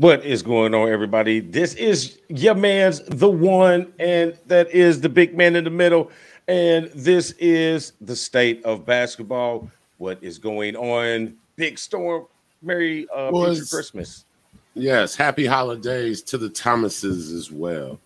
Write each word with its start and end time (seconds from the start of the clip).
What 0.00 0.24
is 0.24 0.42
going 0.42 0.72
on, 0.72 0.88
everybody? 0.88 1.40
This 1.40 1.74
is 1.74 2.20
your 2.28 2.54
man's 2.54 3.02
the 3.02 3.28
one, 3.28 3.92
and 3.98 4.34
that 4.46 4.70
is 4.70 5.02
the 5.02 5.10
big 5.10 5.36
man 5.36 5.56
in 5.56 5.64
the 5.64 5.68
middle. 5.68 6.10
And 6.48 6.86
this 6.94 7.32
is 7.32 7.92
the 8.00 8.16
state 8.16 8.64
of 8.64 8.86
basketball. 8.86 9.70
What 9.98 10.16
is 10.22 10.38
going 10.38 10.74
on? 10.74 11.36
Big 11.56 11.78
storm. 11.78 12.24
Merry 12.62 13.06
uh, 13.10 13.28
Was- 13.30 13.68
Christmas. 13.68 14.24
Yes, 14.72 15.14
happy 15.14 15.44
holidays 15.44 16.22
to 16.22 16.38
the 16.38 16.48
Thomases 16.48 17.30
as 17.30 17.52
well. 17.52 18.00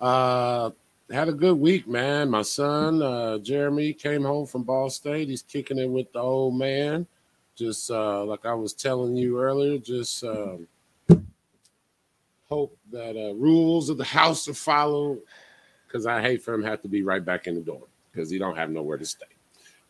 Uh 0.00 0.70
had 1.08 1.28
a 1.28 1.32
good 1.32 1.60
week, 1.60 1.86
man. 1.86 2.30
My 2.30 2.42
son 2.42 3.00
uh 3.00 3.38
Jeremy 3.38 3.92
came 3.92 4.24
home 4.24 4.44
from 4.46 4.64
Ball 4.64 4.90
State. 4.90 5.28
He's 5.28 5.42
kicking 5.42 5.78
it 5.78 5.88
with 5.88 6.12
the 6.12 6.18
old 6.18 6.58
man. 6.58 7.06
Just 7.54 7.92
uh 7.92 8.24
like 8.24 8.44
I 8.44 8.54
was 8.54 8.72
telling 8.72 9.14
you 9.14 9.38
earlier, 9.38 9.78
just 9.78 10.24
um 10.24 10.66
hope 12.50 12.76
that 12.90 13.16
uh 13.16 13.34
rules 13.34 13.90
of 13.90 13.98
the 13.98 14.04
house 14.04 14.48
are 14.48 14.54
followed 14.54 15.20
because 15.86 16.06
I 16.06 16.20
hate 16.20 16.42
for 16.42 16.54
him 16.54 16.62
to 16.62 16.68
have 16.68 16.80
to 16.82 16.88
be 16.88 17.02
right 17.02 17.24
back 17.24 17.46
in 17.46 17.54
the 17.54 17.60
dorm 17.60 17.82
because 18.10 18.30
he 18.30 18.38
don't 18.38 18.56
have 18.56 18.70
nowhere 18.70 18.96
to 18.98 19.04
stay. 19.04 19.26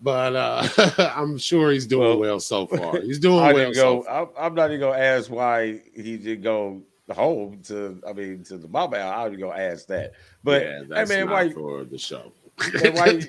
But 0.00 0.34
uh 0.36 0.68
I'm 1.16 1.38
sure 1.38 1.70
he's 1.70 1.86
doing 1.86 2.08
Well, 2.08 2.18
well, 2.18 2.40
so 2.40 2.66
far. 2.66 3.00
He's 3.02 3.18
doing 3.18 3.40
I 3.40 3.52
well. 3.52 3.64
didn't 3.66 3.76
so 3.76 4.02
go. 4.02 4.08
I'm, 4.36 4.46
I'm 4.46 4.54
not 4.54 4.70
even 4.70 4.80
gonna 4.80 4.98
ask 4.98 5.30
why 5.30 5.80
he 5.94 6.16
did 6.16 6.42
go 6.42 6.82
home 7.10 7.60
to. 7.64 8.00
I 8.06 8.12
mean, 8.12 8.44
to 8.44 8.58
the 8.58 8.68
mama. 8.68 8.96
I 8.98 9.24
didn't 9.28 9.40
go 9.40 9.52
ask 9.52 9.86
that. 9.88 10.12
But 10.44 10.62
yeah, 10.62 10.82
hey, 10.94 11.04
man, 11.04 11.30
why? 11.30 11.50
for 11.50 11.84
the 11.84 11.98
show. 11.98 12.32
Hey, 12.72 12.90
why- 12.90 13.20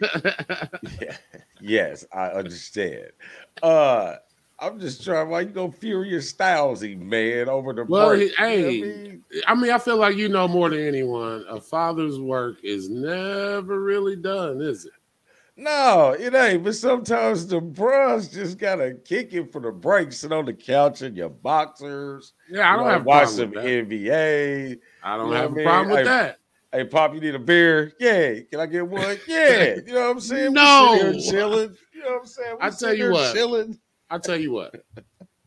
Yeah, 1.02 1.16
yes, 1.62 2.06
I 2.12 2.28
understand. 2.30 3.12
Uh 3.64 4.16
I'm 4.62 4.80
just 4.80 5.04
trying. 5.04 5.30
Why 5.30 5.42
you 5.42 5.48
go 5.50 5.72
furious 5.72 6.32
stylesy, 6.34 6.98
man, 7.00 7.48
over 7.50 7.74
the 7.74 7.86
Well, 7.86 8.10
break? 8.10 8.32
he- 8.38 8.44
You 8.56 8.62
know 8.62 8.68
I 8.68 8.72
hey, 8.72 8.82
mean? 8.82 9.24
I 9.48 9.56
mean, 9.56 9.72
I 9.72 9.78
feel 9.78 9.98
like 9.98 10.16
you 10.18 10.30
know 10.30 10.48
more 10.48 10.70
than 10.70 10.80
anyone. 10.80 11.46
A 11.50 11.60
father's 11.62 12.20
work 12.20 12.58
is 12.64 12.90
never 12.90 13.80
really 13.82 14.16
done, 14.16 14.62
is 14.62 14.86
it? 14.86 14.92
no, 15.58 16.16
it 16.18 16.34
ain't. 16.34 16.64
But 16.64 16.76
sometimes 16.76 17.46
the 17.48 17.60
bros 17.60 18.30
just 18.30 18.58
gotta 18.58 18.94
kick 19.06 19.34
it 19.34 19.52
for 19.52 19.60
the 19.62 19.72
break, 19.72 20.12
sit 20.14 20.32
on 20.32 20.46
the 20.46 20.54
couch 20.54 21.02
in 21.02 21.16
your 21.16 21.30
boxers. 21.30 22.34
Yeah, 22.50 22.72
I 22.72 22.76
don't 22.78 22.86
know, 22.86 22.92
have 22.92 23.04
watch 23.06 23.28
problem 23.36 23.54
some. 23.54 23.64
NBA. 23.64 24.80
I 25.04 25.18
don't 25.18 25.28
you 25.28 25.34
know 25.34 25.40
have 25.42 25.52
a 25.52 25.64
problem 25.64 25.90
with 25.90 25.98
Hey, 26.00 26.04
that. 26.06 26.38
Hey, 26.72 26.84
Pop, 26.86 27.14
you 27.16 27.20
need 27.20 27.34
a 27.36 27.40
beer? 27.40 27.94
Yeah. 28.00 28.36
Can 28.50 28.60
I 28.60 28.66
get 28.68 28.88
one? 28.88 29.18
Yeah. 29.28 29.76
You 29.86 29.94
know 29.94 30.02
what 30.02 30.10
I'm 30.12 30.20
saying? 30.20 30.50
We 30.50 30.54
No. 30.54 31.14
chilling. 31.30 31.76
You 31.94 32.02
know 32.04 32.12
what 32.12 32.20
I'm 32.22 32.26
saying? 32.28 32.56
We 32.62 32.66
I 32.66 32.70
tell 32.70 32.94
you 32.94 33.12
what. 33.12 33.34
chilling. 33.34 33.80
I 34.10 34.18
tell 34.18 34.38
you 34.38 34.52
what, 34.52 34.76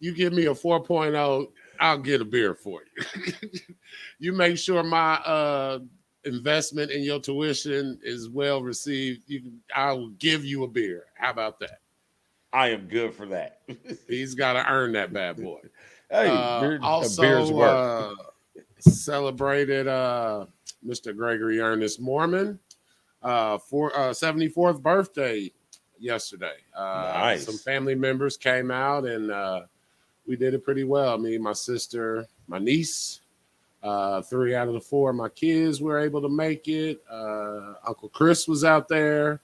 you 0.00 0.15
give 0.15 0.33
me 0.33 0.47
a 0.47 0.55
4.0, 0.55 1.49
I'll 1.81 1.99
get 1.99 2.21
a 2.21 2.25
beer 2.25 2.55
for 2.55 2.81
you. 2.97 3.41
you 4.19 4.33
make 4.33 4.56
sure 4.59 4.83
my 4.83 5.15
uh 5.15 5.81
investment 6.25 6.91
in 6.93 7.03
your 7.03 7.19
tuition 7.19 7.99
is 8.03 8.28
well 8.28 8.62
received. 8.62 9.22
You 9.27 9.41
can, 9.41 9.61
I 9.75 9.93
will 9.93 10.11
give 10.11 10.45
you 10.45 10.62
a 10.65 10.69
beer. 10.69 11.06
How 11.15 11.31
about 11.31 11.59
that? 11.61 11.81
I 12.53 12.69
am 12.69 12.87
good 12.87 13.15
for 13.15 13.27
that. 13.27 13.62
He's 14.09 14.34
got 14.34 14.53
to 14.53 14.71
earn 14.71 14.93
that 14.93 15.12
bad 15.12 15.37
boy. 15.39 15.61
hey, 16.11 16.28
Uh, 16.28 16.61
beer, 16.61 16.78
also, 16.83 17.22
beer's 17.22 17.51
work. 17.51 17.77
uh, 17.78 18.15
celebrated 18.78 19.89
uh, 19.89 20.47
Mr. 20.87 21.17
Gregory 21.17 21.61
Ernest 21.61 22.01
Mormon 22.01 22.59
uh, 23.22 23.59
for 23.59 23.97
uh, 23.97 24.11
74th 24.11 24.83
birthday 24.83 25.51
yesterday. 26.03 26.57
Uh, 26.77 27.13
Nice. 27.15 27.45
Some 27.45 27.59
family 27.59 27.95
members 27.95 28.37
came 28.37 28.71
out 28.71 29.05
and 29.05 29.31
uh, 29.31 29.63
we 30.27 30.37
did 30.37 30.55
it 30.55 30.65
pretty 30.65 30.85
well. 30.85 31.17
Me, 31.19 31.39
my 31.39 31.53
sister, 31.53 32.27
my 32.49 32.59
niece. 32.59 33.21
Uh, 33.83 34.23
three 34.23 34.55
out 34.55 34.69
of 34.69 34.75
the 34.75 34.81
four 34.81 35.11
of 35.11 35.17
my 35.17 35.29
kids 35.29 35.81
were 35.81 35.99
able 35.99 36.23
to 36.23 36.29
make 36.29 36.69
it. 36.69 37.03
Uh, 37.11 37.75
Uncle 37.87 38.09
Chris 38.11 38.47
was 38.47 38.63
out 38.63 38.87
there, 38.87 39.41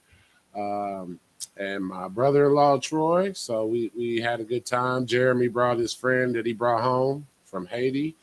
um, 0.55 1.19
and 1.57 1.83
my 1.83 2.07
brother-in-law 2.07 2.77
Troy. 2.77 3.33
So 3.33 3.65
we 3.65 3.91
we 3.97 4.21
had 4.21 4.39
a 4.39 4.45
good 4.45 4.65
time. 4.65 5.05
Jeremy 5.05 5.49
brought 5.49 5.77
his 5.77 5.93
friend 5.93 6.33
that 6.35 6.45
he 6.45 6.53
brought 6.53 6.81
home 6.83 7.27
from 7.43 7.65
Haiti. 7.65 8.15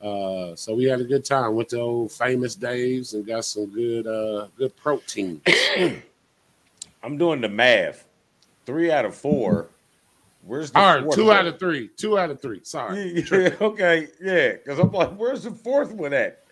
Uh, 0.00 0.56
so 0.56 0.74
we 0.74 0.82
had 0.82 1.00
a 1.00 1.04
good 1.04 1.24
time. 1.24 1.54
Went 1.54 1.68
to 1.68 1.78
old 1.78 2.10
famous 2.10 2.56
Dave's 2.56 3.14
and 3.14 3.24
got 3.24 3.44
some 3.44 3.66
good 3.66 4.08
uh, 4.08 4.48
good 4.58 4.74
protein. 4.74 5.40
I'm 7.02 7.18
doing 7.18 7.40
the 7.40 7.48
math. 7.48 8.06
Three 8.64 8.90
out 8.90 9.04
of 9.04 9.14
four. 9.14 9.68
Where's 10.44 10.70
the 10.70 10.78
All 10.78 11.00
right, 11.00 11.12
two 11.12 11.30
out 11.32 11.46
of 11.46 11.58
three. 11.58 11.88
Two 11.96 12.18
out 12.18 12.30
of 12.30 12.40
three. 12.40 12.60
Sorry. 12.64 13.24
Yeah, 13.30 13.54
okay, 13.60 14.08
yeah. 14.20 14.52
Because 14.52 14.78
I'm 14.78 14.90
like, 14.90 15.14
where's 15.16 15.44
the 15.44 15.50
fourth 15.50 15.92
one 15.92 16.12
at? 16.12 16.44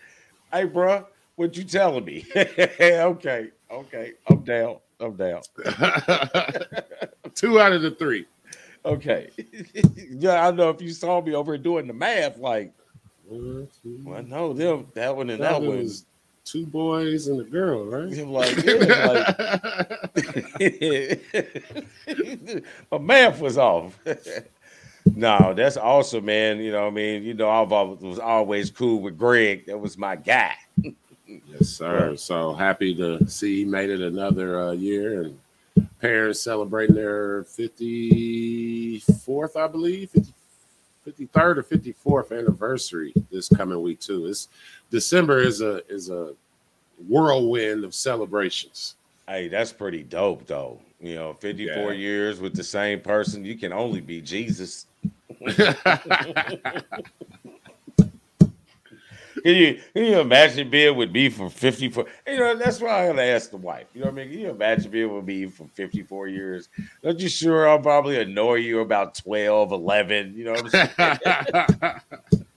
Hey, 0.51 0.65
bro, 0.65 1.05
what 1.35 1.55
you 1.57 1.63
telling 1.63 2.05
me? 2.05 2.25
okay, 2.35 3.51
okay. 3.69 4.13
I'm 4.29 4.43
down. 4.43 4.77
I'm 4.99 5.15
down. 5.15 5.41
two 7.35 7.59
out 7.59 7.73
of 7.73 7.81
the 7.81 7.95
three. 7.97 8.25
Okay. 8.85 9.29
yeah, 10.09 10.47
I 10.47 10.51
know 10.51 10.69
if 10.69 10.81
you 10.81 10.91
saw 10.91 11.21
me 11.21 11.33
over 11.33 11.53
here 11.53 11.61
doing 11.61 11.87
the 11.87 11.93
math, 11.93 12.37
like, 12.37 12.73
well, 13.25 13.67
no, 14.23 14.53
them 14.53 14.87
that 14.93 15.15
one 15.15 15.29
and 15.29 15.41
that 15.41 15.51
that, 15.51 15.61
one 15.61 15.69
one. 15.69 15.77
was 15.79 16.05
two 16.45 16.65
boys 16.65 17.27
and 17.27 17.41
a 17.41 17.43
girl, 17.43 17.85
right? 17.85 18.17
I'm 18.17 18.31
like, 18.31 18.55
yeah, 18.63 19.33
like 22.15 22.63
my 22.91 22.97
math 22.97 23.39
was 23.39 23.57
off. 23.57 23.97
no, 25.15 25.53
that's 25.55 25.77
awesome, 25.77 26.25
man. 26.25 26.59
You 26.59 26.71
know, 26.71 26.87
I 26.87 26.89
mean, 26.89 27.23
you 27.23 27.33
know, 27.33 27.49
I've 27.49 27.71
was 28.01 28.19
always 28.19 28.71
cool 28.71 29.01
with 29.01 29.17
Greg. 29.17 29.65
That 29.67 29.79
was 29.79 29.97
my 29.97 30.15
guy. 30.15 30.55
Yes, 31.27 31.69
sir. 31.69 32.15
So 32.17 32.53
happy 32.53 32.95
to 32.95 33.25
see 33.27 33.59
he 33.59 33.65
made 33.65 33.89
it 33.89 34.01
another 34.01 34.59
uh, 34.59 34.71
year 34.71 35.23
and 35.23 35.39
parents 35.99 36.41
celebrating 36.41 36.95
their 36.95 37.43
54th, 37.43 39.55
I 39.55 39.67
believe, 39.67 40.09
50, 40.09 40.33
53rd 41.07 41.57
or 41.57 41.63
54th 41.63 42.37
anniversary 42.37 43.13
this 43.31 43.49
coming 43.49 43.81
week 43.81 43.99
too. 43.99 44.27
It's 44.27 44.49
December 44.89 45.39
is 45.39 45.61
a 45.61 45.85
is 45.91 46.09
a 46.09 46.33
whirlwind 47.07 47.83
of 47.83 47.93
celebrations. 47.93 48.95
Hey, 49.27 49.47
that's 49.47 49.71
pretty 49.71 50.03
dope, 50.03 50.45
though. 50.47 50.79
You 50.99 51.15
know, 51.15 51.33
54 51.39 51.93
Yeah. 51.93 51.99
years 51.99 52.39
with 52.39 52.55
the 52.55 52.63
same 52.63 52.99
person, 53.01 53.43
you 53.45 53.57
can 53.57 53.73
only 53.73 54.01
be 54.01 54.21
Jesus. 54.21 54.85
Can 59.43 59.55
you 59.55 59.79
can 59.95 60.03
you 60.05 60.19
imagine 60.19 60.69
being 60.69 60.95
with 60.95 61.09
me 61.11 61.29
for 61.29 61.49
54? 61.49 62.05
You 62.27 62.37
know, 62.37 62.55
that's 62.55 62.79
why 62.81 63.03
I 63.03 63.07
gotta 63.07 63.23
ask 63.23 63.49
the 63.49 63.57
wife. 63.57 63.87
You 63.93 64.01
know 64.01 64.07
what 64.07 64.13
I 64.13 64.25
mean? 64.25 64.29
Can 64.31 64.39
you 64.39 64.49
imagine 64.49 64.91
being 64.91 65.11
with 65.15 65.25
me 65.25 65.47
for 65.47 65.65
54 65.73 66.27
years? 66.27 66.69
Don't 67.01 67.19
you 67.19 67.29
sure 67.29 67.67
I'll 67.67 67.79
probably 67.79 68.19
annoy 68.19 68.55
you 68.55 68.81
about 68.81 69.15
12, 69.15 69.71
11? 69.71 70.33
You 70.35 70.43
know 70.43 70.61
what 70.61 70.75
I'm 70.75 70.89
saying? 71.79 71.93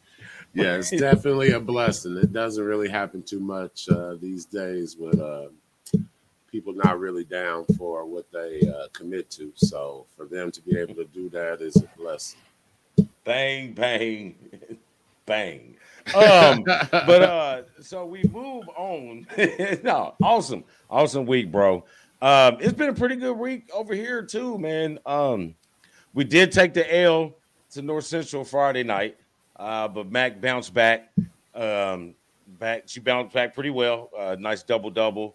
yeah, 0.54 0.76
it's 0.76 0.90
definitely 0.98 1.50
a 1.50 1.60
blessing. 1.60 2.16
It 2.16 2.32
doesn't 2.32 2.64
really 2.64 2.88
happen 2.88 3.22
too 3.22 3.40
much 3.40 3.88
uh, 3.88 4.14
these 4.20 4.44
days 4.44 4.96
with 4.96 5.20
uh, 5.20 5.48
people 6.50 6.72
not 6.72 7.00
really 7.00 7.24
down 7.24 7.64
for 7.76 8.04
what 8.04 8.30
they 8.32 8.60
uh, 8.68 8.88
commit 8.92 9.30
to. 9.30 9.52
So 9.56 10.06
for 10.16 10.26
them 10.26 10.50
to 10.52 10.60
be 10.62 10.78
able 10.78 10.94
to 10.94 11.04
do 11.06 11.28
that 11.30 11.60
is 11.60 11.76
a 11.76 11.98
blessing. 11.98 12.40
bang, 13.24 13.72
bang, 13.72 14.36
bang. 15.26 15.76
Um, 16.14 16.62
but 16.64 17.22
uh, 17.22 17.62
so 17.80 18.06
we 18.06 18.22
move 18.24 18.68
on. 18.76 19.26
no, 19.82 20.14
awesome, 20.22 20.64
awesome 20.88 21.26
week, 21.26 21.50
bro. 21.50 21.84
Um, 22.22 22.58
it's 22.60 22.72
been 22.72 22.88
a 22.88 22.94
pretty 22.94 23.16
good 23.16 23.36
week 23.36 23.68
over 23.74 23.94
here 23.94 24.22
too, 24.22 24.56
man. 24.58 24.98
Um, 25.04 25.54
we 26.14 26.24
did 26.24 26.52
take 26.52 26.72
the 26.72 27.02
L 27.02 27.34
to 27.72 27.82
North 27.82 28.04
Central 28.04 28.44
Friday 28.44 28.84
night, 28.84 29.16
uh, 29.56 29.88
but 29.88 30.10
Mac 30.10 30.40
bounced 30.40 30.74
back. 30.74 31.10
Um, 31.54 32.14
back, 32.58 32.84
she 32.86 33.00
bounced 33.00 33.34
back 33.34 33.54
pretty 33.54 33.70
well. 33.70 34.10
Uh, 34.16 34.36
nice 34.38 34.62
double 34.62 34.90
double. 34.90 35.34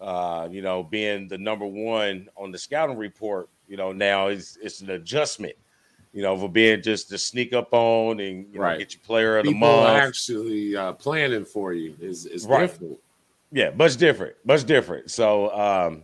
Uh, 0.00 0.48
you 0.50 0.62
know, 0.62 0.82
being 0.82 1.28
the 1.28 1.36
number 1.36 1.66
one 1.66 2.28
on 2.36 2.50
the 2.50 2.58
scouting 2.58 2.96
report, 2.96 3.48
you 3.68 3.76
know, 3.76 3.92
now 3.92 4.28
is 4.28 4.58
it's 4.62 4.80
an 4.80 4.90
adjustment. 4.90 5.54
You 6.12 6.22
know, 6.22 6.36
for 6.36 6.48
being 6.48 6.82
just 6.82 7.08
to 7.10 7.18
sneak 7.18 7.52
up 7.52 7.68
on 7.72 8.18
and 8.18 8.46
you 8.52 8.58
know, 8.58 8.64
Right. 8.64 8.78
get 8.78 8.92
your 8.94 9.00
player 9.02 9.38
of 9.38 9.44
the 9.44 9.52
People 9.52 9.68
month. 9.68 10.02
actually 10.02 10.74
uh, 10.74 10.92
planning 10.94 11.44
for 11.44 11.72
you 11.72 11.94
is 12.00 12.26
is 12.26 12.46
Right. 12.46 12.62
different. 12.62 12.98
Yeah, 13.52 13.70
much 13.70 13.96
different, 13.96 14.34
much 14.44 14.64
different. 14.64 15.10
So, 15.10 15.52
um, 15.52 16.02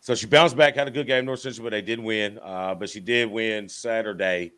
so 0.00 0.14
she 0.14 0.26
bounced 0.26 0.56
back, 0.56 0.74
had 0.74 0.88
a 0.88 0.90
good 0.90 1.06
game, 1.06 1.24
North 1.24 1.40
Central, 1.40 1.64
but 1.64 1.70
they 1.70 1.80
did 1.82 1.98
win. 2.00 2.38
Uh, 2.42 2.74
but 2.74 2.90
she 2.90 3.00
did 3.00 3.30
win 3.30 3.68
Saturday. 3.68 4.52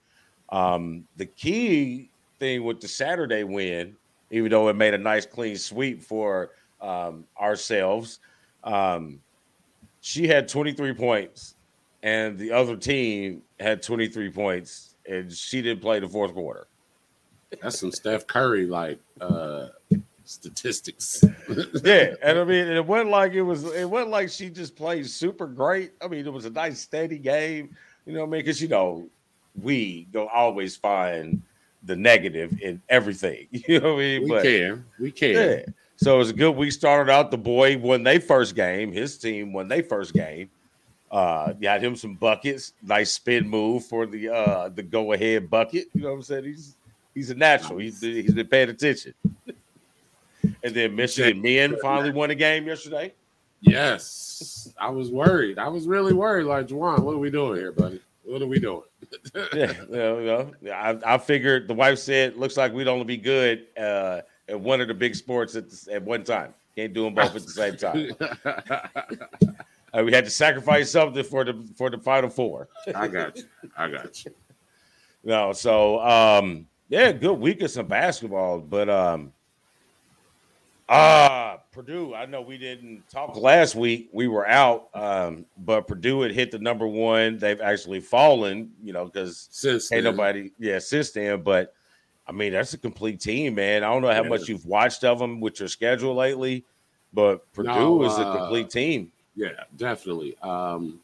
Um, 0.49 1.05
the 1.17 1.27
key 1.27 2.11
thing 2.41 2.65
with 2.65 2.81
the 2.81 2.89
Saturday 2.89 3.45
win, 3.45 3.95
even 4.31 4.51
though 4.51 4.69
it 4.69 4.75
made 4.75 4.95
a 4.95 4.99
nice 4.99 5.27
clean 5.27 5.57
sweep 5.57 6.03
for 6.03 6.51
um, 6.81 7.25
ourselves, 7.41 8.19
um, 8.65 9.21
she 10.01 10.27
had 10.27 10.49
23 10.49 10.95
points, 10.95 11.55
and 12.03 12.39
the 12.39 12.51
other 12.51 12.77
team 12.77 13.43
had 13.61 13.83
23 13.83 14.31
points, 14.31 14.97
and 15.09 15.31
she 15.31 15.63
didn't 15.63 15.83
play 15.83 16.01
the 16.01 16.09
fourth 16.09 16.33
quarter. 16.33 16.67
That's 17.63 17.79
some 17.79 17.93
Steph 17.93 18.27
Curry 18.27 18.67
like 18.67 19.01
uh 19.21 19.69
statistics. 20.25 21.23
yeah, 21.85 22.15
and 22.23 22.39
I 22.39 22.45
mean, 22.45 22.69
it 22.69 22.87
wasn't 22.87 23.11
like 23.11 23.33
it 23.33 23.43
was. 23.43 23.65
It 23.65 23.91
wasn't 23.91 24.11
like 24.11 24.31
she 24.31 24.51
just 24.51 24.77
played 24.77 25.09
super 25.09 25.47
great. 25.47 25.93
I 26.01 26.09
mean, 26.09 26.25
it 26.25 26.33
was 26.33 26.45
a 26.45 26.51
nice 26.51 26.81
steady 26.81 27.19
game. 27.19 27.77
You 28.07 28.15
know 28.15 28.21
what 28.21 28.29
I 28.29 28.31
mean? 28.31 28.41
Because 28.41 28.63
you 28.63 28.69
know, 28.69 29.09
we 29.61 30.07
go 30.13 30.29
always 30.29 30.77
find 30.77 31.43
the 31.82 31.97
negative 31.97 32.61
in 32.61 32.82
everything. 32.88 33.49
You 33.69 33.81
know 33.81 33.94
what 33.94 34.00
I 34.00 34.03
mean? 34.03 34.23
we 34.23 34.29
but, 34.29 34.43
can, 34.43 34.85
we 34.99 35.11
can. 35.11 35.35
Yeah. 35.35 35.62
So 35.97 36.15
it 36.15 36.19
was 36.19 36.31
a 36.31 36.35
good 36.35 36.53
week. 36.53 36.73
Started 36.73 37.12
out 37.12 37.31
the 37.31 37.38
boy 37.38 37.77
won 37.77 38.03
they 38.03 38.19
first 38.19 38.55
game. 38.55 38.93
His 38.93 39.19
team 39.19 39.53
won 39.53 39.69
they 39.69 39.82
first 39.82 40.15
game. 40.15 40.50
Uh, 41.11 41.53
got 41.53 41.82
him 41.82 41.97
some 41.97 42.15
buckets. 42.15 42.73
Nice 42.82 43.12
spin 43.12 43.49
move 43.49 43.85
for 43.85 44.06
the 44.06 44.29
uh 44.29 44.69
the 44.69 44.82
go 44.82 45.12
ahead 45.12 45.50
bucket. 45.50 45.88
You 45.93 46.03
know 46.03 46.11
what 46.11 46.15
I'm 46.17 46.23
saying? 46.23 46.44
He's 46.44 46.77
he's 47.15 47.31
a 47.31 47.35
natural. 47.35 47.79
He's 47.79 48.00
he's 48.00 48.32
been 48.32 48.47
paying 48.47 48.71
attention. 48.71 49.12
and 50.62 50.75
then 50.75 50.94
Michigan 50.94 51.43
men 51.43 51.77
finally 51.82 52.12
won 52.12 52.31
a 52.31 52.35
game 52.35 52.67
yesterday. 52.67 53.12
Yes, 53.61 54.73
I 54.81 54.88
was 54.88 55.11
worried. 55.11 55.59
I 55.59 55.69
was 55.69 55.87
really 55.87 56.15
worried. 56.15 56.44
Like 56.44 56.69
Juwan, 56.69 57.00
what 57.00 57.15
are 57.15 57.19
we 57.19 57.31
doing 57.31 57.59
here, 57.59 57.73
buddy? 57.73 58.00
What 58.25 58.41
are 58.41 58.47
we 58.47 58.59
doing? 58.59 58.82
Yeah, 59.55 59.73
you 59.89 59.97
know, 59.97 60.51
I, 60.73 60.99
I 61.05 61.19
figured 61.19 61.69
the 61.69 61.75
wife 61.75 61.99
said 61.99 62.37
looks 62.37 62.57
like 62.57 62.73
we'd 62.73 62.89
only 62.89 63.05
be 63.05 63.17
good 63.17 63.67
uh, 63.79 64.21
at 64.49 64.61
one 64.61 64.81
of 64.81 64.89
the 64.89 64.95
big 64.95 65.15
sports 65.15 65.57
at, 65.57 65.71
the, 65.71 65.95
at 65.95 66.03
one 66.03 66.25
time. 66.25 66.55
Can't 66.77 66.93
do 66.93 67.05
them 67.05 67.15
both 67.15 67.35
at 67.35 67.43
the 67.43 67.49
same 67.49 67.77
time. 67.77 68.11
uh, 69.93 70.03
we 70.05 70.12
had 70.12 70.25
to 70.25 70.31
sacrifice 70.31 70.91
something 70.91 71.25
for 71.25 71.45
the 71.45 71.69
for 71.77 71.91
the 71.91 71.99
final 71.99 72.31
four. 72.31 72.69
I 72.95 73.09
got 73.09 73.37
you. 73.37 73.45
I 73.77 73.89
got 73.89 74.25
you. 74.25 74.33
No, 75.25 75.53
so 75.53 76.01
um, 76.01 76.67
yeah, 76.89 77.13
good 77.13 77.35
week 77.35 77.63
of 77.63 77.71
some 77.71 77.87
basketball, 77.87 78.61
but 78.61 78.89
um, 78.89 79.33
uh, 80.91 81.57
Purdue. 81.73 82.15
I 82.15 82.27
know 82.27 82.41
we 82.41 82.59
didn't 82.59 83.09
talk 83.09 83.37
last 83.37 83.75
week. 83.75 84.11
We 84.13 84.29
were 84.29 84.47
out, 84.47 84.89
um, 84.95 85.47
but 85.59 85.87
Purdue 85.87 86.23
had 86.23 86.33
hit 86.33 86.51
the 86.51 86.59
number 86.59 86.87
one. 86.87 87.39
They've 87.39 87.61
actually 87.61 88.01
fallen, 88.01 88.73
you 88.83 88.93
know, 88.93 89.05
because 89.05 89.49
since 89.51 89.93
ain't 89.93 90.05
nobody, 90.05 90.51
yeah, 90.59 90.79
since 90.79 91.13
then. 91.13 91.43
But 91.43 91.75
I 92.27 92.33
mean, 92.33 92.53
that's 92.53 92.75
a 92.75 92.79
complete 92.79 93.21
team, 93.21 93.55
man. 93.55 93.85
I 93.85 93.89
don't 93.89 94.03
know 94.03 94.13
how 94.13 94.25
much 94.25 94.49
you've 94.49 94.67
watched 94.67 95.05
of 95.05 95.19
them 95.19 95.41
with 95.41 95.61
your 95.61 95.69
schedule 95.69 96.15
lately, 96.15 96.65
but 97.13 97.51
Purdue 97.53 97.69
no, 97.69 98.05
is 98.05 98.19
a 98.19 98.25
complete 98.25 98.67
uh, 98.67 98.71
team. 98.71 99.13
Yeah, 99.37 99.65
definitely. 99.77 100.37
Um, 100.43 101.01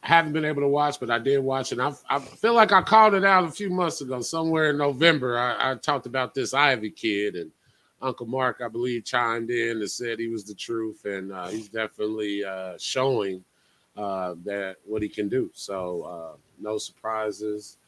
haven't 0.00 0.32
been 0.32 0.44
able 0.44 0.62
to 0.62 0.68
watch, 0.68 1.00
but 1.00 1.10
I 1.10 1.18
did 1.18 1.38
watch 1.40 1.72
it. 1.72 1.80
I, 1.80 1.92
I 2.08 2.20
feel 2.20 2.54
like 2.54 2.70
I 2.70 2.80
called 2.82 3.14
it 3.14 3.24
out 3.24 3.44
a 3.44 3.50
few 3.50 3.70
months 3.70 4.00
ago, 4.00 4.20
somewhere 4.20 4.70
in 4.70 4.78
November. 4.78 5.36
I, 5.36 5.72
I 5.72 5.74
talked 5.74 6.06
about 6.06 6.34
this 6.34 6.54
Ivey 6.54 6.90
kid, 6.90 7.34
and 7.34 7.50
Uncle 8.02 8.26
Mark, 8.26 8.60
I 8.64 8.68
believe, 8.68 9.04
chimed 9.04 9.50
in 9.50 9.78
and 9.78 9.90
said 9.90 10.18
he 10.18 10.28
was 10.28 10.44
the 10.44 10.54
truth, 10.54 11.04
and 11.04 11.32
uh, 11.32 11.48
he's 11.48 11.68
definitely 11.68 12.44
uh, 12.44 12.74
showing 12.78 13.42
uh, 13.96 14.34
that 14.44 14.76
what 14.84 15.02
he 15.02 15.08
can 15.08 15.28
do. 15.28 15.50
So 15.54 16.02
uh, 16.02 16.36
no 16.60 16.78
surprises. 16.78 17.78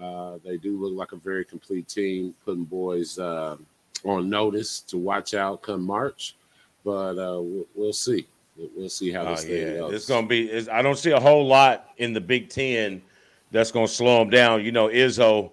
Uh, 0.00 0.38
they 0.44 0.56
do 0.56 0.78
look 0.78 0.92
like 0.92 1.12
a 1.12 1.16
very 1.16 1.44
complete 1.44 1.88
team, 1.88 2.34
putting 2.44 2.64
boys 2.64 3.18
uh, 3.18 3.56
on 4.04 4.28
notice 4.28 4.80
to 4.80 4.98
watch 4.98 5.34
out 5.34 5.62
come 5.62 5.82
March, 5.82 6.36
but 6.84 7.16
we'll, 7.16 7.66
we'll 7.74 7.92
see 7.92 8.26
we'll 8.74 8.88
see 8.88 9.10
how 9.10 9.24
this 9.24 9.44
uh, 9.44 9.48
thing 9.48 9.66
yeah. 9.68 9.74
goes. 9.74 9.94
It's 9.94 10.06
gonna 10.06 10.26
be. 10.26 10.48
It's, 10.48 10.68
I 10.68 10.82
don't 10.82 10.98
see 10.98 11.10
a 11.10 11.20
whole 11.20 11.46
lot 11.46 11.90
in 11.98 12.12
the 12.12 12.20
Big 12.20 12.48
Ten 12.48 13.02
that's 13.50 13.70
gonna 13.70 13.88
slow 13.88 14.20
them 14.20 14.30
down. 14.30 14.64
You 14.64 14.72
know, 14.72 14.88
Izzo 14.88 15.50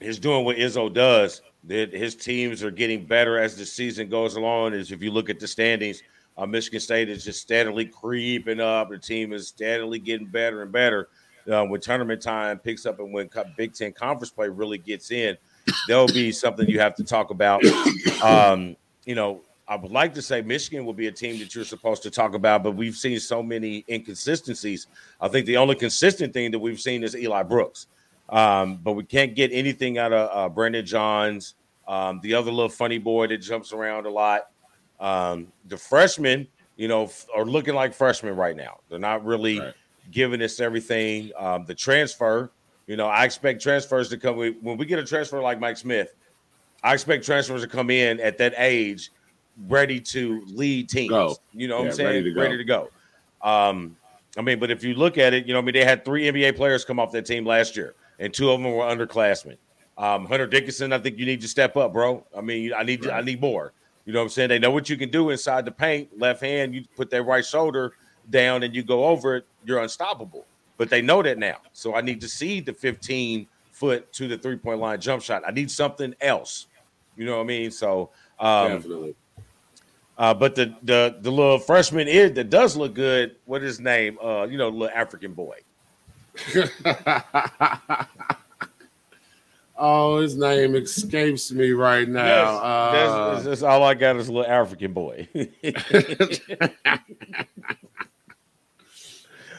is 0.00 0.18
doing 0.18 0.44
what 0.44 0.56
Izzo 0.56 0.92
does. 0.92 1.42
That 1.64 1.92
his 1.92 2.16
teams 2.16 2.62
are 2.64 2.72
getting 2.72 3.06
better 3.06 3.38
as 3.38 3.56
the 3.56 3.64
season 3.64 4.08
goes 4.08 4.34
along. 4.36 4.74
Is 4.74 4.90
if 4.90 5.02
you 5.02 5.10
look 5.10 5.30
at 5.30 5.38
the 5.38 5.46
standings, 5.46 6.02
uh, 6.36 6.46
Michigan 6.46 6.80
State 6.80 7.08
is 7.08 7.24
just 7.24 7.40
steadily 7.40 7.84
creeping 7.84 8.60
up. 8.60 8.90
The 8.90 8.98
team 8.98 9.32
is 9.32 9.48
steadily 9.48 9.98
getting 9.98 10.26
better 10.26 10.62
and 10.62 10.72
better. 10.72 11.08
Uh, 11.50 11.64
when 11.64 11.80
tournament 11.80 12.22
time 12.22 12.58
picks 12.58 12.86
up 12.86 13.00
and 13.00 13.12
when 13.12 13.28
Big 13.56 13.74
Ten 13.74 13.92
conference 13.92 14.30
play 14.30 14.48
really 14.48 14.78
gets 14.78 15.10
in, 15.10 15.36
there'll 15.88 16.06
be 16.06 16.30
something 16.32 16.68
you 16.68 16.78
have 16.78 16.94
to 16.96 17.04
talk 17.04 17.30
about. 17.30 17.64
Um, 18.22 18.76
you 19.04 19.16
know, 19.16 19.40
I 19.66 19.76
would 19.76 19.90
like 19.90 20.14
to 20.14 20.22
say 20.22 20.42
Michigan 20.42 20.84
will 20.84 20.92
be 20.92 21.08
a 21.08 21.12
team 21.12 21.38
that 21.40 21.54
you're 21.54 21.64
supposed 21.64 22.02
to 22.04 22.10
talk 22.10 22.34
about, 22.34 22.62
but 22.62 22.72
we've 22.72 22.94
seen 22.94 23.18
so 23.18 23.42
many 23.42 23.84
inconsistencies. 23.88 24.86
I 25.20 25.28
think 25.28 25.46
the 25.46 25.56
only 25.56 25.74
consistent 25.74 26.32
thing 26.32 26.50
that 26.50 26.58
we've 26.58 26.80
seen 26.80 27.02
is 27.02 27.16
Eli 27.16 27.42
Brooks. 27.42 27.86
Um, 28.32 28.78
but 28.82 28.92
we 28.92 29.04
can't 29.04 29.34
get 29.34 29.50
anything 29.52 29.98
out 29.98 30.12
of 30.12 30.30
uh, 30.32 30.48
Brandon 30.48 30.84
Johns, 30.84 31.54
um, 31.86 32.18
the 32.22 32.32
other 32.34 32.50
little 32.50 32.70
funny 32.70 32.98
boy 32.98 33.26
that 33.26 33.38
jumps 33.38 33.72
around 33.72 34.06
a 34.06 34.10
lot. 34.10 34.48
Um, 34.98 35.52
the 35.66 35.76
freshmen, 35.76 36.48
you 36.76 36.88
know, 36.88 37.04
f- 37.04 37.26
are 37.34 37.44
looking 37.44 37.74
like 37.74 37.92
freshmen 37.92 38.34
right 38.34 38.56
now. 38.56 38.80
They're 38.88 38.98
not 38.98 39.24
really 39.24 39.60
right. 39.60 39.74
giving 40.10 40.40
us 40.40 40.60
everything. 40.60 41.30
Um, 41.36 41.66
the 41.66 41.74
transfer, 41.74 42.50
you 42.86 42.96
know, 42.96 43.06
I 43.06 43.24
expect 43.24 43.62
transfers 43.62 44.08
to 44.08 44.16
come. 44.16 44.36
When 44.36 44.78
we 44.78 44.86
get 44.86 44.98
a 44.98 45.04
transfer 45.04 45.40
like 45.42 45.60
Mike 45.60 45.76
Smith, 45.76 46.14
I 46.82 46.94
expect 46.94 47.26
transfers 47.26 47.60
to 47.60 47.68
come 47.68 47.90
in 47.90 48.18
at 48.20 48.38
that 48.38 48.54
age 48.56 49.10
ready 49.68 50.00
to 50.00 50.42
lead 50.46 50.88
teams. 50.88 51.10
Go. 51.10 51.36
You 51.52 51.68
know 51.68 51.76
what 51.76 51.84
yeah, 51.84 51.90
I'm 51.90 51.96
saying? 51.96 52.08
Ready 52.08 52.22
to 52.22 52.32
go. 52.32 52.40
Ready 52.40 52.56
to 52.56 52.64
go. 52.64 52.88
Um, 53.42 53.96
I 54.38 54.40
mean, 54.40 54.58
but 54.58 54.70
if 54.70 54.82
you 54.82 54.94
look 54.94 55.18
at 55.18 55.34
it, 55.34 55.46
you 55.46 55.52
know, 55.52 55.58
I 55.58 55.62
mean, 55.62 55.74
they 55.74 55.84
had 55.84 56.04
three 56.04 56.24
NBA 56.24 56.56
players 56.56 56.84
come 56.84 56.98
off 56.98 57.12
that 57.12 57.26
team 57.26 57.44
last 57.44 57.76
year, 57.76 57.94
and 58.18 58.32
two 58.32 58.50
of 58.50 58.60
them 58.60 58.72
were 58.72 58.84
underclassmen. 58.84 59.56
Um, 59.98 60.26
Hunter 60.26 60.46
Dickinson, 60.46 60.92
I 60.92 60.98
think 60.98 61.18
you 61.18 61.26
need 61.26 61.40
to 61.42 61.48
step 61.48 61.76
up, 61.76 61.92
bro. 61.92 62.24
I 62.36 62.40
mean, 62.40 62.72
I 62.72 62.82
need 62.82 63.04
right. 63.04 63.16
I 63.16 63.20
need 63.22 63.40
more. 63.40 63.72
You 64.04 64.12
know 64.12 64.20
what 64.20 64.24
I'm 64.24 64.30
saying? 64.30 64.48
They 64.48 64.58
know 64.58 64.70
what 64.70 64.88
you 64.88 64.96
can 64.96 65.10
do 65.10 65.30
inside 65.30 65.64
the 65.64 65.70
paint. 65.70 66.18
Left 66.18 66.42
hand, 66.42 66.74
you 66.74 66.84
put 66.96 67.10
that 67.10 67.22
right 67.22 67.44
shoulder 67.44 67.92
down 68.30 68.62
and 68.62 68.74
you 68.74 68.82
go 68.82 69.04
over 69.04 69.36
it, 69.36 69.46
you're 69.64 69.80
unstoppable. 69.80 70.44
But 70.76 70.90
they 70.90 71.02
know 71.02 71.22
that 71.22 71.38
now. 71.38 71.58
So 71.72 71.94
I 71.94 72.00
need 72.00 72.20
to 72.22 72.28
see 72.28 72.60
the 72.60 72.72
15 72.72 73.46
foot 73.70 74.12
to 74.14 74.28
the 74.28 74.38
three 74.38 74.56
point 74.56 74.80
line 74.80 75.00
jump 75.00 75.22
shot. 75.22 75.42
I 75.46 75.50
need 75.52 75.70
something 75.70 76.14
else. 76.20 76.66
You 77.16 77.26
know 77.26 77.36
what 77.36 77.44
I 77.44 77.46
mean? 77.46 77.70
So 77.70 78.10
um, 78.40 78.72
Definitely. 78.72 79.14
Uh, 80.18 80.34
but 80.34 80.54
the 80.54 80.74
the 80.82 81.16
the 81.20 81.30
little 81.30 81.58
freshman 81.58 82.06
is 82.06 82.32
that 82.32 82.50
does 82.50 82.76
look 82.76 82.94
good. 82.94 83.36
What 83.46 83.62
is 83.62 83.76
his 83.76 83.80
name? 83.80 84.18
Uh, 84.22 84.44
you 84.44 84.58
know, 84.58 84.68
little 84.68 84.94
African 84.94 85.32
boy. 85.32 85.58
oh, 89.76 90.20
his 90.20 90.36
name 90.36 90.74
escapes 90.76 91.52
me 91.52 91.72
right 91.72 92.08
now. 92.08 92.92
That's, 92.92 93.10
uh, 93.12 93.32
that's, 93.34 93.44
that's 93.44 93.62
all 93.62 93.82
I 93.82 93.94
got 93.94 94.16
is 94.16 94.28
a 94.28 94.32
little 94.32 94.50
African 94.50 94.92
boy. 94.92 95.28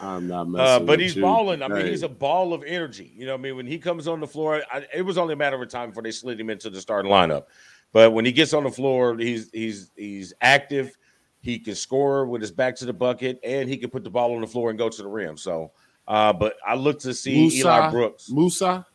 I'm 0.03 0.27
not 0.27 0.47
uh, 0.59 0.79
but 0.81 0.99
he's 0.99 1.15
balling. 1.15 1.61
I 1.61 1.67
mean, 1.67 1.85
he's 1.85 2.03
a 2.03 2.09
ball 2.09 2.53
of 2.53 2.63
energy. 2.63 3.11
You 3.15 3.25
know, 3.25 3.33
I 3.33 3.37
mean, 3.37 3.55
when 3.55 3.65
he 3.65 3.77
comes 3.77 4.07
on 4.07 4.19
the 4.19 4.27
floor, 4.27 4.61
I, 4.71 4.85
it 4.93 5.01
was 5.01 5.17
only 5.17 5.33
a 5.33 5.37
matter 5.37 5.61
of 5.61 5.69
time 5.69 5.89
before 5.89 6.03
they 6.03 6.11
slid 6.11 6.39
him 6.39 6.49
into 6.49 6.69
the 6.69 6.81
starting 6.81 7.11
lineup. 7.11 7.45
But 7.93 8.11
when 8.11 8.25
he 8.25 8.31
gets 8.31 8.53
on 8.53 8.63
the 8.63 8.71
floor, 8.71 9.17
he's 9.17 9.49
he's 9.53 9.91
he's 9.95 10.33
active. 10.41 10.97
He 11.41 11.59
can 11.59 11.75
score 11.75 12.25
with 12.25 12.41
his 12.41 12.51
back 12.51 12.75
to 12.77 12.85
the 12.85 12.93
bucket, 12.93 13.39
and 13.43 13.69
he 13.69 13.77
can 13.77 13.89
put 13.89 14.03
the 14.03 14.09
ball 14.09 14.33
on 14.33 14.41
the 14.41 14.47
floor 14.47 14.69
and 14.69 14.79
go 14.79 14.89
to 14.89 15.01
the 15.01 15.07
rim. 15.07 15.37
So, 15.37 15.71
uh, 16.07 16.33
but 16.33 16.57
I 16.65 16.75
look 16.75 16.99
to 16.99 17.13
see 17.13 17.43
Moussa, 17.43 17.57
Eli 17.57 17.89
Brooks, 17.91 18.29
Moussa, 18.29 18.85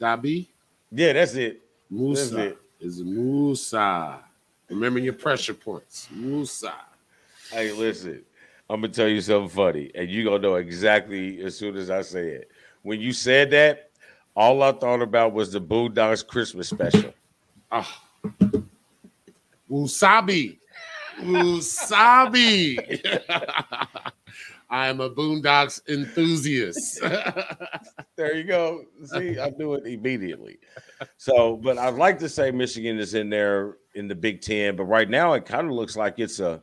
Dabi. 0.00 0.46
Yeah, 0.92 1.12
that's 1.12 1.34
it. 1.34 1.62
Moussa 1.88 2.34
that's 2.34 2.52
it. 2.52 2.58
is 2.80 3.02
Moussa. 3.02 4.20
Remember 4.68 5.00
your 5.00 5.14
pressure 5.14 5.54
points, 5.54 6.08
Moussa. 6.12 6.74
Hey, 7.50 7.72
listen, 7.72 8.22
I'm 8.68 8.80
gonna 8.80 8.92
tell 8.92 9.08
you 9.08 9.20
something 9.20 9.48
funny, 9.48 9.90
and 9.94 10.08
you 10.08 10.24
gonna 10.24 10.38
know 10.38 10.54
exactly 10.54 11.42
as 11.42 11.56
soon 11.56 11.76
as 11.76 11.90
I 11.90 12.02
say 12.02 12.28
it. 12.28 12.50
When 12.82 13.00
you 13.00 13.12
said 13.12 13.50
that, 13.50 13.90
all 14.34 14.62
I 14.62 14.72
thought 14.72 15.02
about 15.02 15.32
was 15.32 15.52
the 15.52 15.60
Boondocks 15.60 16.26
Christmas 16.26 16.68
special. 16.68 17.12
Oh. 17.72 17.88
Wasabi. 19.70 20.58
Wasabi. 21.20 22.78
I 24.70 24.86
am 24.86 25.00
a 25.00 25.10
Boondocks 25.10 25.80
enthusiast. 25.88 27.00
there 28.16 28.36
you 28.36 28.44
go. 28.44 28.84
See, 29.04 29.38
I 29.40 29.50
knew 29.58 29.74
it 29.74 29.84
immediately. 29.84 30.58
So, 31.16 31.56
but 31.56 31.76
I'd 31.76 31.94
like 31.94 32.20
to 32.20 32.28
say 32.28 32.52
Michigan 32.52 32.98
is 32.98 33.14
in 33.14 33.30
there 33.30 33.78
in 33.94 34.06
the 34.06 34.14
Big 34.14 34.42
Ten, 34.42 34.76
but 34.76 34.84
right 34.84 35.10
now 35.10 35.32
it 35.32 35.44
kind 35.44 35.66
of 35.66 35.72
looks 35.72 35.96
like 35.96 36.18
it's 36.18 36.38
a 36.38 36.62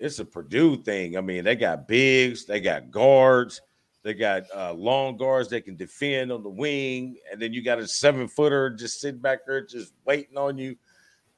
it's 0.00 0.18
a 0.18 0.24
Purdue 0.24 0.82
thing. 0.82 1.16
I 1.16 1.20
mean, 1.20 1.44
they 1.44 1.54
got 1.54 1.86
bigs, 1.86 2.44
they 2.44 2.60
got 2.60 2.90
guards, 2.90 3.60
they 4.02 4.14
got 4.14 4.44
uh, 4.54 4.72
long 4.72 5.16
guards 5.16 5.48
that 5.50 5.64
can 5.64 5.76
defend 5.76 6.32
on 6.32 6.42
the 6.42 6.48
wing, 6.48 7.18
and 7.30 7.40
then 7.40 7.52
you 7.52 7.62
got 7.62 7.78
a 7.78 7.86
seven 7.86 8.26
footer 8.26 8.70
just 8.70 9.00
sitting 9.00 9.20
back 9.20 9.40
there 9.46 9.64
just 9.64 9.92
waiting 10.04 10.36
on 10.36 10.58
you. 10.58 10.74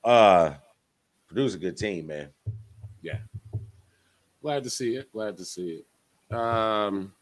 Uh, 0.02 0.54
Purdue's 1.28 1.54
a 1.56 1.59
good 1.59 1.76
team, 1.76 2.06
man. 2.06 2.30
Yeah, 3.02 3.18
glad 4.42 4.64
to 4.64 4.70
see 4.70 4.96
it. 4.96 5.11
Glad 5.12 5.37
to 5.38 5.44
see 5.44 5.82
it. 6.30 6.34
Um, 6.37 7.12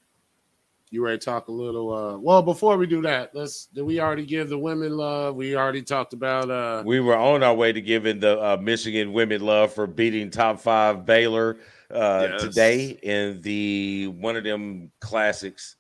You 0.91 1.05
ready 1.05 1.19
to 1.19 1.25
talk 1.25 1.47
a 1.47 1.53
little? 1.53 1.93
Uh, 1.93 2.19
well, 2.19 2.43
before 2.43 2.77
we 2.77 2.87
do 2.87 3.01
that, 3.03 3.33
let's. 3.33 3.67
Did 3.67 3.83
we 3.83 4.01
already 4.01 4.27
give 4.27 4.49
the 4.49 4.59
women 4.59 4.97
love? 4.97 5.37
We 5.37 5.55
already 5.55 5.83
talked 5.83 6.15
about. 6.15 6.51
Uh, 6.51 6.83
we 6.85 6.99
were 6.99 7.17
on 7.17 7.45
our 7.45 7.55
way 7.55 7.73
to 7.73 7.81
giving 7.81 8.19
the 8.19 8.41
uh, 8.41 8.57
Michigan 8.57 9.13
women 9.13 9.41
love 9.41 9.73
for 9.73 9.87
beating 9.87 10.31
top 10.31 10.59
five 10.59 11.07
Baylor 11.07 11.59
uh, 11.93 12.29
yes. 12.31 12.43
today 12.43 12.99
in 13.03 13.41
the 13.43 14.09
one 14.19 14.35
of 14.35 14.43
them 14.43 14.91
classics. 15.01 15.77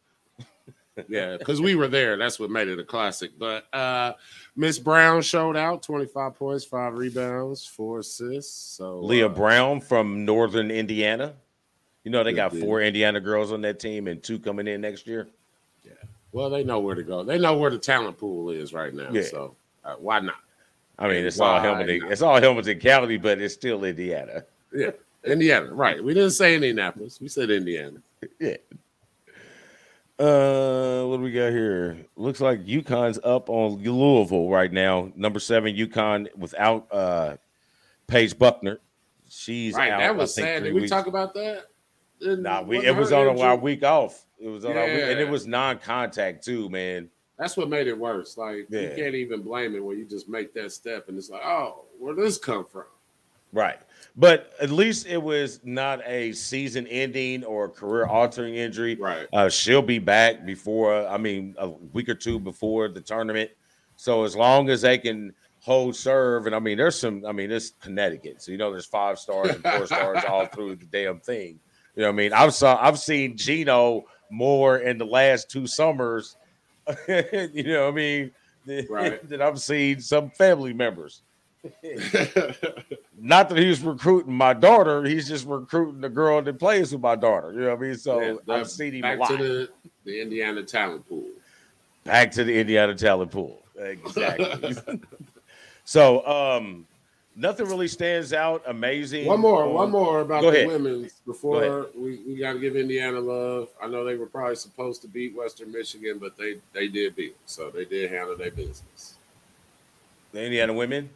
Yeah, 1.09 1.37
because 1.37 1.61
we 1.61 1.75
were 1.75 1.88
there. 1.88 2.16
That's 2.16 2.38
what 2.38 2.50
made 2.50 2.68
it 2.68 2.78
a 2.78 2.85
classic. 2.85 3.32
But 3.38 3.73
uh 3.75 4.14
Miss 4.56 4.78
Brown 4.78 5.23
showed 5.23 5.56
out 5.56 5.82
25 5.82 6.35
points, 6.35 6.64
five 6.64 6.94
rebounds, 6.94 7.64
four 7.64 8.00
assists. 8.00 8.76
So 8.76 9.00
Leigha 9.02 9.26
uh, 9.26 9.28
Brown 9.28 9.80
from 9.80 10.25
Northern 10.25 10.70
Indiana. 10.70 11.35
You 12.04 12.11
know, 12.11 12.25
they 12.25 12.32
got 12.32 12.54
four 12.56 12.80
Indiana 12.80 13.20
girls 13.20 13.52
on 13.52 13.61
that 13.62 13.78
team 13.78 14.09
and 14.09 14.23
two 14.23 14.38
coming 14.38 14.66
in 14.66 14.80
next 14.80 15.06
year. 15.06 15.28
Yeah. 15.85 15.92
Well, 16.32 16.49
they 16.49 16.64
know 16.64 16.80
where 16.80 16.94
to 16.94 17.02
go. 17.02 17.23
They 17.23 17.38
know 17.38 17.59
where 17.59 17.70
the 17.70 17.78
talent 17.78 18.18
pool 18.18 18.50
is 18.50 18.73
right 18.73 18.94
now. 18.94 19.11
Yeah. 19.12 19.23
So 19.23 19.54
uh, 19.85 19.94
why 19.94 20.20
not? 20.20 20.37
I 20.99 21.09
mean, 21.09 21.25
it's 21.25 21.40
all 21.40 21.61
Hamilton. 21.61 22.00
Not? 22.00 22.12
It's 22.12 22.23
all 22.23 22.40
Hamilton 22.40 22.78
County, 22.78 23.16
but 23.16 23.40
it's 23.40 23.54
still 23.54 23.85
Indiana. 23.85 24.44
Yeah, 24.73 24.90
Indiana. 25.25 25.73
Right. 25.73 26.02
We 26.02 26.14
didn't 26.14 26.32
say 26.32 26.54
Indianapolis. 26.54 27.20
We 27.20 27.28
said 27.28 27.50
Indiana. 27.50 27.99
Yeah. 28.38 28.56
Uh, 30.20 31.06
what 31.06 31.16
do 31.16 31.22
we 31.22 31.32
got 31.32 31.50
here? 31.50 31.96
Looks 32.14 32.42
like 32.42 32.66
UConn's 32.66 33.18
up 33.24 33.48
on 33.48 33.82
Louisville 33.82 34.50
right 34.50 34.70
now. 34.70 35.10
Number 35.16 35.40
seven, 35.40 35.74
UConn 35.74 36.28
without 36.36 36.86
uh 36.92 37.36
Paige 38.06 38.36
Bueckers. 38.36 38.78
She's 39.30 39.74
right. 39.74 39.90
Out, 39.90 40.00
that 40.00 40.16
was 40.16 40.34
sad. 40.34 40.64
Did 40.64 40.74
we 40.74 40.82
weeks. 40.82 40.90
talk 40.90 41.06
about 41.06 41.32
that? 41.34 41.68
Nah, 42.20 42.60
we 42.60 42.84
it 42.84 42.94
was 42.94 43.12
on 43.12 43.40
our 43.40 43.56
week 43.56 43.82
off. 43.82 44.26
It 44.38 44.48
was 44.48 44.66
on 44.66 44.74
yeah. 44.74 44.80
our 44.80 44.86
week, 44.86 45.04
and 45.04 45.20
it 45.20 45.28
was 45.30 45.46
non-contact 45.46 46.44
too, 46.44 46.68
man. 46.68 47.08
That's 47.38 47.56
what 47.56 47.70
made 47.70 47.86
it 47.86 47.98
worse. 47.98 48.36
Like 48.36 48.66
yeah. 48.68 48.80
you 48.80 48.92
can't 48.96 49.14
even 49.14 49.40
blame 49.40 49.74
it 49.74 49.82
when 49.82 49.96
you 49.96 50.04
just 50.04 50.28
make 50.28 50.52
that 50.52 50.70
step, 50.72 51.08
and 51.08 51.16
it's 51.16 51.30
like, 51.30 51.42
oh, 51.42 51.86
where 51.98 52.14
does 52.14 52.24
this 52.24 52.38
come 52.38 52.66
from? 52.66 52.84
Right. 53.54 53.78
But 54.17 54.52
at 54.61 54.71
least 54.71 55.07
it 55.07 55.23
was 55.23 55.61
not 55.64 56.00
a 56.07 56.33
season 56.33 56.87
ending 56.88 57.45
or 57.45 57.69
career 57.69 58.07
altering 58.07 58.55
injury. 58.57 58.97
Right. 58.97 59.26
Uh, 59.33 59.49
she'll 59.49 59.83
be 59.83 59.99
back 59.99 60.45
before, 60.45 61.07
I 61.07 61.17
mean, 61.17 61.55
a 61.59 61.69
week 61.69 62.09
or 62.09 62.14
two 62.14 62.38
before 62.38 62.88
the 62.88 63.00
tournament. 63.00 63.50
So 63.97 64.25
as 64.25 64.35
long 64.35 64.69
as 64.71 64.83
they 64.83 64.99
can 64.99 65.35
hold 65.61 65.95
serve, 65.95 66.47
and 66.47 66.55
I 66.55 66.59
mean, 66.59 66.79
there's 66.79 66.99
some, 66.99 67.25
I 67.25 67.33
mean, 67.33 67.50
it's 67.50 67.71
Connecticut. 67.81 68.43
So, 68.43 68.52
you 68.52 68.59
know, 68.59 68.71
there's 68.71 68.87
five 68.87 69.19
stars 69.19 69.50
and 69.50 69.62
four 69.62 69.87
stars 69.87 70.25
all 70.29 70.47
through 70.55 70.76
the 70.76 70.87
damn 70.87 71.21
thing. 71.21 71.61
You 71.97 72.02
know 72.02 72.09
what 72.09 72.14
I 72.14 72.17
mean? 72.17 72.33
I've 72.33 72.55
saw 72.55 72.79
I've 72.81 72.99
seen 72.99 73.37
Gino 73.37 74.05
more 74.31 74.79
in 74.79 74.97
the 74.97 75.05
last 75.05 75.50
two 75.50 75.67
summers, 75.67 76.37
you 77.09 77.64
know 77.64 77.85
what 77.85 77.93
I 77.93 77.97
mean, 77.97 78.31
right. 78.88 79.29
than 79.29 79.43
I've 79.43 79.61
seen 79.61 80.00
some 80.00 80.31
family 80.31 80.73
members. 80.73 81.23
Not 83.19 83.50
that 83.50 83.59
he's 83.59 83.83
recruiting 83.83 84.33
my 84.33 84.55
daughter, 84.55 85.05
he's 85.05 85.29
just 85.29 85.47
recruiting 85.47 86.00
the 86.00 86.09
girl 86.09 86.40
that 86.43 86.59
plays 86.59 86.93
with 86.93 87.02
my 87.02 87.17
daughter. 87.17 87.52
You 87.52 87.61
know 87.61 87.71
what 87.71 87.79
I 87.79 87.83
mean? 87.83 87.97
So 87.97 88.21
yeah, 88.21 88.55
I've 88.55 88.71
seen 88.71 88.95
him 88.95 89.02
back 89.02 89.19
a 89.19 89.21
lot. 89.21 89.31
to 89.31 89.37
the, 89.37 89.69
the 90.05 90.21
Indiana 90.23 90.62
talent 90.62 91.07
pool. 91.09 91.26
Back 92.05 92.31
to 92.33 92.45
the 92.45 92.59
Indiana 92.59 92.95
talent 92.95 93.31
pool. 93.31 93.62
Exactly. 93.76 94.75
so 95.85 96.26
um 96.26 96.87
nothing 97.37 97.67
really 97.67 97.88
stands 97.88 98.33
out 98.33 98.62
amazing. 98.67 99.26
One 99.26 99.40
more, 99.40 99.64
um, 99.64 99.73
one 99.73 99.90
more 99.90 100.21
about 100.21 100.43
the 100.43 100.67
women's 100.67 101.12
before 101.26 101.88
we, 101.97 102.21
we 102.26 102.37
got 102.37 102.55
to 102.55 102.59
give 102.59 102.76
Indiana 102.76 103.21
love. 103.21 103.69
I 103.83 103.88
know 103.88 104.05
they 104.05 104.17
were 104.17 104.26
probably 104.26 104.57
supposed 104.57 105.02
to 105.02 105.09
beat 105.09 105.37
Western 105.37 105.73
Michigan, 105.73 106.19
but 106.19 106.37
they 106.37 106.57
they 106.73 106.88
did 106.88 107.17
beat 107.17 107.35
them, 107.35 107.43
so 107.47 107.71
they 107.71 107.85
did 107.85 108.11
handle 108.11 108.37
their 108.37 108.50
business. 108.50 109.17
The 110.33 110.45
Indiana 110.45 110.73
women. 110.73 111.11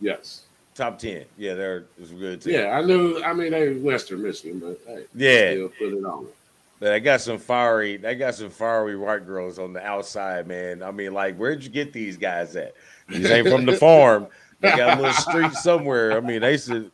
Yes. 0.00 0.42
Top 0.74 0.98
ten. 0.98 1.24
Yeah, 1.38 1.54
they're 1.54 1.84
it's 1.98 2.10
good 2.10 2.42
team. 2.42 2.54
Yeah, 2.54 2.70
I 2.70 2.82
knew. 2.82 3.22
I 3.22 3.32
mean, 3.32 3.50
they 3.52 3.74
Western 3.74 4.22
Michigan, 4.22 4.60
but 4.60 4.80
hey, 4.86 5.04
yeah, 5.14 5.52
still 5.52 5.68
put 5.70 5.98
it 5.98 6.04
on. 6.04 6.26
But 6.78 6.92
I 6.92 6.98
got 6.98 7.22
some 7.22 7.38
fiery. 7.38 7.96
They 7.96 8.14
got 8.14 8.34
some 8.34 8.50
fiery 8.50 8.96
white 8.96 9.26
girls 9.26 9.58
on 9.58 9.72
the 9.72 9.82
outside, 9.82 10.46
man. 10.46 10.82
I 10.82 10.90
mean, 10.90 11.14
like, 11.14 11.36
where'd 11.36 11.64
you 11.64 11.70
get 11.70 11.94
these 11.94 12.18
guys 12.18 12.54
at? 12.56 12.74
These 13.08 13.30
ain't 13.30 13.48
from 13.48 13.64
the 13.64 13.72
farm. 13.78 14.26
They 14.60 14.70
got 14.76 14.98
a 14.98 15.00
little 15.00 15.14
street 15.14 15.52
somewhere. 15.52 16.12
I 16.12 16.20
mean, 16.20 16.42
they 16.42 16.58
said 16.58 16.90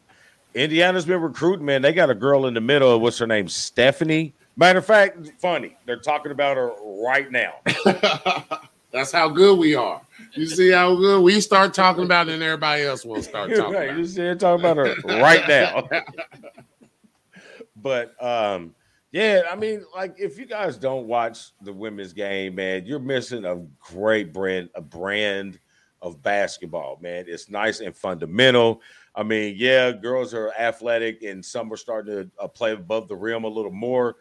Indiana's 0.54 1.06
been 1.06 1.21
recruiting, 1.21 1.66
man. 1.66 1.82
They 1.82 1.92
got 1.92 2.11
a 2.11 2.14
girl 2.14 2.47
in 2.47 2.54
the 2.54 2.61
middle. 2.61 2.99
What's 3.00 3.18
her 3.18 3.26
name? 3.26 3.49
Stephanie. 3.49 4.35
Matter 4.56 4.80
of 4.80 4.87
fact, 4.87 5.32
funny. 5.40 5.76
They're 5.87 5.97
talking 5.97 6.30
about 6.30 6.56
her 6.56 6.73
right 7.02 7.30
now. 7.30 7.54
That's 8.92 9.11
how 9.11 9.28
good 9.28 9.59
we 9.59 9.75
are. 9.75 10.00
You 10.35 10.47
see 10.47 10.71
how 10.71 10.95
good 10.95 11.23
we 11.23 11.41
start 11.41 11.75
talking 11.75 12.05
about 12.05 12.29
it 12.29 12.35
and 12.35 12.43
everybody 12.43 12.83
else 12.85 13.05
will 13.05 13.23
start 13.23 13.51
talking 13.51 13.75
right. 13.75 13.89
about 13.91 13.99
You 13.99 14.05
see 14.07 14.35
talking 14.35 14.65
about 14.65 14.77
her 14.79 14.95
right 15.21 15.47
now. 15.49 15.89
but 17.77 18.23
um, 18.23 18.75
yeah, 19.11 19.43
I 19.51 19.57
mean, 19.57 19.85
like 19.95 20.15
if 20.19 20.39
you 20.39 20.47
guys 20.47 20.77
don't 20.77 21.07
watch 21.07 21.53
the 21.61 21.73
women's 21.73 22.12
game, 22.12 22.55
man, 22.55 22.87
you're 22.87 22.99
missing 22.99 23.45
a 23.45 23.62
great 23.81 24.33
brand, 24.33 24.71
a 24.75 24.81
brand 24.81 25.59
of 26.01 26.23
basketball, 26.23 26.99
man. 27.01 27.27
It's 27.29 27.51
nice 27.51 27.81
and 27.81 27.95
fundamental. 27.95 28.81
I 29.15 29.23
mean, 29.23 29.55
yeah, 29.59 29.93
girls 29.93 30.33
are 30.33 30.53
athletic 30.59 31.23
and 31.23 31.45
some 31.45 31.73
are 31.73 31.77
starting 31.77 32.15
to 32.15 32.31
uh, 32.43 32.49
play 32.49 32.73
above 32.73 33.09
the 33.09 33.17
rim 33.17 33.45
a 33.45 33.49
little 33.49 33.71
more 33.71 34.17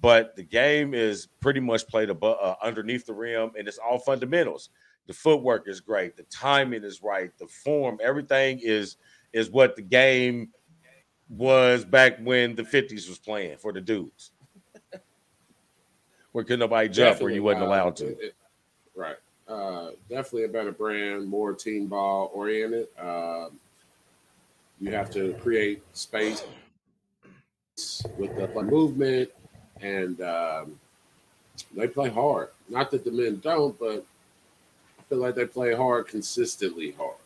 but 0.00 0.34
the 0.36 0.42
game 0.42 0.94
is 0.94 1.26
pretty 1.40 1.60
much 1.60 1.86
played 1.86 2.10
above, 2.10 2.38
uh, 2.40 2.54
underneath 2.62 3.06
the 3.06 3.12
rim, 3.12 3.50
and 3.58 3.68
it's 3.68 3.78
all 3.78 3.98
fundamentals. 3.98 4.70
The 5.06 5.12
footwork 5.12 5.68
is 5.68 5.80
great, 5.80 6.16
the 6.16 6.22
timing 6.24 6.84
is 6.84 7.02
right, 7.02 7.30
the 7.38 7.46
form, 7.46 7.98
everything 8.02 8.60
is 8.62 8.96
is 9.32 9.50
what 9.50 9.76
the 9.76 9.82
game 9.82 10.50
was 11.28 11.84
back 11.84 12.18
when 12.20 12.54
the 12.54 12.62
50s 12.62 13.08
was 13.08 13.18
playing 13.18 13.56
for 13.56 13.72
the 13.72 13.80
dudes. 13.80 14.32
where 16.32 16.44
could 16.44 16.58
nobody 16.58 16.88
jump 16.88 17.14
definitely, 17.14 17.24
where 17.24 17.34
you 17.34 17.42
wasn't 17.42 17.62
allowed 17.62 17.96
to. 17.96 18.06
It, 18.18 18.34
right. 18.94 19.16
Uh, 19.48 19.90
definitely 20.08 20.44
a 20.44 20.48
better 20.48 20.72
brand, 20.72 21.26
more 21.26 21.52
team 21.52 21.86
ball 21.86 22.30
oriented. 22.34 22.88
Uh, 22.98 23.48
you 24.80 24.92
have 24.92 25.10
to 25.10 25.34
create 25.34 25.82
space 25.92 26.44
with 28.18 28.34
the 28.36 28.62
movement, 28.62 29.30
and 29.80 30.20
um, 30.20 30.78
they 31.74 31.88
play 31.88 32.10
hard. 32.10 32.48
Not 32.68 32.90
that 32.90 33.04
the 33.04 33.10
men 33.10 33.40
don't, 33.40 33.78
but 33.78 34.04
feel 35.12 35.20
like 35.20 35.34
they 35.34 35.44
play 35.44 35.74
hard 35.74 36.06
consistently 36.06 36.92
hard. 36.92 37.16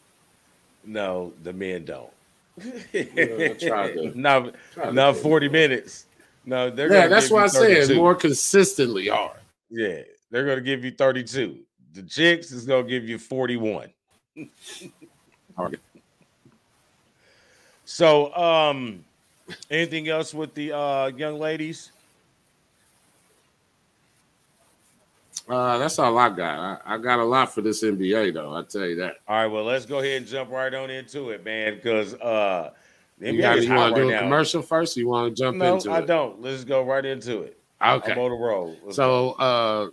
No, 0.84 1.32
the 1.44 1.52
men 1.52 1.84
don't. 1.84 2.10
to, 2.92 4.12
not 4.14 4.54
not 4.92 5.16
forty 5.16 5.48
minutes. 5.48 6.06
No, 6.44 6.68
they're 6.68 6.92
yeah. 6.92 7.06
That's 7.06 7.30
why 7.30 7.44
I 7.44 7.46
say 7.46 7.94
more 7.94 8.14
consistently 8.14 9.08
hard. 9.08 9.38
Yeah, 9.70 10.00
they're 10.30 10.56
to 10.56 10.60
give 10.60 10.84
you 10.84 10.90
thirty-two. 10.90 11.58
The 11.92 12.02
chicks 12.02 12.50
is 12.50 12.66
to 12.66 12.82
give 12.82 13.08
you 13.08 13.18
forty-one. 13.18 13.92
So, 17.88 18.34
um, 18.34 19.04
anything 19.70 20.08
else 20.08 20.34
with 20.34 20.52
the 20.54 20.76
uh, 20.76 21.06
young 21.16 21.38
ladies? 21.38 21.92
Uh, 25.48 25.78
that's 25.78 25.98
all 25.98 26.18
I 26.18 26.28
got. 26.30 26.80
I, 26.84 26.94
I, 26.94 26.98
got 26.98 27.20
a 27.20 27.24
lot 27.24 27.54
for 27.54 27.62
this 27.62 27.84
NBA 27.84 28.34
though. 28.34 28.54
I 28.54 28.62
tell 28.64 28.84
you 28.84 28.96
that. 28.96 29.16
All 29.28 29.36
right, 29.36 29.46
well, 29.46 29.64
let's 29.64 29.86
go 29.86 30.00
ahead 30.00 30.18
and 30.18 30.26
jump 30.26 30.50
right 30.50 30.72
on 30.74 30.90
into 30.90 31.30
it, 31.30 31.44
man. 31.44 31.76
Because 31.76 32.14
uh, 32.14 32.72
the 33.18 33.32
you, 33.32 33.40
got, 33.40 33.62
you 33.62 33.72
want 33.72 33.94
to 33.94 34.02
do 34.02 34.10
a 34.10 34.18
commercial 34.18 34.60
first? 34.60 34.96
you 34.96 35.06
want 35.06 35.34
to 35.34 35.42
jump 35.42 35.58
no, 35.58 35.74
into 35.74 35.90
I 35.90 35.98
it? 35.98 36.02
I 36.02 36.06
don't. 36.06 36.42
Let's 36.42 36.64
go 36.64 36.82
right 36.82 37.04
into 37.04 37.42
it. 37.42 37.58
Okay, 37.80 38.12
I'm 38.12 38.18
on 38.18 38.30
the 38.30 38.36
roll. 38.36 38.76
Let's 38.82 38.96
so, 38.96 39.32
uh, 39.32 39.88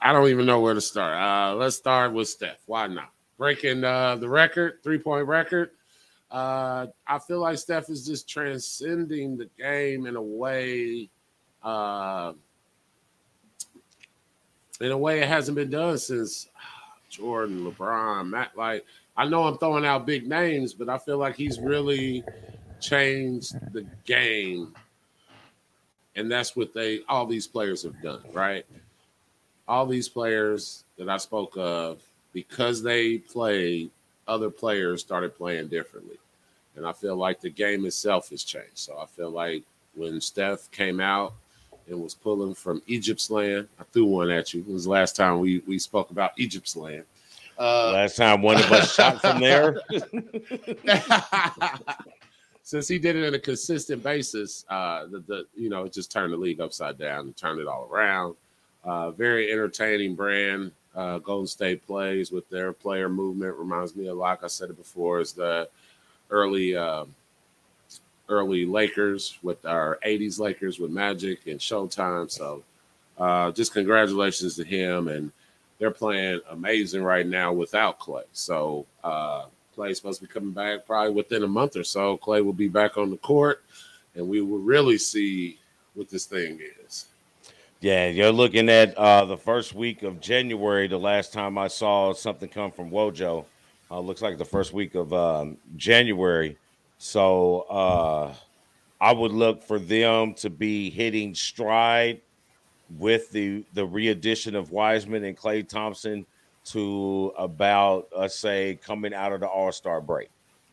I 0.00 0.12
don't 0.12 0.28
even 0.28 0.46
know 0.46 0.60
where 0.60 0.74
to 0.74 0.80
start. 0.80 1.14
Uh, 1.14 1.56
let's 1.56 1.76
start 1.76 2.14
with 2.14 2.28
Steph. 2.28 2.62
Why 2.64 2.86
not? 2.86 3.10
Breaking 3.36 3.84
uh, 3.84 4.16
the 4.16 4.28
record, 4.28 4.78
three 4.82 4.98
point 4.98 5.26
record. 5.26 5.72
Uh, 6.30 6.86
I 7.06 7.18
feel 7.18 7.40
like 7.40 7.58
Steph 7.58 7.90
is 7.90 8.06
just 8.06 8.28
transcending 8.28 9.36
the 9.36 9.48
game 9.58 10.06
in 10.06 10.16
a 10.16 10.22
way. 10.22 11.10
Uh, 11.62 12.32
in 14.80 14.92
a 14.92 14.98
way 14.98 15.20
it 15.20 15.28
hasn't 15.28 15.56
been 15.56 15.70
done 15.70 15.98
since 15.98 16.48
Jordan, 17.10 17.70
LeBron, 17.70 18.28
Matt. 18.28 18.56
Like 18.56 18.84
I 19.16 19.26
know 19.26 19.44
I'm 19.44 19.58
throwing 19.58 19.86
out 19.86 20.06
big 20.06 20.26
names, 20.28 20.74
but 20.74 20.88
I 20.88 20.98
feel 20.98 21.18
like 21.18 21.36
he's 21.36 21.58
really 21.58 22.22
changed 22.80 23.54
the 23.72 23.86
game. 24.04 24.74
And 26.14 26.30
that's 26.30 26.56
what 26.56 26.74
they 26.74 27.00
all 27.08 27.26
these 27.26 27.46
players 27.46 27.82
have 27.82 28.00
done, 28.02 28.22
right? 28.32 28.64
All 29.68 29.86
these 29.86 30.08
players 30.08 30.84
that 30.98 31.08
I 31.08 31.16
spoke 31.16 31.56
of, 31.56 32.02
because 32.32 32.82
they 32.82 33.18
played, 33.18 33.90
other 34.28 34.50
players 34.50 35.00
started 35.00 35.36
playing 35.36 35.68
differently. 35.68 36.18
And 36.76 36.86
I 36.86 36.92
feel 36.92 37.16
like 37.16 37.40
the 37.40 37.50
game 37.50 37.86
itself 37.86 38.30
has 38.30 38.44
changed. 38.44 38.78
So 38.78 38.98
I 38.98 39.06
feel 39.06 39.30
like 39.30 39.62
when 39.94 40.20
Steph 40.20 40.70
came 40.70 41.00
out 41.00 41.32
and 41.88 42.00
was 42.00 42.14
pulling 42.14 42.54
from 42.54 42.82
Egypt's 42.86 43.30
land. 43.30 43.68
I 43.78 43.84
threw 43.84 44.04
one 44.06 44.30
at 44.30 44.52
you. 44.54 44.60
It 44.60 44.72
was 44.72 44.84
the 44.84 44.90
last 44.90 45.16
time 45.16 45.40
we 45.40 45.62
we 45.66 45.78
spoke 45.78 46.10
about 46.10 46.32
Egypt's 46.36 46.76
land. 46.76 47.04
Uh, 47.58 47.92
last 47.92 48.16
time 48.16 48.42
one 48.42 48.56
of 48.56 48.70
us 48.72 48.94
shot 48.94 49.20
from 49.20 49.40
there. 49.40 49.80
Since 52.62 52.88
he 52.88 52.98
did 52.98 53.14
it 53.16 53.26
on 53.26 53.34
a 53.34 53.38
consistent 53.38 54.02
basis, 54.02 54.64
uh, 54.68 55.06
the, 55.06 55.20
the 55.20 55.46
you 55.56 55.68
know 55.68 55.84
it 55.84 55.92
just 55.92 56.10
turned 56.10 56.32
the 56.32 56.36
league 56.36 56.60
upside 56.60 56.98
down 56.98 57.20
and 57.20 57.36
turned 57.36 57.60
it 57.60 57.68
all 57.68 57.88
around. 57.90 58.34
Uh, 58.84 59.10
very 59.10 59.52
entertaining 59.52 60.14
brand. 60.14 60.72
Uh, 60.94 61.18
Golden 61.18 61.46
State 61.46 61.86
plays 61.86 62.32
with 62.32 62.48
their 62.48 62.72
player 62.72 63.08
movement 63.08 63.56
reminds 63.56 63.94
me 63.94 64.06
of, 64.06 64.16
like 64.16 64.42
I 64.42 64.46
said 64.46 64.70
it 64.70 64.78
before, 64.78 65.20
is 65.20 65.32
the 65.32 65.68
early 66.30 66.74
uh, 66.74 67.04
early 68.28 68.64
Lakers 68.64 69.38
with 69.42 69.64
our 69.64 69.98
'80s 70.04 70.38
Lakers 70.38 70.78
with 70.78 70.90
Magic 70.90 71.46
and 71.46 71.60
Showtime. 71.60 72.30
So, 72.30 72.62
uh, 73.18 73.50
just 73.52 73.72
congratulations 73.72 74.56
to 74.56 74.64
him, 74.64 75.08
and 75.08 75.32
they're 75.78 75.90
playing 75.90 76.40
amazing 76.50 77.02
right 77.02 77.26
now 77.26 77.52
without 77.52 77.98
Klay. 77.98 78.24
So, 78.32 78.86
uh, 79.04 79.46
Klay's 79.76 79.98
supposed 79.98 80.20
to 80.20 80.26
be 80.26 80.32
coming 80.32 80.52
back 80.52 80.86
probably 80.86 81.12
within 81.12 81.42
a 81.42 81.48
month 81.48 81.76
or 81.76 81.84
so. 81.84 82.16
Klay 82.18 82.44
will 82.44 82.52
be 82.52 82.68
back 82.68 82.96
on 82.96 83.10
the 83.10 83.18
court, 83.18 83.62
and 84.14 84.28
we 84.28 84.40
will 84.40 84.58
really 84.58 84.98
see 84.98 85.58
what 85.94 86.08
this 86.08 86.24
thing 86.24 86.60
is. 86.84 87.06
Yeah, 87.80 88.08
you're 88.08 88.32
looking 88.32 88.70
at 88.70 88.96
uh, 88.96 89.26
the 89.26 89.36
first 89.36 89.74
week 89.74 90.02
of 90.02 90.20
January. 90.20 90.88
The 90.88 90.98
last 90.98 91.32
time 91.32 91.58
I 91.58 91.68
saw 91.68 92.14
something 92.14 92.48
come 92.48 92.70
from 92.70 92.90
Wojo, 92.90 93.44
uh, 93.90 94.00
looks 94.00 94.22
like 94.22 94.38
the 94.38 94.44
first 94.44 94.72
week 94.72 94.94
of 94.94 95.12
um, 95.12 95.58
January. 95.76 96.56
So 96.98 97.60
uh, 97.62 98.34
I 99.00 99.12
would 99.12 99.32
look 99.32 99.62
for 99.62 99.78
them 99.78 100.34
to 100.34 100.50
be 100.50 100.90
hitting 100.90 101.34
stride 101.34 102.20
with 102.98 103.30
the 103.30 103.64
the 103.74 103.86
readdition 103.86 104.54
of 104.54 104.70
Wiseman 104.70 105.24
and 105.24 105.36
Klay 105.36 105.68
Thompson 105.68 106.24
to 106.66 107.32
about 107.38 108.08
let's 108.16 108.38
say 108.38 108.78
coming 108.82 109.14
out 109.14 109.32
of 109.32 109.40
the 109.40 109.48
All 109.48 109.72
Star 109.72 110.00
break, 110.00 110.30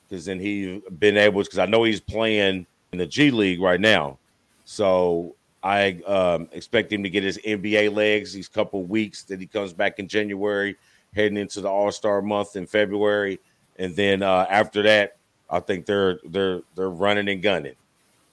because 0.07 0.25
then 0.25 0.39
he's 0.39 0.81
been 0.99 1.17
able. 1.17 1.43
Because 1.43 1.59
I 1.59 1.65
know 1.65 1.83
he's 1.83 1.99
playing 1.99 2.65
in 2.91 2.97
the 2.97 3.07
G 3.07 3.31
League 3.31 3.61
right 3.61 3.79
now, 3.79 4.17
so 4.65 5.35
I 5.61 6.01
um, 6.05 6.49
expect 6.51 6.91
him 6.91 7.03
to 7.03 7.09
get 7.09 7.23
his 7.23 7.37
NBA 7.39 7.93
legs 7.93 8.33
these 8.33 8.47
couple 8.47 8.83
weeks 8.83 9.23
that 9.23 9.39
he 9.39 9.47
comes 9.47 9.73
back 9.73 9.99
in 9.99 10.07
January, 10.07 10.77
heading 11.15 11.37
into 11.37 11.61
the 11.61 11.69
All 11.69 11.91
Star 11.91 12.21
month 12.21 12.55
in 12.55 12.65
February, 12.65 13.39
and 13.77 13.95
then 13.95 14.23
uh, 14.23 14.45
after 14.49 14.83
that, 14.83 15.17
I 15.49 15.59
think 15.59 15.85
they're 15.85 16.19
they're 16.25 16.61
they're 16.75 16.89
running 16.89 17.29
and 17.29 17.41
gunning. 17.41 17.75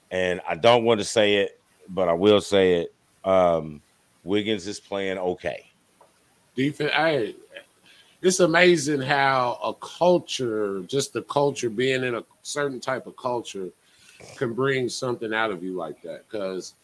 And 0.09 0.41
I 0.47 0.55
don't 0.55 0.83
want 0.83 0.99
to 0.99 1.05
say 1.05 1.35
it, 1.35 1.59
but 1.87 2.09
I 2.09 2.13
will 2.13 2.41
say 2.41 2.81
it. 2.81 2.93
Um, 3.23 3.81
Wiggins 4.23 4.67
is 4.67 4.79
playing 4.79 5.17
okay. 5.17 5.67
Defense, 6.55 6.91
I 6.93 7.33
it's 8.21 8.39
amazing 8.39 9.01
how 9.01 9.59
a 9.63 9.73
culture, 9.73 10.81
just 10.81 11.13
the 11.13 11.23
culture, 11.23 11.69
being 11.69 12.03
in 12.03 12.15
a 12.15 12.23
certain 12.43 12.79
type 12.79 13.07
of 13.07 13.15
culture, 13.17 13.69
can 14.35 14.53
bring 14.53 14.89
something 14.89 15.33
out 15.33 15.49
of 15.49 15.63
you 15.63 15.75
like 15.75 16.01
that. 16.03 16.29
Because 16.29 16.75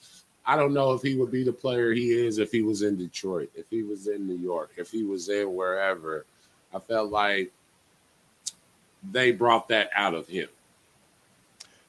I 0.46 0.56
don't 0.56 0.74
know 0.74 0.94
if 0.94 1.02
he 1.02 1.16
would 1.16 1.32
be 1.32 1.44
the 1.44 1.54
player 1.54 1.94
he 1.94 2.12
is 2.12 2.40
if 2.40 2.52
he 2.52 2.62
was 2.62 2.82
in 2.82 2.98
Detroit, 2.98 3.52
if 3.54 3.70
he 3.70 3.84
was 3.84 4.08
in 4.08 4.26
New 4.26 4.38
York, 4.38 4.72
if 4.78 4.90
he 4.90 5.04
was 5.04 5.30
in 5.30 5.54
wherever. 5.54 6.26
I 6.74 6.80
felt 6.80 7.12
like 7.12 7.52
they 9.12 9.32
brought 9.32 9.68
that 9.70 9.90
out 9.96 10.14
of 10.14 10.28
him. 10.28 10.48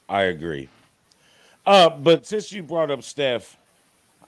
I 0.07 0.23
agree. 0.23 0.69
Uh, 1.65 1.89
but 1.89 2.25
since 2.25 2.51
you 2.51 2.63
brought 2.63 2.89
up 2.89 3.03
Steph, 3.03 3.57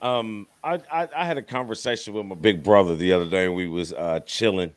um, 0.00 0.46
I, 0.62 0.80
I, 0.90 1.08
I 1.16 1.24
had 1.24 1.38
a 1.38 1.42
conversation 1.42 2.14
with 2.14 2.26
my 2.26 2.34
big 2.34 2.62
brother 2.62 2.94
the 2.94 3.12
other 3.12 3.28
day, 3.28 3.46
and 3.46 3.54
we 3.54 3.68
was 3.68 3.92
uh, 3.92 4.20
chilling, 4.26 4.72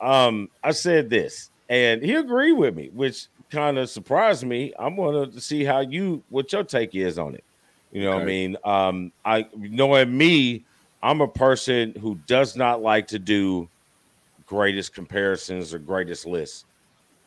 um, 0.00 0.50
I 0.62 0.72
said 0.72 1.08
this, 1.10 1.50
and 1.68 2.02
he 2.02 2.14
agreed 2.14 2.52
with 2.52 2.74
me, 2.74 2.90
which 2.92 3.26
kind 3.50 3.78
of 3.78 3.88
surprised 3.88 4.44
me. 4.44 4.72
I'm 4.78 4.96
going 4.96 5.30
to 5.30 5.40
see 5.40 5.64
how 5.64 5.80
you 5.80 6.22
what 6.28 6.52
your 6.52 6.64
take 6.64 6.94
is 6.94 7.18
on 7.18 7.34
it. 7.34 7.44
You 7.92 8.02
know, 8.02 8.12
okay. 8.12 8.16
what 8.16 8.22
I 8.22 8.26
mean, 8.26 8.56
um, 8.64 9.12
I 9.24 9.46
knowing 9.54 10.16
me, 10.16 10.64
I'm 11.02 11.20
a 11.20 11.28
person 11.28 11.94
who 12.00 12.18
does 12.26 12.56
not 12.56 12.82
like 12.82 13.06
to 13.08 13.18
do 13.18 13.68
greatest 14.46 14.94
comparisons 14.94 15.72
or 15.72 15.78
greatest 15.78 16.26
lists 16.26 16.64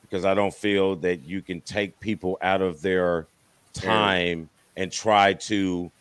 because 0.10 0.26
I 0.26 0.34
don't 0.34 0.54
feel 0.54 0.96
that 0.98 1.26
you 1.26 1.42
can 1.42 1.62
take 1.62 2.00
people 2.00 2.38
out 2.42 2.62
of 2.62 2.82
their 2.82 3.28
time 3.74 4.50
and 4.78 4.92
try 4.92 5.34
to 5.34 5.92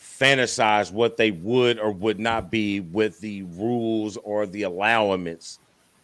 fantasize 0.00 0.92
what 0.92 1.16
they 1.16 1.30
would 1.30 1.78
or 1.78 1.90
would 1.90 2.18
not 2.18 2.50
be 2.50 2.80
with 2.80 3.20
the 3.20 3.42
rules 3.42 4.16
or 4.18 4.46
the 4.46 4.62
allowance 4.62 5.58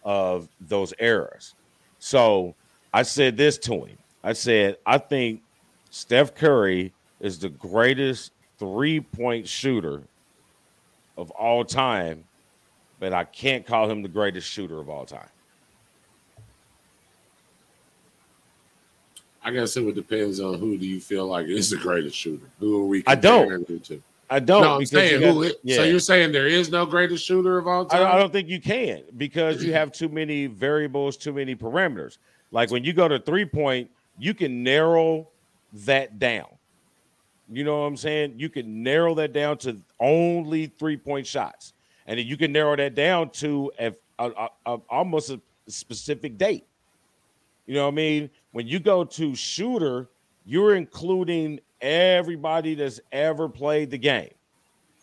of 0.04 0.48
those 0.60 0.92
eras. 0.98 1.54
So 1.98 2.54
I 2.92 3.02
said 3.02 3.36
this 3.36 3.58
to 3.58 3.84
him. 3.84 3.98
I 4.24 4.32
said, 4.34 4.76
I 4.84 4.98
think 4.98 5.42
Steph 5.90 6.34
Curry 6.34 6.92
is 7.20 7.38
the 7.38 7.48
greatest 7.48 8.32
three 8.58 9.00
point 9.00 9.48
shooter 9.48 10.02
of 11.16 11.30
all 11.32 11.64
time, 11.64 12.24
but 13.00 13.12
I 13.12 13.24
can't 13.24 13.66
call 13.66 13.88
him 13.88 14.02
the 14.02 14.08
greatest 14.08 14.48
shooter 14.48 14.78
of 14.78 14.88
all 14.90 15.06
time. 15.06 15.28
I 19.44 19.50
guess 19.50 19.76
it 19.76 19.84
would 19.84 19.94
depends 19.94 20.40
on 20.40 20.58
who 20.58 20.78
do 20.78 20.86
you 20.86 21.00
feel 21.00 21.26
like 21.26 21.46
is 21.46 21.70
the 21.70 21.76
greatest 21.76 22.16
shooter. 22.16 22.46
Who 22.60 22.80
are 22.80 22.86
we? 22.86 23.02
I 23.06 23.14
don't. 23.14 23.66
To? 23.84 24.02
I 24.30 24.38
don't. 24.38 24.62
No, 24.62 24.76
I'm 24.76 24.86
saying 24.86 25.20
got, 25.20 25.34
who. 25.34 25.50
Yeah. 25.62 25.76
So 25.76 25.84
you're 25.84 26.00
saying 26.00 26.32
there 26.32 26.46
is 26.46 26.70
no 26.70 26.86
greatest 26.86 27.24
shooter 27.24 27.58
of 27.58 27.66
all 27.66 27.84
time? 27.84 28.06
I, 28.06 28.14
I 28.14 28.18
don't 28.18 28.32
think 28.32 28.48
you 28.48 28.60
can 28.60 29.02
because 29.16 29.62
you 29.64 29.72
have 29.72 29.92
too 29.92 30.08
many 30.08 30.46
variables, 30.46 31.16
too 31.16 31.32
many 31.32 31.56
parameters. 31.56 32.18
Like 32.52 32.70
when 32.70 32.84
you 32.84 32.92
go 32.92 33.08
to 33.08 33.18
three 33.18 33.44
point, 33.44 33.90
you 34.18 34.32
can 34.32 34.62
narrow 34.62 35.28
that 35.72 36.18
down. 36.18 36.46
You 37.50 37.64
know 37.64 37.80
what 37.80 37.86
I'm 37.86 37.96
saying? 37.96 38.34
You 38.36 38.48
can 38.48 38.82
narrow 38.82 39.14
that 39.16 39.32
down 39.32 39.58
to 39.58 39.76
only 40.00 40.66
three 40.78 40.96
point 40.96 41.26
shots, 41.26 41.72
and 42.06 42.18
then 42.18 42.26
you 42.26 42.36
can 42.36 42.52
narrow 42.52 42.76
that 42.76 42.94
down 42.94 43.30
to 43.30 43.72
a, 43.78 43.92
a, 44.18 44.48
a 44.66 44.78
almost 44.88 45.30
a 45.30 45.40
specific 45.66 46.38
date. 46.38 46.64
You 47.66 47.74
know 47.74 47.84
what 47.84 47.92
I 47.92 47.96
mean? 47.96 48.30
When 48.52 48.66
you 48.66 48.78
go 48.78 49.04
to 49.04 49.34
shooter, 49.34 50.08
you're 50.44 50.76
including 50.76 51.60
everybody 51.80 52.74
that's 52.74 53.00
ever 53.10 53.48
played 53.48 53.90
the 53.90 53.98
game. 53.98 54.32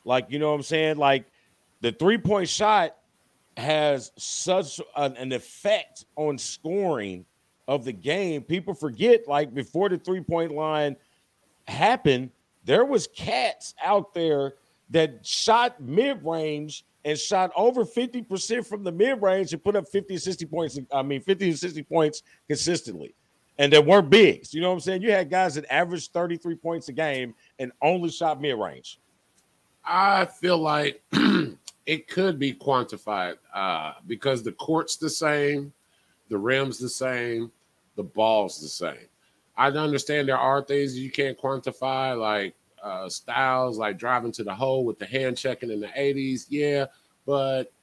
Like, 0.06 0.28
you 0.30 0.40
know 0.40 0.50
what 0.50 0.56
I'm 0.56 0.64
saying? 0.64 0.98
Like 0.98 1.26
the 1.82 1.92
three 1.92 2.18
point 2.18 2.48
shot 2.48 2.96
has 3.58 4.12
such 4.18 4.80
an, 4.96 5.18
an, 5.18 5.32
effect 5.34 6.06
on 6.16 6.38
scoring 6.38 7.26
of 7.68 7.84
the 7.84 7.92
game. 7.92 8.42
People 8.42 8.74
forget, 8.74 9.28
like, 9.28 9.54
before 9.54 9.90
the 9.90 9.98
three 9.98 10.22
point 10.22 10.54
line 10.54 10.96
happened, 11.68 12.32
there 12.64 12.86
was 12.86 13.08
cats 13.08 13.76
out 13.84 14.14
there 14.14 14.54
that 14.92 15.26
shot 15.26 15.82
mid 15.82 16.24
range 16.24 16.86
and 17.06 17.18
shot 17.18 17.52
over 17.56 17.86
50% 17.86 18.66
from 18.66 18.84
the 18.84 18.92
mid 18.92 19.22
range 19.22 19.54
and 19.54 19.64
put 19.64 19.76
up 19.76 19.88
50 19.88 20.18
60 20.18 20.46
points. 20.46 20.80
I 20.94 21.02
mean, 21.02 21.22
50 21.22 21.52
to 21.52 21.58
60 21.58 21.84
points 21.84 22.24
consistently 22.48 23.16
and 23.60 23.72
they 23.72 23.80
weren't 23.80 24.10
bigs. 24.10 24.54
You 24.54 24.62
know 24.62 24.70
what 24.70 24.76
I'm 24.76 24.80
saying? 24.80 25.02
You 25.04 25.12
had 25.12 25.30
guys 25.30 25.56
that 25.56 25.72
averaged 25.72 26.14
33 26.14 26.56
points 26.56 26.88
a 26.88 26.94
game 26.94 27.36
and 27.60 27.72
only 27.82 28.10
shot 28.10 28.42
mid 28.42 28.58
range. 28.58 29.00
I 29.84 30.26
feel 30.26 30.58
like 30.58 31.04
it 31.86 32.08
could 32.08 32.40
be 32.40 32.54
quantified 32.54 33.36
uh, 33.54 33.94
because 34.08 34.42
the 34.42 34.54
court's 34.54 34.96
the 34.96 35.10
same, 35.10 35.74
the 36.30 36.38
rim's 36.38 36.80
the 36.80 36.90
same, 36.90 37.52
the 37.96 38.04
ball's 38.04 38.62
the 38.62 38.70
same. 38.70 39.08
I 39.58 39.68
understand 39.68 40.30
there 40.30 40.38
are 40.38 40.62
things 40.62 40.98
you 40.98 41.12
can't 41.12 41.38
quantify, 41.38 42.18
like 42.18 42.56
uh, 42.82 43.10
styles, 43.10 43.78
like 43.78 43.98
driving 43.98 44.32
to 44.34 44.44
the 44.46 44.56
hole 44.56 44.86
with 44.86 45.00
the 45.00 45.06
hand 45.06 45.38
checking 45.38 45.70
in 45.70 45.82
the 45.82 45.88
80s. 45.88 46.46
Yeah, 46.48 46.86
but 47.26 47.74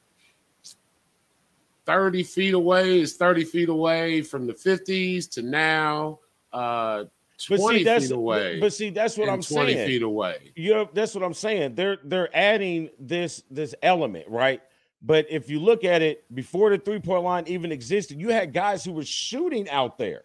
30 1.87 2.23
feet 2.25 2.55
away 2.55 3.01
is 3.01 3.17
30 3.17 3.45
feet 3.45 3.69
away 3.69 4.23
from 4.23 4.47
the 4.47 4.53
50s 4.53 5.31
to 5.31 5.43
now. 5.43 6.19
Uh, 6.53 7.05
20 7.45 7.85
see, 7.85 7.85
feet 7.85 8.11
away. 8.11 8.61
But 8.61 8.73
see, 8.73 8.91
that's 8.91 9.17
what 9.17 9.29
I'm 9.29 9.43
20 9.43 9.45
saying. 9.45 9.77
20 9.77 9.87
feet 9.87 10.03
away. 10.03 10.53
You 10.55 10.75
know, 10.75 10.91
that's 10.93 11.15
what 11.15 11.23
I'm 11.23 11.35
saying. 11.35 11.75
They're 11.75 11.99
they're 12.03 12.35
adding 12.35 12.89
this 12.99 13.43
this 13.51 13.75
element, 13.83 14.27
right? 14.29 14.63
But 15.03 15.27
if 15.29 15.51
you 15.51 15.61
look 15.61 15.85
at 15.85 16.01
it 16.03 16.25
before 16.35 16.71
the 16.71 16.79
three-point 16.79 17.23
line 17.23 17.45
even 17.47 17.71
existed, 17.71 18.19
you 18.19 18.31
had 18.31 18.53
guys 18.55 18.85
who 18.85 18.93
were 18.93 19.05
shooting 19.05 19.69
out 19.69 19.99
there. 19.99 20.25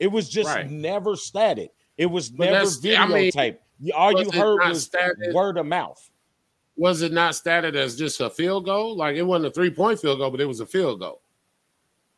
It 0.00 0.08
was 0.08 0.28
just 0.28 0.48
right. 0.48 0.68
never 0.68 1.14
static. 1.14 1.72
It 1.96 2.06
was 2.06 2.28
but 2.28 2.50
never 2.50 2.66
videotaped. 2.66 3.36
I 3.36 3.56
mean, 3.80 3.92
All 3.94 4.20
you 4.20 4.30
heard 4.30 4.58
was 4.68 4.84
static? 4.84 5.32
word 5.32 5.58
of 5.58 5.66
mouth 5.66 6.10
was 6.78 7.02
it 7.02 7.12
not 7.12 7.34
stated 7.34 7.76
as 7.76 7.96
just 7.96 8.20
a 8.20 8.30
field 8.30 8.64
goal? 8.64 8.96
Like 8.96 9.16
it 9.16 9.22
wasn't 9.22 9.46
a 9.46 9.50
three 9.50 9.70
point 9.70 10.00
field 10.00 10.18
goal, 10.18 10.30
but 10.30 10.40
it 10.40 10.46
was 10.46 10.60
a 10.60 10.66
field 10.66 11.00
goal. 11.00 11.20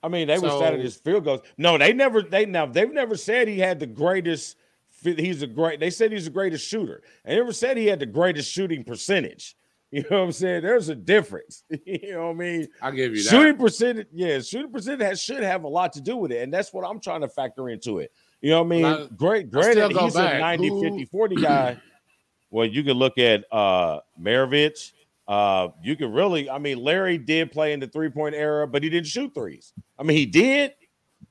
I 0.03 0.09
mean, 0.09 0.29
they 0.29 0.37
so, 0.37 0.43
were 0.45 0.65
stated 0.67 0.87
as 0.87 0.97
field 0.97 1.25
goals. 1.25 1.41
No, 1.59 1.77
they 1.77 1.93
never. 1.93 2.23
They 2.23 2.47
now 2.47 2.67
they've 2.67 2.93
never 2.93 3.17
said 3.17 3.49
he 3.49 3.59
had 3.59 3.81
the 3.81 3.87
greatest 3.87 4.57
he's 5.03 5.43
a 5.43 5.47
great. 5.47 5.81
They 5.81 5.91
said 5.91 6.13
he's 6.13 6.25
the 6.25 6.31
greatest 6.31 6.67
shooter. 6.67 7.03
They 7.25 7.37
never 7.37 7.53
said 7.53 7.77
he 7.77 7.87
had 7.87 8.01
the 8.01 8.07
greatest 8.07 8.51
shooting 8.51 8.85
percentage. 8.85 9.57
You 9.93 10.05
know 10.09 10.19
what 10.21 10.27
I'm 10.27 10.31
saying? 10.33 10.63
There's 10.63 10.89
a 10.89 10.95
difference. 10.95 11.65
you 11.85 12.13
know 12.13 12.29
what 12.29 12.37
I 12.37 12.39
mean? 12.39 12.69
I'll 12.81 12.93
give 12.93 13.11
you 13.17 13.25
that. 13.25 13.29
Shooting 13.29 13.57
percentage, 13.57 14.07
yeah, 14.13 14.39
shooting 14.39 14.71
percentage 14.71 15.05
has, 15.05 15.21
should 15.21 15.43
have 15.43 15.65
a 15.65 15.69
lot 15.69 15.93
to 15.95 16.01
do 16.01 16.17
with 16.17 16.31
it. 16.31 16.45
And 16.45 16.55
that's 16.55 16.73
what 16.73 16.89
I'm 16.89 17.01
trying 17.01 17.23
to 17.23 17.29
factor 17.29 17.69
into 17.71 17.99
it. 17.99 18.13
You 18.41 18.51
know 18.51 18.63
what 18.63 18.67
I 18.67 18.69
mean? 18.69 18.85
I- 18.85 19.09
Great, 19.17 19.47
I 19.47 19.49
granted, 19.49 19.91
he's 19.91 20.15
back. 20.15 20.37
a 20.37 20.39
90, 20.39 20.69
Who- 20.69 20.83
50, 20.83 21.05
40 21.07 21.35
guy. 21.35 21.77
well, 22.51 22.67
you 22.67 22.83
can 22.83 22.95
look 22.97 23.19
at 23.19 23.45
uh 23.53 24.01
Maravich. 24.21 24.93
Uh, 25.29 25.69
you 25.81 25.95
can 25.95 26.13
really, 26.13 26.51
I 26.51 26.59
mean, 26.59 26.79
Larry 26.83 27.17
did 27.17 27.53
play 27.53 27.73
in 27.73 27.79
the 27.79 27.87
three-point 27.87 28.35
era, 28.35 28.67
but 28.67 28.83
he 28.83 28.91
didn't 28.91 29.07
shoot 29.07 29.33
threes. 29.33 29.73
I 29.97 30.03
mean, 30.03 30.17
he 30.17 30.27
did, 30.27 30.75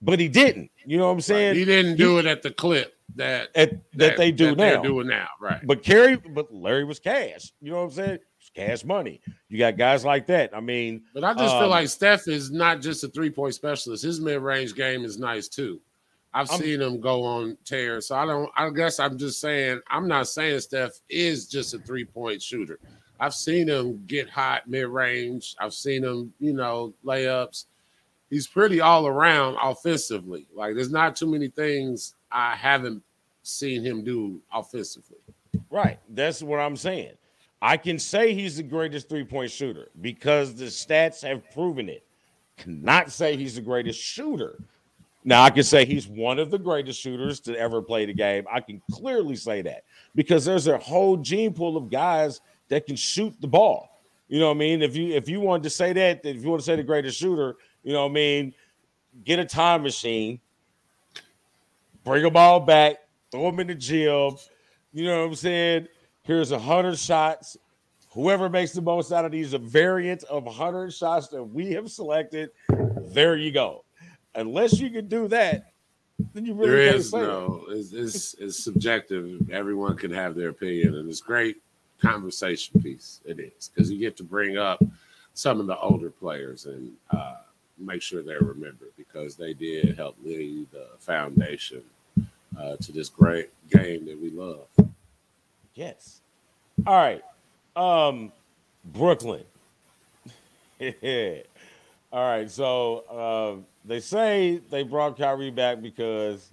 but 0.02 0.20
he 0.20 0.30
didn't. 0.30 0.72
You 0.86 0.98
know 0.98 1.08
what 1.08 1.12
I'm 1.14 1.20
saying? 1.22 1.56
he 1.56 1.66
didn't 1.66 1.98
do 1.98 2.18
it 2.18 2.26
at 2.26 2.42
the 2.42 2.50
clip 2.52 2.94
that 3.16 3.50
At, 3.56 3.72
that, 3.96 4.16
they 4.16 4.32
do 4.32 4.56
they're 4.56 4.76
now. 4.78 4.82
doing 4.84 5.08
now, 5.08 5.28
right? 5.42 5.60
But 5.66 5.84
Kerry, 5.84 6.16
but 6.16 6.54
Larry 6.54 6.86
was 6.86 6.98
cash. 7.00 7.52
You 7.62 7.72
know 7.72 7.78
what 7.80 7.84
I'm 7.84 7.92
saying? 7.92 8.20
It's 8.40 8.50
cash 8.56 8.86
money. 8.86 9.20
You 9.50 9.58
got 9.58 9.76
guys 9.76 10.06
like 10.06 10.28
that. 10.28 10.56
I 10.56 10.62
mean, 10.62 11.02
But 11.14 11.26
I 11.26 11.34
just 11.34 11.54
feel 11.56 11.64
Um, 11.66 11.70
like 11.72 11.90
Steph 11.90 12.30
is 12.30 12.52
not 12.52 12.80
just 12.80 13.04
a 13.04 13.10
three 13.10 13.30
point 13.30 13.54
specialist. 13.56 14.04
His 14.04 14.22
mid 14.22 14.40
range 14.42 14.76
game 14.76 15.04
is 15.04 15.20
nice 15.20 15.50
too. 15.50 15.82
I've 16.34 16.50
I'm- 16.52 16.60
seen 16.62 16.82
him 16.82 17.00
go 17.00 17.24
on 17.24 17.58
tear. 17.66 18.02
So 18.02 18.16
I 18.16 18.26
don't. 18.26 18.50
I 18.56 18.70
guess 18.70 19.00
I'm 19.00 19.18
just 19.18 19.40
saying. 19.42 19.82
I'm 19.90 20.08
not 20.08 20.28
saying 20.28 20.60
Steph 20.62 21.00
is 21.10 21.48
just 21.48 21.74
a 21.74 21.80
three 21.80 22.06
point 22.06 22.42
shooter. 22.42 22.80
I've 23.20 23.34
seen 23.34 23.68
him 23.68 24.04
get 24.08 24.30
hot 24.30 24.68
mid 24.68 24.88
range. 24.88 25.56
I've 25.60 25.74
seen 25.74 26.04
him, 26.04 26.34
you 26.40 26.54
know, 26.54 26.94
layups. 27.04 27.66
He's 28.30 28.48
pretty 28.48 28.80
all 28.80 29.08
around 29.08 29.58
offensively. 29.62 30.46
Like 30.54 30.76
there's 30.76 30.92
not 30.92 31.16
too 31.16 31.28
many 31.28 31.48
things 31.50 32.16
I 32.32 32.56
haven't 32.56 33.02
seen 33.44 33.84
him 33.84 34.04
do 34.04 34.40
offensively. 34.54 35.18
right. 35.72 36.00
That's 36.10 36.44
what 36.44 36.60
I'm 36.60 36.78
saying. 36.78 37.14
I 37.62 37.76
can 37.76 38.00
say 38.00 38.34
he's 38.34 38.56
the 38.58 38.64
greatest 38.64 39.10
three-point 39.10 39.52
shooter 39.52 39.90
because 40.00 40.56
the 40.56 40.66
stats 40.66 41.28
have 41.28 41.50
proven 41.52 41.90
it. 41.90 42.06
Cannot 42.58 43.12
say 43.12 43.36
he's 43.36 43.56
the 43.56 43.62
greatest 43.62 44.00
shooter. 44.00 44.60
Now 45.30 45.44
I 45.44 45.52
can 45.52 45.62
say 45.62 45.86
he's 45.86 46.08
one 46.08 46.40
of 46.40 46.50
the 46.50 46.58
greatest 46.58 47.00
shooters 47.00 47.40
to 47.42 47.56
ever 47.56 47.84
play 47.84 48.04
the 48.08 48.16
game. 48.16 48.48
I 48.52 48.62
can 48.62 48.82
clearly 48.92 49.36
say 49.36 49.62
that 49.62 49.84
because 50.16 50.44
there's 50.44 50.66
a 50.66 50.80
whole 50.80 51.18
gene 51.18 51.54
pool 51.54 51.78
of 51.78 51.92
guys 51.92 52.42
that 52.70 52.88
can 52.88 52.96
shoot 52.96 53.40
the 53.40 53.48
ball. 53.48 54.02
You 54.28 54.40
know 54.40 54.48
what 54.48 54.56
I 54.56 54.58
mean? 54.58 54.82
If 54.82 54.96
you 54.96 55.14
if 55.14 55.30
you 55.30 55.40
wanted 55.40 55.62
to 55.66 55.70
say 55.70 55.94
that, 55.94 56.26
if 56.26 56.42
you 56.42 56.50
want 56.50 56.62
to 56.62 56.66
say 56.66 56.76
the 56.78 56.84
greatest 56.84 57.20
shooter, 57.20 57.58
you 57.84 57.94
know 57.94 58.06
what 58.06 58.10
I 58.10 58.14
mean, 58.14 58.56
get 59.24 59.38
a 59.38 59.46
time 59.46 59.84
machine, 59.84 60.40
bring 62.04 62.26
a 62.26 62.32
ball 62.32 62.60
back, 62.60 62.96
throw 63.32 63.52
them 63.52 63.60
in 63.60 63.68
the 63.68 63.76
gym. 63.76 64.36
You 64.94 65.06
know 65.06 65.20
what 65.20 65.28
I'm 65.28 65.36
saying? 65.36 65.90
Here's 66.24 66.52
a 66.52 66.58
hundred 66.58 66.98
shots. 66.98 67.56
Whoever 68.14 68.50
makes 68.50 68.72
the 68.72 68.82
most 68.82 69.12
out 69.12 69.26
of 69.26 69.32
these, 69.32 69.54
a 69.54 69.60
variant 69.60 70.24
of 70.24 70.48
hundred 70.48 70.92
shots 70.92 71.28
that 71.28 71.44
we 71.44 71.74
have 71.74 71.92
selected. 71.92 72.50
There 73.14 73.36
you 73.36 73.52
go. 73.52 73.84
Unless 74.36 74.80
you 74.80 74.90
can 74.90 75.08
do 75.08 75.28
that, 75.30 75.72
then 76.34 76.46
you 76.46 76.54
really 76.54 76.72
there 76.72 76.96
is 76.96 77.12
can't 77.12 77.12
say 77.12 77.20
that. 77.20 77.28
no. 77.28 77.66
It's, 77.70 77.94
it's 77.94 78.34
it's 78.36 78.64
subjective. 78.64 79.50
Everyone 79.52 79.96
can 79.98 80.12
have 80.12 80.36
their 80.36 80.50
opinion, 80.50 80.96
and 80.96 81.10
it's 81.10 81.22
great 81.22 81.58
conversation 82.02 82.82
piece. 82.82 83.22
It 83.26 83.40
is 83.40 83.70
because 83.74 83.92
you 83.92 84.00
get 84.00 84.18
to 84.18 84.24
bring 84.24 84.58
up 84.58 84.84
some 85.34 85.60
of 85.60 85.68
the 85.68 85.78
older 85.78 86.10
players 86.10 86.66
and 86.66 86.92
uh, 87.12 87.36
make 87.78 88.02
sure 88.02 88.22
they're 88.22 88.40
remembered 88.40 88.92
because 88.98 89.36
they 89.36 89.54
did 89.54 89.96
help 89.98 90.18
lay 90.24 90.66
the 90.72 90.88
foundation 91.00 91.82
uh, 92.58 92.76
to 92.78 92.92
this 92.92 93.10
great 93.10 93.50
game 93.70 94.06
that 94.06 94.20
we 94.22 94.30
love. 94.32 94.68
Yes. 95.76 96.22
All 96.86 96.96
right. 96.96 97.24
Um, 97.76 98.32
Brooklyn. 98.86 99.44
All 100.82 102.30
right. 102.30 102.50
So 102.50 103.54
um, 103.56 103.66
they 103.86 104.00
say 104.00 104.62
they 104.70 104.84
brought 104.84 105.18
Kyrie 105.18 105.52
back 105.52 105.82
because 105.82 106.52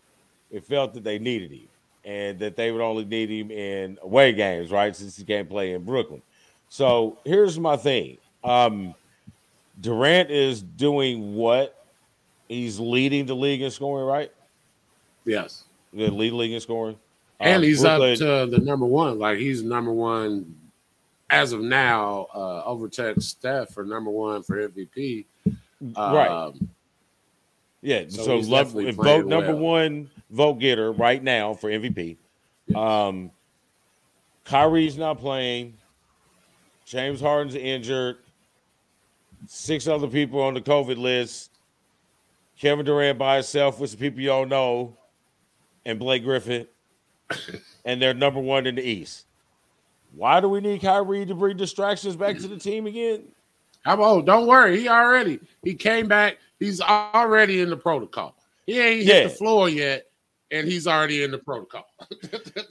it 0.51 0.65
felt 0.65 0.95
that 0.95 1.05
they 1.05 1.19
needed 1.19 1.51
him 1.53 1.69
and 2.05 2.39
that 2.39 2.57
they 2.57 2.71
would 2.71 2.81
only 2.81 3.05
need 3.05 3.29
him 3.31 3.51
in 3.51 3.99
away 4.03 4.33
games, 4.33 4.71
right? 4.71 4.95
Since 4.95 5.17
he 5.17 5.25
can't 5.25 5.49
play 5.49 5.73
in 5.73 5.83
Brooklyn. 5.85 6.23
So 6.69 7.19
here's 7.25 7.59
my 7.59 7.77
thing. 7.77 8.19
Um, 8.45 8.95
Durant 9.81 10.31
is 10.31 10.63
doing 10.63 11.35
what? 11.35 11.85
He's 12.49 12.79
leading 12.79 13.27
the 13.27 13.35
league 13.35 13.61
in 13.63 13.71
scoring, 13.71 14.07
right? 14.07 14.33
Yes, 15.25 15.65
The 15.93 16.09
lead 16.11 16.33
league 16.33 16.53
in 16.53 16.61
scoring. 16.61 16.97
and 17.41 17.63
Uh, 17.63 17.67
he's 17.67 17.81
Brooklyn- 17.83 18.13
up 18.13 18.19
to 18.19 18.47
the 18.57 18.59
number 18.65 18.87
one. 18.87 19.19
Like 19.19 19.39
he's 19.39 19.63
number 19.65 19.93
one 19.93 20.55
as 21.29 21.53
of 21.53 21.61
now. 21.61 22.29
Uh, 22.33 22.63
overtakes 22.65 23.27
Steph 23.27 23.71
for 23.71 23.85
number 23.85 24.11
one 24.11 24.43
for 24.45 24.57
MVP. 24.69 25.27
Right. 25.97 26.53
Yeah, 27.83 28.05
So 28.09 28.41
so, 28.41 28.51
love 28.51 28.73
vote 28.73 29.27
number 29.27 29.53
well. 29.55 29.57
one 29.57 30.11
vote 30.31 30.55
getter 30.55 30.93
right 30.93 31.23
now 31.23 31.55
for 31.55 31.71
MVP. 31.71 32.17
Yes. 32.67 32.77
Um, 32.77 33.31
Kyrie's 34.45 34.97
not 34.97 35.19
playing. 35.19 35.75
James 36.85 37.21
Harden's 37.21 37.55
injured. 37.55 38.19
Six 39.47 39.87
other 39.87 40.09
people 40.09 40.41
on 40.41 40.55
the 40.55 40.61
COVID 40.61 40.97
list. 40.97 41.51
Kevin 42.59 42.87
Durant 42.87 43.19
by 43.19 43.35
himself 43.35 43.79
with 43.79 43.91
some 43.91 43.99
people 43.99 44.21
you 44.21 44.33
all 44.33 44.47
know, 44.47 44.97
and 45.85 45.99
Blake 45.99 46.25
Griffin, 46.25 46.67
and 47.85 48.01
they're 48.01 48.15
number 48.15 48.41
one 48.41 48.67
in 48.67 48.77
the 48.77 48.83
East. 48.83 49.27
Why 50.15 50.41
do 50.41 50.49
we 50.49 50.61
need 50.61 50.81
Kyrie 50.81 51.27
to 51.27 51.35
bring 51.35 51.59
distractions 51.59 52.17
back 52.17 52.39
to 52.39 52.49
the 52.49 52.57
team 52.57 52.87
again? 52.87 53.25
Oh, 53.87 54.21
don't 54.23 54.47
worry. 54.47 54.81
He 54.81 54.89
already 54.89 55.41
he 55.63 55.75
came 55.75 56.09
back. 56.09 56.39
He's 56.59 56.81
already 56.81 57.61
in 57.61 57.71
the 57.71 57.77
protocol. 57.77 58.37
He 58.67 58.81
ain't 58.81 59.05
hit 59.07 59.15
Yeah. 59.15 59.23
the 59.25 59.31
floor 59.31 59.69
yet, 59.69 60.07
and 60.51 60.67
he's 60.67 60.87
already 60.87 61.23
in 61.23 61.31
the 61.31 61.39
protocol. 61.39 61.87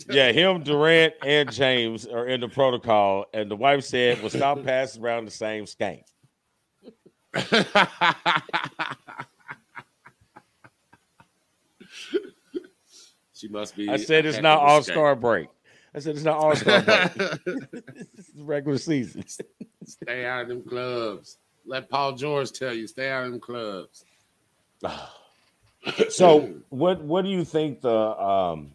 Yeah, 0.09 0.31
him, 0.31 0.61
Durant, 0.63 1.13
and 1.25 1.51
James 1.51 2.05
are 2.05 2.27
in 2.27 2.39
the 2.41 2.47
protocol, 2.47 3.25
and 3.33 3.49
the 3.49 3.55
wife 3.55 3.83
said, 3.83 4.19
"Well, 4.21 4.29
stop 4.29 4.63
passing 4.63 5.03
around 5.03 5.25
the 5.25 5.31
same 5.31 5.65
skank." 5.65 6.03
she 13.33 13.47
must 13.47 13.75
be. 13.75 13.89
I 13.89 13.97
said 13.97 14.25
it's 14.25 14.41
not 14.41 14.59
All 14.59 14.81
Star 14.81 15.15
break. 15.15 15.49
I 15.93 15.99
said 15.99 16.15
it's 16.15 16.23
not 16.23 16.37
All 16.37 16.55
Star 16.55 16.81
break. 16.81 17.13
this 18.15 18.29
is 18.29 18.41
regular 18.41 18.77
season. 18.77 19.23
Stay 19.85 20.25
out 20.25 20.43
of 20.43 20.47
them 20.49 20.63
clubs. 20.63 21.37
Let 21.65 21.89
Paul 21.89 22.13
George 22.13 22.51
tell 22.51 22.73
you, 22.73 22.87
stay 22.87 23.09
out 23.09 23.25
of 23.25 23.31
them 23.31 23.39
clubs. 23.39 24.05
so, 26.09 26.53
what 26.69 27.01
what 27.01 27.23
do 27.23 27.29
you 27.29 27.43
think 27.43 27.81
the 27.81 28.19
um 28.19 28.71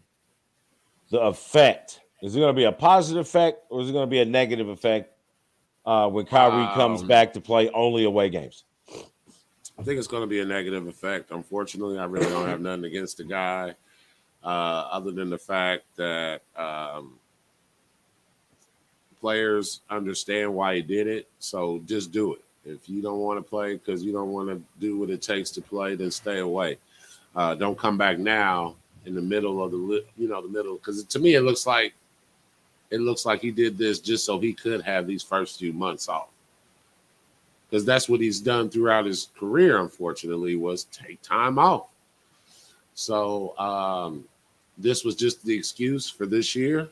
the 1.11 1.21
effect 1.21 2.01
is? 2.23 2.35
It 2.35 2.41
going 2.41 2.55
to 2.55 2.57
be 2.57 2.65
a 2.65 2.73
positive 2.73 3.27
effect, 3.27 3.65
or 3.71 3.83
is 3.83 3.91
it 3.91 3.93
going 3.93 4.07
to 4.07 4.11
be 4.11 4.21
a 4.21 4.25
negative 4.25 4.69
effect 4.69 5.13
uh, 5.87 6.09
when 6.09 6.27
Kyrie 6.27 6.73
comes 6.75 7.03
Um, 7.03 7.09
back 7.09 7.33
to 7.35 7.41
play 7.41 7.69
only 7.71 8.05
away 8.05 8.29
games? 8.29 8.65
I 9.79 9.83
think 9.83 9.99
it's 9.99 10.09
going 10.09 10.23
to 10.23 10.27
be 10.27 10.41
a 10.41 10.45
negative 10.45 10.87
effect. 10.87 11.31
Unfortunately, 11.31 11.99
I 11.99 12.05
really 12.05 12.27
don't 12.27 12.47
have 12.47 12.61
nothing 12.61 12.85
against 12.85 13.17
the 13.17 13.25
guy, 13.25 13.75
uh, 14.45 14.47
other 14.47 15.11
than 15.11 15.31
the 15.31 15.39
fact 15.39 15.85
that 15.97 16.43
um, 16.55 17.19
players 19.21 19.81
understand 19.91 20.53
why 20.53 20.77
he 20.77 20.83
did 20.83 21.07
it. 21.07 21.29
So 21.39 21.81
just 21.87 22.13
do 22.13 22.35
it. 22.35 22.45
If 22.65 22.89
you 22.89 23.03
don't 23.03 23.21
want 23.21 23.39
to 23.39 23.43
play 23.43 23.75
because 23.75 24.03
you 24.03 24.13
don't 24.13 24.31
want 24.31 24.49
to 24.49 24.63
do 24.79 24.99
what 24.99 25.11
it 25.11 25.23
takes 25.23 25.51
to 25.53 25.61
play, 25.61 25.95
then 25.95 26.11
stay 26.11 26.39
away. 26.41 26.79
Uh, 27.35 27.55
don't 27.55 27.79
come 27.79 27.97
back 27.97 28.19
now 28.19 28.75
in 29.07 29.15
the 29.15 29.21
middle 29.21 29.63
of 29.63 29.71
the 29.71 30.05
you 30.17 30.29
know 30.29 30.43
the 30.43 30.49
middle 30.49 30.77
because 30.77 31.03
to 31.05 31.19
me 31.19 31.35
it 31.35 31.41
looks 31.41 31.67
like 31.67 31.95
it 32.91 33.01
looks 33.01 33.25
like 33.25 33.41
he 33.41 33.51
did 33.51 33.79
this 33.79 33.99
just 33.99 34.25
so 34.25 34.39
he 34.39 34.53
could 34.53 34.83
have 34.83 35.07
these 35.07 35.23
first 35.23 35.59
few 35.59 35.73
months 35.73 36.09
off 36.09 36.29
because 37.69 37.85
that's 37.85 38.09
what 38.09 38.21
he's 38.21 38.41
done 38.41 38.69
throughout 38.69 39.07
his 39.07 39.29
career 39.39 39.79
unfortunately 39.79 40.57
was 40.57 40.85
take 40.85 41.21
time 41.23 41.59
off 41.59 41.87
so 42.95 43.57
um, 43.59 44.25
this 44.77 45.05
was 45.05 45.15
just 45.15 45.43
the 45.45 45.55
excuse 45.55 46.11
for 46.11 46.27
this 46.27 46.55
year 46.55 46.91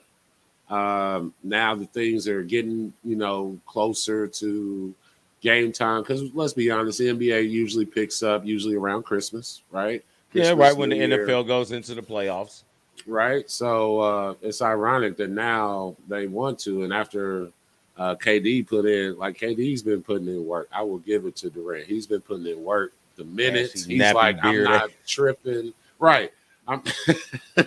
um, 0.70 1.32
now 1.42 1.74
the 1.74 1.86
things 1.86 2.28
are 2.28 2.42
getting 2.42 2.92
you 3.04 3.16
know 3.16 3.58
closer 3.66 4.26
to 4.26 4.94
game 5.40 5.72
time 5.72 6.02
because 6.02 6.22
let's 6.34 6.52
be 6.52 6.70
honest 6.70 6.98
the 6.98 7.06
nba 7.06 7.48
usually 7.48 7.86
picks 7.86 8.22
up 8.22 8.44
usually 8.44 8.74
around 8.74 9.04
christmas 9.04 9.62
right 9.70 10.04
Yeah, 10.32 10.42
Christmas, 10.42 10.58
right 10.58 10.76
when 10.76 10.90
the 10.90 10.96
Year 10.96 11.26
NFL 11.26 11.46
goes 11.46 11.72
into 11.72 11.94
the 11.94 12.02
playoffs. 12.02 12.64
right? 13.06 13.48
So 13.50 14.00
uh, 14.00 14.34
it's 14.42 14.60
ironic 14.60 15.16
that 15.16 15.30
now 15.30 15.96
they 16.06 16.26
want 16.26 16.58
to, 16.60 16.84
and 16.84 16.92
after 16.92 17.50
uh, 17.96 18.14
KD 18.14 18.66
put 18.66 18.84
in, 18.84 19.16
like 19.16 19.38
KD's 19.38 19.82
been 19.82 20.02
putting 20.02 20.28
in 20.28 20.46
work. 20.46 20.68
I 20.72 20.82
will 20.82 20.98
give 20.98 21.24
it 21.26 21.34
to 21.36 21.50
Durant. 21.50 21.86
He's 21.86 22.06
been 22.06 22.20
putting 22.20 22.46
in 22.46 22.62
work. 22.62 22.92
The 23.16 23.24
minutes 23.24 23.84
he's 23.84 24.12
like, 24.12 24.40
beard. 24.42 24.66
I'm 24.66 24.72
not 24.72 24.90
tripping. 25.06 25.72
Right. 25.98 26.30
I'm 26.68 26.82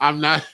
I'm 0.00 0.20
not. 0.20 0.44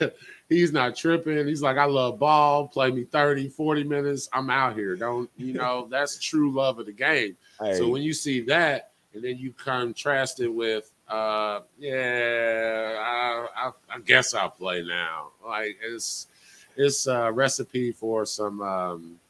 He's 0.52 0.72
not 0.72 0.96
tripping. 0.96 1.46
He's 1.46 1.62
like, 1.62 1.76
I 1.76 1.84
love 1.84 2.18
ball. 2.18 2.68
Play 2.68 2.90
me 2.90 3.04
30, 3.04 3.48
40 3.48 3.84
minutes. 3.84 4.28
I'm 4.32 4.50
out 4.50 4.74
here. 4.76 4.96
Don't 4.96 5.30
you 5.36 5.52
know? 5.54 5.86
That's 5.90 6.18
true 6.18 6.52
love 6.52 6.78
of 6.78 6.86
the 6.86 6.92
game. 6.92 7.36
Hey, 7.60 7.74
So 7.74 7.88
when 7.88 8.02
you 8.02 8.12
see 8.12 8.40
that, 8.42 8.90
and 9.14 9.22
then 9.22 9.36
you 9.38 9.52
contrast 9.52 10.40
it 10.40 10.48
with, 10.48 10.90
uh, 11.08 11.60
yeah, 11.78 12.96
I, 12.98 13.46
I, 13.54 13.70
I 13.90 13.98
guess 14.00 14.32
I'll 14.32 14.48
play 14.48 14.82
now. 14.82 15.28
Like 15.44 15.76
it's 15.82 16.28
it's 16.76 17.06
a 17.06 17.30
recipe 17.30 17.92
for 17.92 18.24
some. 18.24 18.62
Um, 18.62 19.20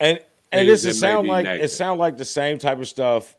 and 0.00 0.18
and 0.50 0.68
this 0.68 0.84
it 0.84 0.94
sound 0.94 1.28
like 1.28 1.44
negative. 1.44 1.64
it 1.64 1.68
sound 1.68 2.00
like 2.00 2.16
the 2.16 2.24
same 2.24 2.58
type 2.58 2.78
of 2.78 2.88
stuff 2.88 3.36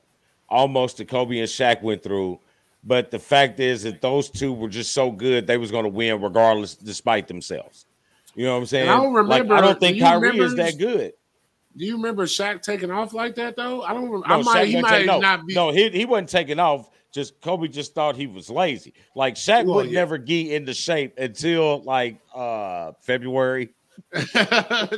almost 0.50 0.98
that 0.98 1.08
Kobe 1.08 1.40
and 1.40 1.48
Shaq 1.48 1.82
went 1.82 2.04
through. 2.04 2.40
But 2.86 3.12
the 3.12 3.20
fact 3.20 3.60
is 3.60 3.84
that 3.84 4.02
those 4.02 4.30
two 4.30 4.52
were 4.52 4.68
just 4.70 4.92
so 4.94 5.10
good 5.12 5.48
they 5.48 5.58
was 5.58 5.72
going 5.72 5.86
to 5.86 5.90
win 5.90 6.22
regardless, 6.22 6.76
despite 6.76 7.28
themselves. 7.28 7.86
You 8.36 8.46
know 8.46 8.54
what 8.54 8.60
I'm 8.62 8.66
saying? 8.66 8.90
I 8.90 8.96
don't 8.98 9.14
Like, 9.14 9.44
remember- 9.44 9.56
I 9.56 9.62
don't 9.62 9.80
think 9.80 9.98
do 9.98 10.04
Kyrie 10.04 10.38
is 10.40 10.56
that 10.56 10.78
good. 10.78 11.14
do 11.78 11.86
you 11.86 11.96
remember 11.96 12.26
Shaq 12.26 12.62
taking 12.62 12.92
off 12.92 13.14
like 13.14 13.36
that 13.36 13.56
though? 13.56 13.84
I 13.84 13.94
don't. 13.94 14.06
Remember. 14.10 14.28
No, 14.28 14.36
I 14.36 14.42
might. 14.42 14.68
Shaq 14.68 14.68
He 14.68 14.82
might 14.82 15.06
no, 15.06 15.20
not 15.20 15.46
be. 15.48 15.54
no, 15.54 15.72
he, 15.72 15.90
he 15.90 16.06
wasn't 16.06 16.30
taking 16.30 16.60
off. 16.60 16.90
Just 17.12 17.40
Kobe 17.42 17.68
just 17.68 17.94
thought 17.94 18.16
he 18.16 18.26
was 18.28 18.50
lazy. 18.50 18.94
Like 19.16 19.36
Shaq 19.36 19.66
Well, 19.66 19.76
would 19.76 19.86
yeah. 19.92 20.00
never 20.00 20.18
get 20.18 20.52
into 20.52 20.74
shape 20.74 21.14
until 21.20 21.84
like 21.84 22.20
uh 22.36 22.92
February. 23.02 23.70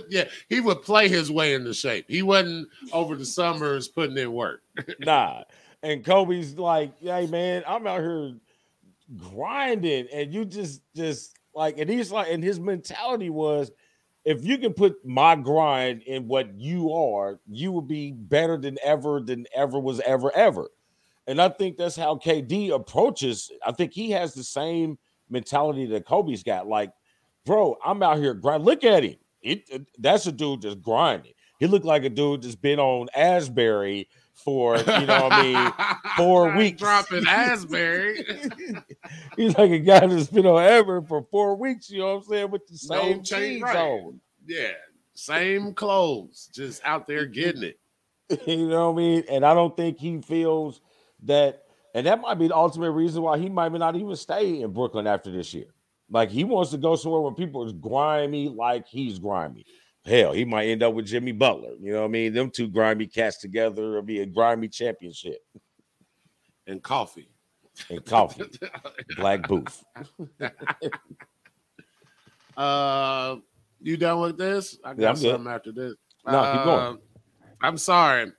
yeah, 0.10 0.26
he 0.50 0.60
would 0.62 0.82
play 0.82 1.08
his 1.10 1.30
way 1.32 1.54
into 1.54 1.74
shape. 1.74 2.06
He 2.08 2.22
wasn't 2.24 2.68
over 2.94 3.16
the 3.16 3.26
summers 3.26 3.88
putting 3.90 4.18
in 4.18 4.32
work. 4.32 4.62
nah. 5.00 5.44
And 5.86 6.04
Kobe's 6.04 6.58
like, 6.58 7.00
hey 7.00 7.28
man, 7.28 7.64
I'm 7.68 7.86
out 7.86 8.00
here 8.00 8.34
grinding, 9.16 10.08
and 10.12 10.34
you 10.34 10.44
just 10.44 10.82
just 10.96 11.38
like, 11.54 11.78
and 11.78 11.88
he's 11.88 12.12
like, 12.12 12.28
and 12.32 12.44
his 12.44 12.60
mentality 12.60 13.30
was, 13.30 13.72
if 14.24 14.44
you 14.44 14.58
can 14.58 14.74
put 14.74 15.06
my 15.06 15.36
grind 15.36 16.02
in 16.02 16.28
what 16.28 16.60
you 16.60 16.92
are, 16.92 17.40
you 17.48 17.72
will 17.72 17.84
be 17.84 18.12
better 18.12 18.58
than 18.58 18.80
ever 18.84 19.20
than 19.20 19.46
ever 19.56 19.80
was 19.80 20.00
ever 20.00 20.36
ever. 20.36 20.70
And 21.28 21.40
I 21.40 21.50
think 21.50 21.78
that's 21.78 21.96
how 21.96 22.16
KD 22.16 22.72
approaches. 22.72 23.52
I 23.64 23.72
think 23.72 23.94
he 23.94 24.10
has 24.10 24.34
the 24.34 24.44
same 24.44 24.98
mentality 25.30 25.86
that 25.86 26.08
Kobe's 26.08 26.42
got. 26.42 26.68
Like, 26.68 26.92
bro, 27.46 27.78
I'm 27.86 28.02
out 28.02 28.18
here 28.18 28.34
grind. 28.34 28.66
Look 28.66 28.84
at 28.84 29.04
him. 29.04 29.18
It, 29.44 29.88
that's 30.00 30.26
a 30.26 30.32
dude 30.32 30.64
just 30.64 30.82
grinding. 30.82 31.34
He 31.60 31.68
looked 31.68 31.86
like 31.86 32.06
a 32.06 32.10
dude 32.10 32.42
that's 32.42 32.56
been 32.56 32.80
on 32.80 33.08
Asbury 33.16 34.08
for 34.36 34.78
you 34.78 34.84
know 35.06 35.24
what 35.24 35.32
I 35.34 35.42
mean. 35.44 35.74
four 36.18 36.56
weeks. 36.56 36.80
dropping 36.80 37.26
Asbury. 37.28 38.24
He's 39.38 39.58
like 39.58 39.72
a 39.72 39.80
guy 39.80 40.06
that's 40.06 40.28
been 40.28 40.46
on 40.46 40.64
ever 40.64 41.02
for 41.02 41.24
four 41.32 41.56
weeks. 41.56 41.90
You 41.90 42.00
know 42.00 42.16
what 42.16 42.24
I'm 42.24 42.24
saying 42.24 42.52
with 42.52 42.68
the 42.68 42.80
No 42.90 43.02
same 43.02 43.24
change, 43.24 43.28
jeans 43.54 43.64
right. 43.64 43.78
on. 43.78 44.20
yeah, 44.46 44.72
same 45.14 45.74
clothes, 45.74 46.50
just 46.54 46.82
out 46.86 47.08
there 47.08 47.26
getting 47.26 47.64
it. 47.64 47.80
you 48.48 48.68
know 48.68 48.92
what 48.92 49.02
I 49.02 49.06
mean? 49.06 49.24
And 49.30 49.46
I 49.46 49.54
don't 49.54 49.76
think 49.76 50.00
he 50.00 50.22
feels 50.22 50.82
that, 51.24 51.64
and 51.94 52.06
that 52.08 52.22
might 52.22 52.36
be 52.36 52.48
the 52.48 52.56
ultimate 52.56 52.92
reason 52.92 53.22
why 53.24 53.38
he 53.38 53.50
might 53.50 53.72
not 53.72 53.96
even 53.96 54.16
stay 54.16 54.62
in 54.62 54.72
Brooklyn 54.74 55.08
after 55.08 55.32
this 55.32 55.54
year. 55.54 55.68
Like 56.10 56.30
he 56.30 56.44
wants 56.44 56.72
to 56.72 56.78
go 56.78 56.96
somewhere 56.96 57.22
where 57.22 57.32
people 57.34 57.66
is 57.66 57.72
grimy 57.74 58.50
like 58.50 58.86
he's 58.88 59.18
grimy. 59.18 59.66
Hell, 60.06 60.34
he 60.34 60.46
might 60.46 60.68
end 60.68 60.84
up 60.84 60.94
with 60.94 61.08
Jimmy 61.08 61.32
Butler. 61.32 61.74
You 61.80 61.94
know 61.94 62.02
what 62.02 62.06
I 62.06 62.10
mean? 62.10 62.34
Them 62.34 62.52
two 62.52 62.68
grimy 62.70 63.08
cats 63.08 63.38
together 63.38 63.92
will 63.92 64.02
be 64.04 64.20
a 64.22 64.26
grimy 64.26 64.68
championship 64.68 65.40
And 66.68 66.82
coffee. 66.84 67.30
and 67.90 68.06
coffee, 68.06 68.44
black 69.18 69.48
booth. 69.48 69.84
Uh, 72.58 73.38
you 73.82 73.98
done 73.98 74.20
with 74.22 74.38
this? 74.38 74.78
I 74.84 74.94
got 74.94 75.00
Yeah, 75.00 75.14
something 75.32 75.52
after 75.52 75.72
this. 75.72 75.96
No, 76.26 76.42
keep 76.44 76.64
going. 76.64 76.96
Uh, 76.96 77.48
I'm 77.62 77.78
sorry, 77.78 78.32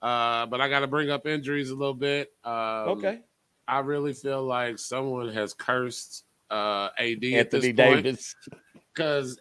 uh, 0.00 0.46
but 0.46 0.60
I 0.60 0.68
got 0.68 0.80
to 0.80 0.86
bring 0.86 1.10
up 1.10 1.26
injuries 1.26 1.70
a 1.70 1.74
little 1.74 1.94
bit. 1.94 2.28
Um, 2.44 2.54
Okay. 2.90 3.20
I 3.66 3.80
really 3.80 4.12
feel 4.14 4.44
like 4.44 4.78
someone 4.78 5.28
has 5.30 5.52
cursed 5.54 6.24
uh, 6.50 6.88
AD 6.98 7.22
at 7.24 7.52
Anthony 7.54 7.72
Davis. 7.72 8.34
Because 8.98 9.38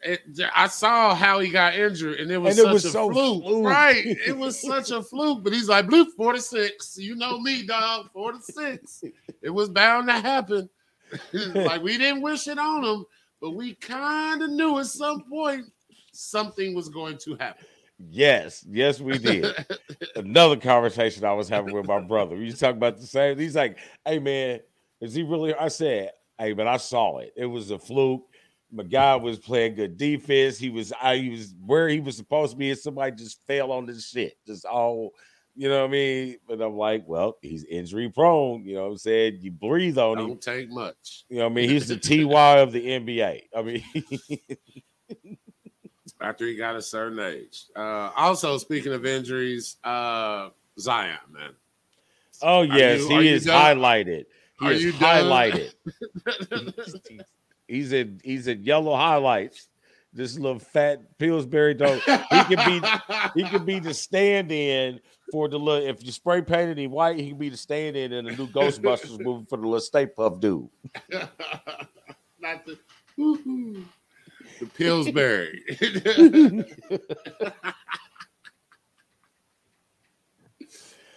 I 0.55 0.67
saw 0.67 1.15
how 1.15 1.39
he 1.39 1.49
got 1.49 1.75
injured, 1.75 2.19
and 2.19 2.31
it 2.31 2.37
was 2.37 2.57
And 2.57 2.59
it 2.59 2.63
such 2.67 2.73
was 2.73 2.85
a 2.85 2.91
so 2.91 3.11
fluke. 3.11 3.43
fluke. 3.43 3.65
Right? 3.65 4.05
It 4.05 4.37
was 4.37 4.61
such 4.61 4.91
a 4.91 5.01
fluke. 5.01 5.43
But 5.43 5.53
he's 5.53 5.67
like, 5.67 5.87
"Blue, 5.87 6.05
four 6.11 6.33
to 6.33 6.41
six. 6.41 6.95
You 6.97 7.15
know 7.15 7.39
me, 7.39 7.65
dog. 7.65 8.11
Four 8.13 8.33
to 8.33 8.39
six. 8.41 9.03
It 9.41 9.49
was 9.49 9.69
bound 9.69 10.07
to 10.09 10.13
happen. 10.13 10.69
like 11.33 11.81
we 11.81 11.97
didn't 11.97 12.21
wish 12.21 12.47
it 12.47 12.59
on 12.59 12.83
him, 12.83 13.05
but 13.41 13.51
we 13.51 13.73
kind 13.75 14.43
of 14.43 14.51
knew 14.51 14.77
at 14.77 14.85
some 14.85 15.23
point 15.23 15.65
something 16.11 16.75
was 16.75 16.89
going 16.89 17.17
to 17.19 17.35
happen. 17.37 17.65
Yes, 18.11 18.63
yes, 18.69 18.99
we 18.99 19.17
did. 19.17 19.47
Another 20.15 20.57
conversation 20.57 21.25
I 21.25 21.33
was 21.33 21.49
having 21.49 21.73
with 21.73 21.87
my 21.87 21.99
brother. 21.99 22.35
We 22.35 22.45
was 22.45 22.59
talking 22.59 22.77
about 22.77 22.99
the 22.99 23.07
same. 23.07 23.39
He's 23.39 23.55
like, 23.55 23.79
"Hey, 24.05 24.19
man, 24.19 24.59
is 25.01 25.15
he 25.15 25.23
really?" 25.23 25.55
I 25.55 25.69
said, 25.69 26.11
"Hey, 26.37 26.53
but 26.53 26.67
I 26.67 26.77
saw 26.77 27.17
it. 27.17 27.33
It 27.35 27.47
was 27.47 27.71
a 27.71 27.79
fluke. 27.79 28.23
My 28.71 28.83
guy 28.83 29.15
was 29.15 29.39
playing 29.39 29.75
good 29.75 29.97
defense. 29.97 30.57
He 30.57 30.69
was, 30.69 30.91
I 31.01 31.17
he 31.17 31.29
was 31.29 31.53
where 31.65 31.87
he 31.87 31.99
was 31.99 32.17
supposed 32.17 32.51
to 32.51 32.57
be, 32.57 32.69
and 32.69 32.79
somebody 32.79 33.15
just 33.15 33.39
fell 33.47 33.71
on 33.71 33.85
this 33.85 34.09
shit. 34.09 34.37
Just 34.45 34.65
all, 34.65 35.13
you 35.55 35.69
know 35.69 35.79
what 35.81 35.87
I 35.89 35.91
mean." 35.91 36.35
But 36.47 36.61
I'm 36.61 36.75
like, 36.75 37.03
"Well, 37.07 37.37
he's 37.41 37.63
injury 37.63 38.09
prone. 38.09 38.65
You 38.65 38.75
know 38.75 38.83
what 38.83 38.91
I'm 38.91 38.97
saying? 38.97 39.37
You 39.41 39.51
breathe 39.51 39.97
on 39.97 40.19
him. 40.19 40.27
Don't 40.27 40.41
take 40.41 40.69
much. 40.69 41.23
You 41.29 41.37
know 41.37 41.45
what 41.45 41.51
I 41.51 41.55
mean? 41.55 41.69
He's 41.69 41.87
the 41.87 41.97
Ty 42.27 42.57
of 42.59 42.73
the 42.73 42.85
NBA. 42.85 43.43
I 43.55 43.61
mean, 43.61 43.83
after 46.21 46.45
he 46.45 46.55
got 46.55 46.75
a 46.75 46.81
certain 46.81 47.19
age. 47.19 47.65
Uh, 47.75 48.11
also, 48.15 48.57
speaking 48.57 48.93
of 48.93 49.05
injuries, 49.05 49.77
uh, 49.83 50.49
Zion, 50.79 51.17
man. 51.31 51.51
oh 52.41 52.63
yes, 52.63 53.01
you- 53.01 53.19
he 53.19 53.29
is 53.29 53.45
done? 53.45 53.77
highlighted. 53.77 54.25
He 54.59 54.65
Are 54.65 54.71
is 54.73 54.83
you 54.83 54.91
highlighted. 54.93 55.71
He's 57.67 57.91
in 57.91 58.21
he's 58.23 58.47
in 58.47 58.63
yellow 58.63 58.95
highlights. 58.95 59.69
This 60.13 60.39
little 60.39 60.59
fat 60.59 61.17
Pillsbury 61.19 61.73
dog. 61.75 61.99
He 61.99 62.43
could 62.43 62.65
be 62.65 62.81
he 63.35 63.43
could 63.49 63.65
be 63.65 63.79
the 63.79 63.93
stand-in 63.93 64.99
for 65.31 65.47
the 65.49 65.59
little 65.59 65.87
if 65.87 66.03
you 66.03 66.11
spray 66.11 66.41
painted 66.41 66.79
him 66.79 66.91
white, 66.91 67.19
he 67.19 67.29
could 67.29 67.39
be 67.39 67.49
the 67.49 67.57
stand-in 67.57 68.13
in 68.13 68.25
the 68.25 68.31
new 68.31 68.47
Ghostbusters 68.47 69.19
movie 69.19 69.45
for 69.49 69.57
the 69.57 69.63
little 69.63 69.79
Stay 69.79 70.05
Puft 70.05 70.39
dude. 70.39 70.69
Not 72.39 72.65
the, 72.65 72.79
woo-hoo. 73.17 73.83
the 74.59 74.65
Pillsbury. 74.67 75.63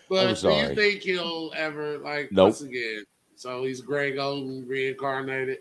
but 0.09 0.41
do 0.41 0.51
you 0.51 0.75
think 0.75 1.03
he'll 1.03 1.53
ever 1.55 1.99
like 1.99 2.33
Nope. 2.33 2.47
once 2.47 2.63
again? 2.63 3.05
So 3.37 3.65
he's 3.65 3.81
Greg 3.81 4.17
Oden 4.17 4.69
reincarnated. 4.69 5.59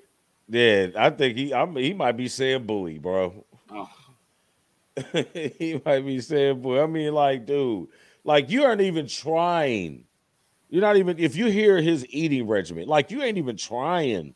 Yeah, 0.50 0.88
I 0.98 1.12
think 1.12 1.38
he 1.38 1.54
I 1.54 1.66
mean, 1.66 1.84
he 1.84 1.94
might 1.94 2.18
be 2.18 2.28
saying 2.28 2.66
bully, 2.66 2.98
bro. 2.98 3.46
Oh, 3.72 3.90
he 5.14 5.80
might 5.86 6.06
be 6.06 6.20
saying 6.20 6.62
bully. 6.62 6.80
I 6.80 6.88
mean, 6.88 7.14
like, 7.14 7.46
dude, 7.46 7.88
like 8.24 8.50
you 8.50 8.64
aren't 8.64 8.82
even 8.82 9.08
trying. 9.08 10.06
You're 10.70 10.82
not 10.82 10.98
even 10.98 11.20
if 11.20 11.36
you 11.36 11.48
hear 11.48 11.82
his 11.82 12.06
eating 12.10 12.48
regimen, 12.48 12.88
like 12.88 13.12
you 13.12 13.22
ain't 13.22 13.38
even 13.38 13.58
trying 13.58 14.34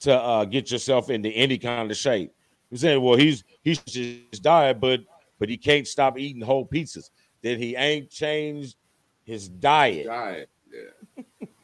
to 0.00 0.14
uh 0.14 0.44
get 0.44 0.70
yourself 0.70 1.10
into 1.10 1.28
any 1.30 1.58
kind 1.58 1.90
of 1.90 1.96
shape. 1.96 2.32
You're 2.70 2.78
saying, 2.78 3.02
well, 3.02 3.16
he's 3.16 3.42
he's 3.62 3.80
just 3.80 4.42
diet, 4.42 4.80
but 4.80 5.00
but 5.40 5.48
he 5.48 5.56
can't 5.56 5.86
stop 5.86 6.18
eating 6.18 6.42
whole 6.42 6.66
pizzas. 6.66 7.10
Then 7.42 7.58
he 7.58 7.74
ain't 7.74 8.10
changed 8.10 8.76
his 9.24 9.48
diet. 9.48 10.06
diet. 10.06 10.48
Yeah. 10.72 11.24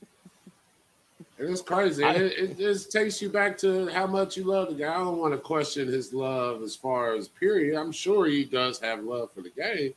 It's 1.38 1.62
crazy. 1.62 2.04
I- 2.04 2.14
it, 2.14 2.32
it 2.38 2.58
just 2.58 2.92
takes 2.92 3.20
you 3.20 3.28
back 3.28 3.58
to 3.58 3.88
how 3.88 4.06
much 4.06 4.36
you 4.36 4.44
love 4.44 4.68
the 4.68 4.74
guy. 4.74 4.94
I 4.94 4.98
don't 4.98 5.18
want 5.18 5.34
to 5.34 5.38
question 5.38 5.88
his 5.88 6.12
love 6.12 6.62
as 6.62 6.76
far 6.76 7.14
as 7.14 7.28
period. 7.28 7.78
I'm 7.78 7.92
sure 7.92 8.26
he 8.26 8.44
does 8.44 8.78
have 8.80 9.02
love 9.02 9.30
for 9.34 9.40
the 9.42 9.50
game. 9.50 9.94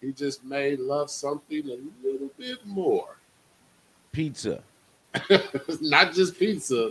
He 0.00 0.12
just 0.12 0.44
may 0.44 0.74
love 0.76 1.10
something 1.10 1.64
a 1.68 1.78
little 2.06 2.30
bit 2.36 2.66
more. 2.66 3.16
Pizza. 4.10 4.62
Not 5.80 6.12
just 6.12 6.36
pizza. 6.38 6.90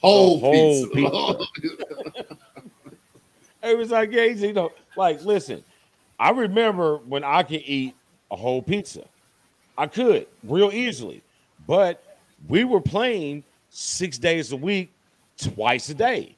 Whole, 0.00 0.40
whole 0.40 0.86
pizza. 0.88 1.38
It 3.62 3.76
was 3.76 3.90
like, 3.90 4.10
yeah, 4.12 4.24
you 4.24 4.54
know, 4.54 4.72
like, 4.96 5.22
listen, 5.22 5.62
I 6.18 6.30
remember 6.30 6.96
when 6.98 7.22
I 7.24 7.42
could 7.42 7.60
eat 7.66 7.94
a 8.30 8.36
whole 8.36 8.62
pizza. 8.62 9.04
I 9.76 9.86
could 9.86 10.26
real 10.42 10.70
easily, 10.72 11.22
but 11.66 12.02
we 12.48 12.64
were 12.64 12.80
playing 12.80 13.44
six 13.68 14.18
days 14.18 14.52
a 14.52 14.56
week, 14.56 14.92
twice 15.36 15.88
a 15.88 15.94
day. 15.94 16.36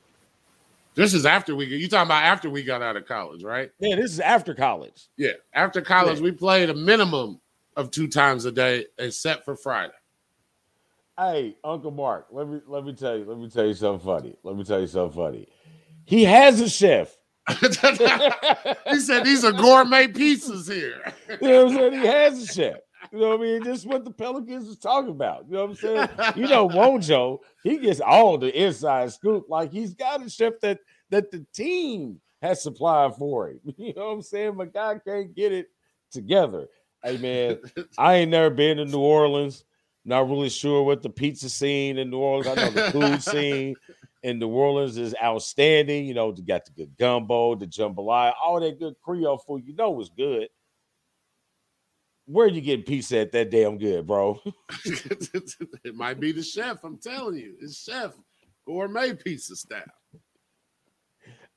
this 0.94 1.14
is 1.14 1.24
after 1.24 1.56
we 1.56 1.66
you 1.66 1.88
talking 1.88 2.08
about 2.08 2.22
after 2.24 2.50
we 2.50 2.62
got 2.62 2.82
out 2.82 2.96
of 2.96 3.06
college, 3.06 3.42
right? 3.42 3.70
Yeah, 3.78 3.96
this 3.96 4.12
is 4.12 4.20
after 4.20 4.54
college. 4.54 5.08
Yeah. 5.16 5.32
After 5.54 5.80
college, 5.80 6.18
Yeah. 6.18 6.24
we 6.24 6.32
played 6.32 6.68
a 6.70 6.74
minimum 6.74 7.40
of 7.76 7.90
two 7.90 8.06
times 8.08 8.44
a 8.44 8.52
day, 8.52 8.86
except 8.98 9.44
for 9.44 9.56
Friday. 9.56 9.92
Hey, 11.18 11.56
Uncle 11.64 11.90
Mark, 11.90 12.26
let 12.30 12.48
me 12.48 12.60
let 12.66 12.84
me 12.84 12.92
tell 12.94 13.16
you, 13.16 13.24
let 13.24 13.38
me 13.38 13.48
tell 13.48 13.66
you 13.66 13.74
something 13.74 14.04
funny. 14.04 14.34
Let 14.42 14.56
me 14.56 14.64
tell 14.64 14.80
you 14.80 14.86
something 14.86 15.16
funny. 15.16 15.48
He 16.04 16.24
has 16.24 16.60
a 16.60 16.68
chef. 16.68 17.16
he 17.60 19.00
said 19.00 19.24
these 19.24 19.44
are 19.44 19.52
gourmet 19.52 20.06
pizzas 20.08 20.72
here. 20.72 21.12
You 21.40 21.48
know 21.48 21.64
what 21.64 21.72
I'm 21.72 21.78
saying? 21.78 21.92
He 22.02 22.06
has 22.06 22.42
a 22.42 22.46
chef. 22.52 22.76
You 23.12 23.18
know 23.18 23.28
what 23.36 23.40
I 23.40 23.42
mean? 23.42 23.62
This 23.62 23.80
is 23.80 23.86
what 23.86 24.06
the 24.06 24.10
Pelicans 24.10 24.66
is 24.66 24.78
talking 24.78 25.10
about. 25.10 25.44
You 25.46 25.54
know 25.54 25.66
what 25.66 25.70
I'm 25.70 25.76
saying? 25.76 26.08
You 26.36 26.48
know, 26.48 26.66
Wojo, 26.66 27.40
he 27.62 27.76
gets 27.76 28.00
all 28.00 28.38
the 28.38 28.50
inside 28.58 29.12
scoop. 29.12 29.46
Like 29.50 29.70
he's 29.70 29.92
got 29.92 30.24
a 30.24 30.30
chef 30.30 30.54
that 30.62 30.80
that 31.10 31.30
the 31.30 31.44
team 31.52 32.20
has 32.40 32.62
supplied 32.62 33.14
for 33.16 33.50
him. 33.50 33.60
You 33.76 33.92
know 33.94 34.06
what 34.06 34.12
I'm 34.12 34.22
saying? 34.22 34.56
My 34.56 34.64
guy 34.64 34.98
can't 35.04 35.34
get 35.34 35.52
it 35.52 35.66
together. 36.10 36.68
Hey 37.04 37.18
man, 37.18 37.58
I 37.98 38.14
ain't 38.16 38.30
never 38.30 38.48
been 38.48 38.78
to 38.78 38.86
New 38.86 39.00
Orleans. 39.00 39.64
Not 40.04 40.28
really 40.28 40.48
sure 40.48 40.82
what 40.82 41.02
the 41.02 41.10
pizza 41.10 41.50
scene 41.50 41.98
in 41.98 42.08
New 42.08 42.18
Orleans. 42.18 42.46
I 42.46 42.54
know 42.54 42.70
the 42.70 42.90
food 42.92 43.22
scene 43.30 43.76
in 44.22 44.38
New 44.38 44.48
Orleans 44.48 44.96
is 44.96 45.14
outstanding. 45.22 46.06
You 46.06 46.14
know, 46.14 46.32
got 46.32 46.64
the 46.64 46.70
good 46.70 46.96
gumbo, 46.98 47.56
the 47.56 47.66
jambalaya, 47.66 48.32
all 48.42 48.58
that 48.58 48.78
good 48.78 48.94
Creole 49.02 49.36
food. 49.38 49.64
You 49.66 49.74
know 49.74 49.90
was 49.90 50.08
good. 50.08 50.48
Where 52.26 52.46
you 52.46 52.60
getting 52.60 52.84
pizza 52.84 53.18
at 53.18 53.32
that 53.32 53.50
damn 53.50 53.78
good, 53.78 54.06
bro? 54.06 54.40
it 54.84 55.94
might 55.94 56.20
be 56.20 56.32
the 56.32 56.42
chef. 56.42 56.84
I'm 56.84 56.98
telling 56.98 57.36
you, 57.36 57.56
it's 57.60 57.82
chef 57.82 58.12
gourmet 58.66 59.14
pizza 59.14 59.56
style. 59.56 59.82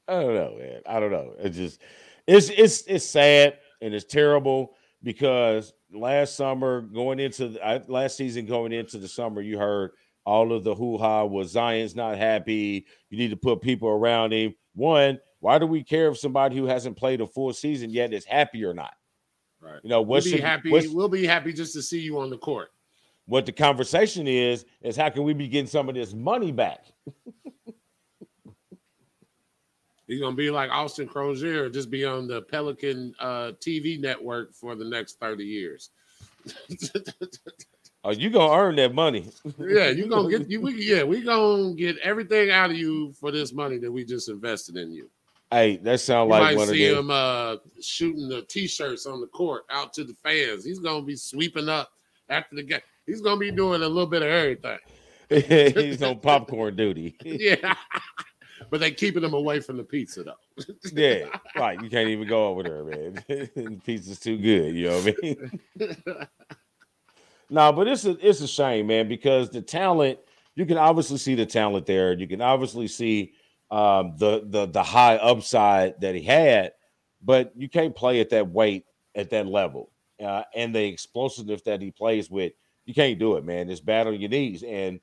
I 0.08 0.22
don't 0.22 0.36
know, 0.36 0.56
man. 0.58 0.82
I 0.88 1.00
don't 1.00 1.12
know. 1.12 1.34
It's 1.40 1.58
just 1.58 1.82
it's 2.28 2.50
it's 2.50 2.84
it's 2.88 3.06
sad 3.06 3.58
and 3.82 3.94
it's 3.94 4.06
terrible 4.06 4.76
because 5.04 5.74
last 5.92 6.36
summer 6.36 6.82
going 6.82 7.20
into 7.20 7.50
the, 7.50 7.84
last 7.88 8.18
season 8.18 8.46
going 8.46 8.72
into 8.72 8.98
the 8.98 9.08
summer, 9.08 9.42
you 9.42 9.58
heard 9.58 9.92
all 10.26 10.52
of 10.52 10.64
the 10.64 10.74
hoo 10.74 10.98
ha 10.98 11.24
was 11.24 11.52
Zion's 11.52 11.96
not 11.96 12.18
happy. 12.18 12.86
You 13.10 13.18
need 13.18 13.30
to 13.30 13.38
put 13.38 13.62
people 13.62 13.90
around 13.90 14.34
him. 14.34 14.56
One, 14.74 15.20
why 15.40 15.60
do 15.60 15.68
we 15.68 15.84
care 15.84 16.10
if 16.10 16.18
somebody 16.18 16.58
who 16.58 16.66
hasn't 16.66 16.98
played 16.98 17.22
a 17.22 17.28
full 17.28 17.54
season 17.54 17.92
yet 17.92 18.14
is 18.14 18.26
happy 18.26 18.64
or 18.64 18.74
not? 18.74 18.94
Right. 19.66 19.80
You 19.84 19.90
know, 19.90 20.02
We'll 20.02 20.18
what's 20.18 20.32
be 20.32 20.38
happy. 20.40 20.70
We'll 20.70 21.10
be 21.10 21.26
happy 21.26 21.52
just 21.52 21.74
to 21.74 21.82
see 21.82 22.00
you 22.00 22.20
on 22.20 22.30
the 22.30 22.38
court. 22.38 22.72
what 23.26 23.48
the 23.48 23.52
conversation 23.52 24.28
is 24.28 24.66
is 24.82 24.96
how 24.96 25.10
can 25.10 25.24
we 25.24 25.34
be 25.34 25.48
getting 25.48 25.66
some 25.68 25.90
of 25.90 25.96
this 25.96 26.14
money 26.14 26.52
back? 26.52 26.86
He's 30.08 30.22
gonna 30.22 30.36
be 30.36 30.52
like 30.52 30.70
Austin 30.70 31.08
Croshere, 31.08 31.74
just 31.74 31.90
be 31.90 32.06
on 32.06 32.28
the 32.28 32.44
Pelican 32.44 33.16
uh, 33.20 33.54
TV 33.60 34.00
network 34.00 34.54
for 34.54 34.76
the 34.76 34.86
next 34.86 35.20
30 35.20 35.44
years. 35.44 35.90
Oh, 38.08 38.12
you 38.12 38.30
gonna 38.30 38.54
earn 38.54 38.76
that 38.76 38.94
money. 38.94 39.32
yeah, 39.58 39.88
you 39.90 40.06
gonna 40.08 40.30
get 40.30 40.48
you. 40.48 40.62
We, 40.62 40.76
yeah, 40.76 41.02
we 41.02 41.24
gonna 41.24 41.74
get 41.74 41.98
everything 42.04 42.52
out 42.52 42.70
of 42.70 42.78
you 42.78 43.14
for 43.14 43.32
this 43.32 43.52
money 43.52 43.80
that 43.80 43.92
we 43.92 44.06
just 44.06 44.30
invested 44.30 44.78
in 44.78 44.92
you. 44.92 45.10
Hey, 45.52 45.78
that 45.78 46.00
sound 46.00 46.28
You 46.28 46.32
like 46.32 46.42
might 46.42 46.58
one 46.58 46.70
of 46.70 46.76
see 46.76 46.88
them. 46.88 46.98
him 47.06 47.12
uh, 47.12 47.56
shooting 47.82 48.28
the 48.28 48.42
t-shirts 48.44 49.06
on 49.06 49.22
the 49.22 49.28
court 49.28 49.64
out 49.70 49.94
to 49.94 50.04
the 50.04 50.16
fans. 50.24 50.66
He's 50.66 50.80
gonna 50.80 51.06
be 51.06 51.16
sweeping 51.16 51.70
up 51.70 51.92
after 52.30 52.56
the 52.56 52.64
game. 52.64 52.82
He's 53.06 53.22
gonna 53.22 53.40
be 53.40 53.52
doing 53.52 53.82
a 53.82 53.88
little 53.88 54.08
bit 54.08 54.24
of 54.24 54.30
everything. 54.30 54.80
He's 55.30 56.02
on 56.04 56.20
popcorn 56.20 56.76
duty. 56.76 57.16
Yeah, 57.24 57.76
but 58.70 58.80
they 58.80 58.92
keeping 58.92 59.24
him 59.24 59.34
away 59.34 59.60
from 59.60 59.78
the 59.78 59.84
pizza 59.84 60.24
though. 60.24 60.66
yeah, 60.94 61.26
right. 61.56 61.82
You 61.82 61.90
can't 61.90 62.10
even 62.10 62.28
go 62.28 62.48
over 62.48 62.64
there, 62.64 62.84
man. 62.84 63.24
the 63.28 63.80
pizza's 63.84 64.20
too 64.20 64.38
good. 64.38 64.76
You 64.76 64.90
know 64.90 65.00
what 65.00 65.16
I 65.18 65.22
mean? 65.22 66.28
no, 67.50 67.72
but 67.72 67.88
it's 67.88 68.06
a 68.06 68.18
it's 68.28 68.42
a 68.42 68.48
shame, 68.48 68.88
man, 68.88 69.08
because 69.08 69.50
the 69.50 69.62
talent 69.62 70.20
you 70.56 70.66
can 70.66 70.78
obviously 70.78 71.18
see 71.18 71.36
the 71.36 71.46
talent 71.46 71.86
there. 71.86 72.14
You 72.14 72.28
can 72.28 72.42
obviously 72.42 72.88
see 72.88 73.34
um, 73.72 74.16
the 74.18 74.44
the 74.46 74.68
the 74.68 74.84
high 74.84 75.16
upside 75.16 76.00
that 76.02 76.16
he 76.16 76.22
had, 76.22 76.74
but 77.22 77.52
you 77.56 77.70
can't 77.70 77.96
play 77.96 78.20
at 78.20 78.30
that 78.30 78.50
weight 78.50 78.86
at 79.16 79.30
that 79.32 79.48
level 79.48 79.92
uh, 80.24 80.44
and 80.56 80.74
the 80.74 80.84
explosiveness 80.86 81.62
that 81.64 81.82
he 81.82 81.92
plays 81.92 82.30
with. 82.30 82.54
You 82.86 82.94
can't 82.94 83.18
do 83.18 83.36
it, 83.38 83.44
man. 83.44 83.70
It's 83.70 83.80
bad 83.80 84.08
on 84.08 84.20
your 84.20 84.30
knees. 84.30 84.64
And 84.64 85.00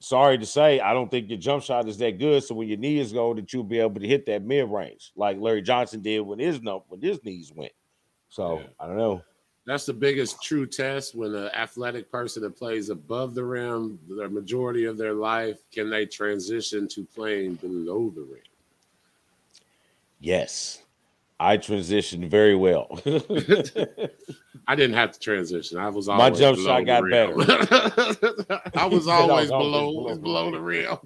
sorry 0.00 0.38
to 0.38 0.46
say, 0.46 0.80
I 0.80 0.94
don't 0.94 1.10
think 1.10 1.28
your 1.28 1.38
jump 1.38 1.62
shot 1.62 1.88
is 1.88 1.98
that 1.98 2.18
good. 2.18 2.42
So 2.42 2.54
when 2.54 2.68
your 2.68 2.78
knees 2.78 3.12
go, 3.12 3.34
that 3.34 3.52
you'll 3.52 3.64
be 3.64 3.78
able 3.78 4.00
to 4.00 4.06
hit 4.06 4.26
that 4.26 4.42
mid 4.42 4.70
range 4.70 5.12
like 5.14 5.38
Larry 5.38 5.62
Johnson 5.62 6.00
did 6.00 6.20
when 6.20 6.38
his 6.38 6.60
when 6.60 7.00
his 7.00 7.22
knees 7.24 7.52
went. 7.54 7.72
So 8.28 8.60
Yeah. 8.60 8.66
I 8.80 8.86
don't 8.86 8.96
know. 8.96 9.22
That's 9.64 9.86
the 9.86 9.92
biggest 9.92 10.42
true 10.42 10.66
test 10.66 11.14
when 11.14 11.34
an 11.34 11.50
athletic 11.54 12.10
person 12.10 12.42
that 12.42 12.56
plays 12.56 12.88
above 12.88 13.34
the 13.34 13.44
rim, 13.44 13.98
the 14.08 14.28
majority 14.28 14.86
of 14.86 14.96
their 14.98 15.14
life, 15.14 15.60
can 15.72 15.88
they 15.88 16.04
transition 16.04 16.88
to 16.88 17.04
playing 17.14 17.54
below 17.56 18.10
the 18.10 18.22
rim? 18.22 18.40
Yes, 20.18 20.82
I 21.38 21.58
transitioned 21.58 22.28
very 22.28 22.54
well. 22.54 23.00
I 24.66 24.76
didn't 24.76 24.94
have 24.94 25.12
to 25.12 25.18
transition. 25.18 25.78
I 25.78 25.88
was 25.88 26.06
My 26.06 26.14
always 26.14 26.38
jump 26.38 26.56
below 26.56 26.78
shot 26.78 26.86
got 26.86 27.02
rim. 27.02 27.30
I 27.30 27.34
was 27.36 28.18
said 28.18 28.70
I 28.74 28.86
was 28.86 29.08
always 29.08 29.08
always 29.08 29.50
below 29.50 29.92
below 29.92 30.16
below, 30.16 30.44
the 30.46 30.58
the 30.58 30.62
rim. 30.62 30.98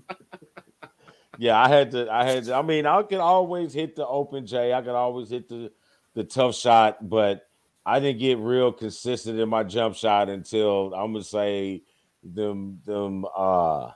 yeah, 1.39 1.59
I 1.59 1.69
had 1.69 1.91
to. 1.93 2.11
I 2.11 2.25
had. 2.25 2.45
To, 2.45 2.55
I 2.55 2.63
mean, 2.63 2.85
I 2.85 3.03
could 3.03 3.21
always 3.21 3.73
hit 3.73 3.97
the 3.97 4.07
open 4.07 4.47
J. 4.47 4.75
I 4.75 4.83
could 4.83 4.91
always 4.91 5.31
hit 5.31 5.49
the 5.49 5.73
the 6.15 6.25
tough 6.25 6.55
shot, 6.55 7.09
but 7.09 7.46
I 7.87 8.01
didn't 8.01 8.19
get 8.19 8.39
real 8.39 8.73
consistent 8.73 9.39
in 9.39 9.49
my 9.49 9.63
jump 9.63 9.95
shot 9.95 10.29
until 10.29 10.93
I'm 10.93 11.13
gonna 11.13 11.23
say 11.23 11.85
them 12.25 12.81
them 12.85 13.25
uh 13.37 13.91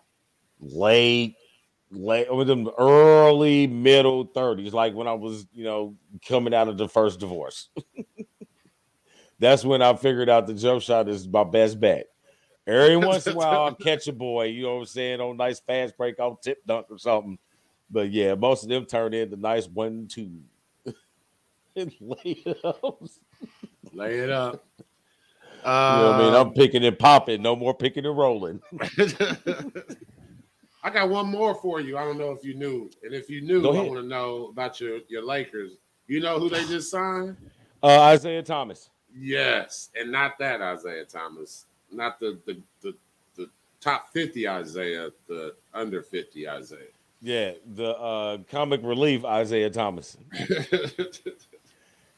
late 0.61 1.35
late 1.91 2.27
or 2.27 2.45
them 2.45 2.71
early 2.79 3.67
middle 3.67 4.25
30s 4.25 4.73
like 4.73 4.95
when 4.95 5.09
i 5.09 5.13
was 5.13 5.47
you 5.53 5.65
know 5.65 5.97
coming 6.25 6.55
out 6.55 6.69
of 6.69 6.79
the 6.79 6.89
first 6.89 7.19
divorce. 7.19 7.69
That's 9.41 9.65
when 9.65 9.83
i 9.83 9.93
figured 9.97 10.29
out 10.29 10.47
the 10.47 10.55
jump 10.55 10.83
shot 10.83 11.09
is 11.09 11.27
my 11.27 11.43
best 11.43 11.81
bet. 11.81 12.07
Every 12.67 12.97
once 12.97 13.27
in 13.27 13.33
a 13.33 13.37
while 13.37 13.63
i'll 13.63 13.75
catch 13.75 14.07
a 14.07 14.13
boy 14.13 14.45
you 14.45 14.63
know 14.63 14.75
what 14.75 14.81
i'm 14.83 14.87
saying 14.87 15.21
on 15.21 15.37
nice 15.37 15.59
fast 15.59 15.97
break 15.97 16.21
off 16.21 16.41
tip 16.41 16.65
dunk 16.65 16.87
or 16.91 16.99
something. 16.99 17.39
But 17.91 18.13
yeah 18.13 18.37
most 18.37 18.63
of 18.63 18.69
them 18.69 18.87
turn 18.87 19.15
into 19.15 19.37
nice 19.37 19.67
one 19.67 20.07
two. 20.07 20.43
And 21.77 21.93
layups. 22.01 23.21
Lay 23.93 24.19
it 24.19 24.31
up. 24.31 24.65
you 25.89 25.97
know 25.99 26.07
what 26.09 26.15
i 26.15 26.19
mean 26.19 26.35
Um, 26.35 26.49
i'm 26.49 26.53
picking 26.55 26.85
and 26.85 26.99
popping 26.99 27.43
no 27.43 27.55
more 27.57 27.75
picking 27.75 28.07
and 28.07 28.17
rolling 28.17 28.61
I 30.83 30.89
got 30.89 31.11
one 31.11 31.27
more 31.27 31.55
for 31.55 31.81
you. 31.83 31.99
I 31.99 32.05
don't 32.05 32.17
know 32.17 32.31
if 32.33 32.43
you 32.43 32.55
knew, 32.55 32.91
and 33.03 33.13
if 33.13 33.29
you 33.29 33.43
knew, 33.43 33.69
I 33.69 33.83
want 33.83 34.01
to 34.01 34.07
know 34.07 34.47
about 34.47 34.81
your 34.81 35.01
your 35.09 35.23
Lakers. 35.23 35.73
You 36.07 36.21
know 36.21 36.39
who 36.39 36.49
they 36.49 36.65
just 36.65 36.91
signed? 36.91 37.37
uh 37.83 38.01
isaiah 38.01 38.43
thomas 38.43 38.89
Yes, 39.19 39.91
and 39.99 40.13
not 40.13 40.39
that 40.39 40.63
Isaiah 40.63 41.05
Thomas, 41.05 41.67
not 41.91 42.21
the 42.21 42.39
the 42.47 42.61
the, 42.81 42.97
the 43.37 43.51
top 43.81 44.13
fifty 44.13 44.49
Isaiah, 44.49 45.11
the 45.27 45.55
under 45.75 46.03
fifty 46.03 46.49
Isaiah. 46.49 46.95
Yeah, 47.21 47.53
the 47.75 47.91
uh, 47.99 48.39
comic 48.49 48.81
relief 48.83 49.25
Isaiah 49.25 49.69
Thomas, 49.71 50.17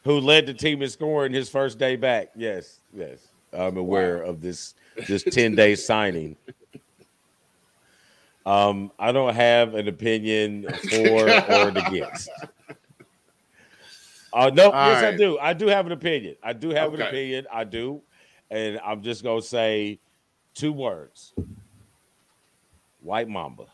who 0.04 0.20
led 0.20 0.46
the 0.46 0.54
team 0.54 0.82
in 0.82 0.90
scoring 0.90 1.32
his 1.32 1.48
first 1.48 1.78
day 1.78 1.96
back. 1.96 2.30
Yes, 2.36 2.80
yes, 2.92 3.28
I'm 3.52 3.76
aware 3.76 4.22
of 4.22 4.40
this 4.40 4.74
this 5.06 5.22
ten 5.22 5.54
day 5.54 5.74
signing. 5.76 6.36
Um, 8.44 8.90
I 8.98 9.12
don't 9.12 9.34
have 9.34 9.74
an 9.74 9.86
opinion 9.88 10.66
for 10.90 11.30
or 11.30 11.68
against. 11.68 12.28
Uh, 14.32 14.50
no, 14.52 14.70
All 14.70 14.88
yes, 14.88 15.04
I 15.04 15.16
do. 15.16 15.38
I 15.38 15.52
do 15.52 15.66
have 15.66 15.86
an 15.86 15.92
opinion. 15.92 16.36
I 16.42 16.52
do 16.52 16.70
have 16.70 16.94
an 16.94 17.02
opinion. 17.02 17.46
I 17.52 17.64
do, 17.64 18.00
and 18.50 18.80
I'm 18.84 19.02
just 19.02 19.22
gonna 19.22 19.42
say 19.42 20.00
two 20.54 20.72
words: 20.72 21.34
White 23.00 23.28
Mamba. 23.28 23.66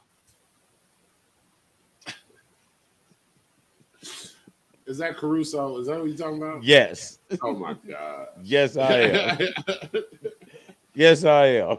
Is 4.88 4.96
that 4.98 5.16
Caruso? 5.18 5.78
Is 5.78 5.86
that 5.86 5.98
what 5.98 6.08
you're 6.08 6.16
talking 6.16 6.42
about? 6.42 6.64
Yes, 6.64 7.18
Oh 7.42 7.52
my 7.54 7.74
god. 7.88 8.28
yes, 8.42 8.76
I 8.76 8.92
am. 9.00 9.38
Yes, 10.94 11.24
I 11.24 11.46
am. 11.46 11.78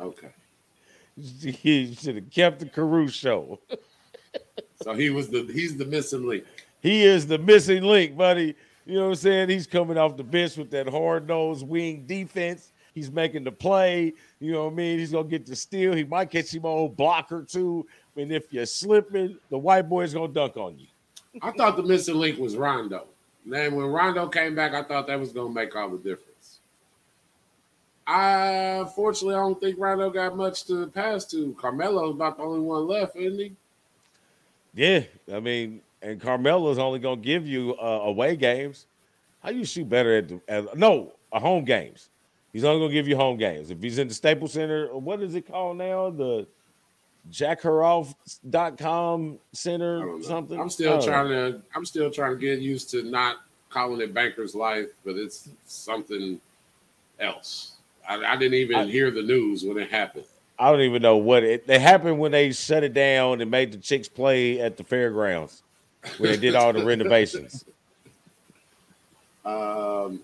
okay. 0.00 0.28
he 1.16 1.94
should 1.94 2.16
have 2.16 2.30
kept 2.30 2.60
the 2.60 2.66
Caruso. 2.66 3.58
So 4.82 4.92
he 4.92 5.10
was 5.10 5.28
the 5.28 5.50
he's 5.52 5.76
the 5.76 5.86
missing 5.86 6.26
link. 6.26 6.44
He 6.80 7.04
is 7.04 7.26
the 7.26 7.38
missing 7.38 7.82
link, 7.82 8.16
buddy. 8.16 8.54
You 8.84 8.96
know 8.96 9.04
what 9.04 9.08
I'm 9.10 9.14
saying? 9.16 9.48
He's 9.48 9.66
coming 9.66 9.96
off 9.96 10.16
the 10.18 10.22
bench 10.22 10.58
with 10.58 10.70
that 10.72 10.88
hard 10.88 11.26
nosed 11.26 11.66
wing 11.66 12.04
defense. 12.06 12.70
He's 12.94 13.10
making 13.10 13.44
the 13.44 13.52
play. 13.52 14.12
You 14.38 14.52
know 14.52 14.64
what 14.66 14.72
I 14.74 14.76
mean? 14.76 14.98
He's 14.98 15.10
gonna 15.12 15.26
get 15.26 15.46
the 15.46 15.56
steal. 15.56 15.94
He 15.94 16.04
might 16.04 16.30
catch 16.30 16.52
him 16.54 16.66
old 16.66 16.96
blocker 16.96 17.42
too. 17.42 17.86
And 18.16 18.30
if 18.30 18.52
you're 18.52 18.66
slipping, 18.66 19.38
the 19.50 19.58
white 19.58 19.88
boy's 19.88 20.12
gonna 20.12 20.32
dunk 20.32 20.56
on 20.58 20.78
you. 20.78 20.86
I 21.42 21.50
thought 21.52 21.76
the 21.76 21.82
missing 21.82 22.16
link 22.16 22.38
was 22.38 22.56
Rondo. 22.56 23.06
Then 23.46 23.74
when 23.74 23.86
Rondo 23.86 24.28
came 24.28 24.54
back, 24.54 24.72
I 24.72 24.82
thought 24.82 25.06
that 25.06 25.18
was 25.18 25.32
gonna 25.32 25.52
make 25.52 25.74
all 25.76 25.90
the 25.90 25.98
difference. 25.98 26.60
I 28.06 28.84
fortunately 28.94 29.34
I 29.34 29.38
don't 29.38 29.60
think 29.60 29.78
Rondo 29.78 30.10
got 30.10 30.36
much 30.36 30.64
to 30.66 30.86
pass 30.88 31.24
to. 31.26 31.54
Carmelo's 31.58 32.14
about 32.14 32.36
the 32.36 32.42
only 32.42 32.60
one 32.60 32.86
left, 32.86 33.16
isn't 33.16 33.38
he? 33.38 33.52
Yeah, 34.74 35.04
I 35.32 35.40
mean, 35.40 35.80
and 36.02 36.20
Carmelo's 36.20 36.78
only 36.78 36.98
gonna 36.98 37.20
give 37.20 37.46
you 37.46 37.76
uh, 37.80 38.02
away 38.04 38.36
games. 38.36 38.86
How 39.42 39.50
you 39.50 39.64
shoot 39.64 39.88
better 39.88 40.16
at 40.18 40.28
the 40.28 40.40
at, 40.48 40.76
no 40.76 41.12
uh, 41.32 41.40
home 41.40 41.64
games? 41.64 42.08
He's 42.52 42.64
only 42.64 42.80
gonna 42.80 42.92
give 42.92 43.08
you 43.08 43.16
home 43.16 43.36
games. 43.36 43.70
If 43.70 43.82
he's 43.82 43.98
in 43.98 44.08
the 44.08 44.14
Staples 44.14 44.52
Center, 44.52 44.94
what 44.96 45.20
is 45.20 45.34
it 45.34 45.46
called 45.46 45.76
now? 45.76 46.10
The 46.10 46.46
jackheroff.com 47.30 49.38
center 49.52 50.22
something. 50.22 50.60
I'm 50.60 50.70
still 50.70 51.00
trying 51.00 51.28
to 51.28 51.62
I'm 51.74 51.84
still 51.84 52.10
trying 52.10 52.32
to 52.32 52.38
get 52.38 52.60
used 52.60 52.90
to 52.90 53.02
not 53.02 53.38
calling 53.70 54.00
it 54.00 54.14
banker's 54.14 54.54
life, 54.54 54.88
but 55.04 55.16
it's 55.16 55.48
something 55.64 56.40
else. 57.18 57.72
I, 58.08 58.16
I 58.16 58.36
didn't 58.36 58.54
even 58.54 58.76
I, 58.76 58.84
hear 58.84 59.10
the 59.10 59.22
news 59.22 59.64
when 59.64 59.78
it 59.78 59.90
happened. 59.90 60.26
I 60.58 60.70
don't 60.70 60.82
even 60.82 61.02
know 61.02 61.16
what 61.16 61.42
it. 61.42 61.64
It 61.66 61.80
happened 61.80 62.18
when 62.18 62.32
they 62.32 62.52
shut 62.52 62.84
it 62.84 62.94
down 62.94 63.40
and 63.40 63.50
made 63.50 63.72
the 63.72 63.78
chicks 63.78 64.08
play 64.08 64.60
at 64.60 64.76
the 64.76 64.84
fairgrounds 64.84 65.62
when 66.18 66.30
they 66.30 66.36
did 66.36 66.54
all 66.54 66.72
the 66.72 66.84
renovations. 66.84 67.64
Um, 69.46 70.20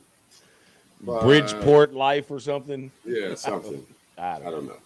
but, 1.03 1.21
Bridgeport 1.21 1.93
Life 1.93 2.31
or 2.31 2.41
something. 2.41 2.91
Yeah, 3.05 3.35
something. 3.35 3.87
I 4.19 4.39
don't, 4.39 4.47
I 4.47 4.51
don't 4.51 4.67
know. 4.67 4.73
Right. 4.73 4.81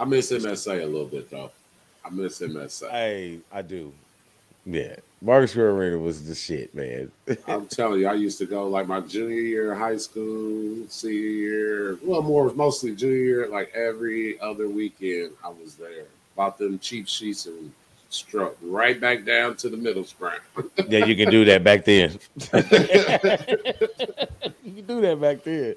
I 0.00 0.04
miss 0.06 0.32
MSA 0.32 0.82
a 0.82 0.86
little 0.86 1.06
bit 1.06 1.28
though. 1.30 1.50
I 2.02 2.08
miss 2.08 2.40
MSA. 2.40 2.90
Hey, 2.90 3.38
I 3.52 3.60
do. 3.60 3.92
Yeah. 4.64 4.96
Marcus 5.20 5.54
Arena 5.54 5.98
was 5.98 6.26
the 6.26 6.34
shit, 6.34 6.74
man. 6.74 7.12
I'm 7.46 7.66
telling 7.66 8.00
you, 8.00 8.08
I 8.08 8.14
used 8.14 8.38
to 8.38 8.46
go 8.46 8.66
like 8.66 8.88
my 8.88 9.00
junior 9.00 9.42
year 9.42 9.72
of 9.72 9.78
high 9.78 9.98
school, 9.98 10.86
senior 10.88 11.12
year, 11.12 11.98
well, 12.02 12.22
more 12.22 12.50
mostly 12.54 12.96
junior 12.96 13.16
year, 13.16 13.48
like 13.48 13.70
every 13.74 14.40
other 14.40 14.70
weekend 14.70 15.32
I 15.44 15.50
was 15.50 15.74
there. 15.74 16.06
Bought 16.34 16.56
them 16.56 16.78
cheap 16.78 17.06
sheets 17.06 17.44
and 17.44 17.70
struck 18.08 18.56
right 18.62 18.98
back 18.98 19.26
down 19.26 19.56
to 19.56 19.68
the 19.68 19.76
middle 19.76 20.06
ground. 20.18 20.40
yeah, 20.88 21.04
you 21.04 21.14
can 21.14 21.30
do 21.30 21.44
that 21.44 21.62
back 21.62 21.84
then. 21.84 22.18
you 24.64 24.72
can 24.72 24.86
do 24.86 25.02
that 25.02 25.20
back 25.20 25.44
then. 25.44 25.74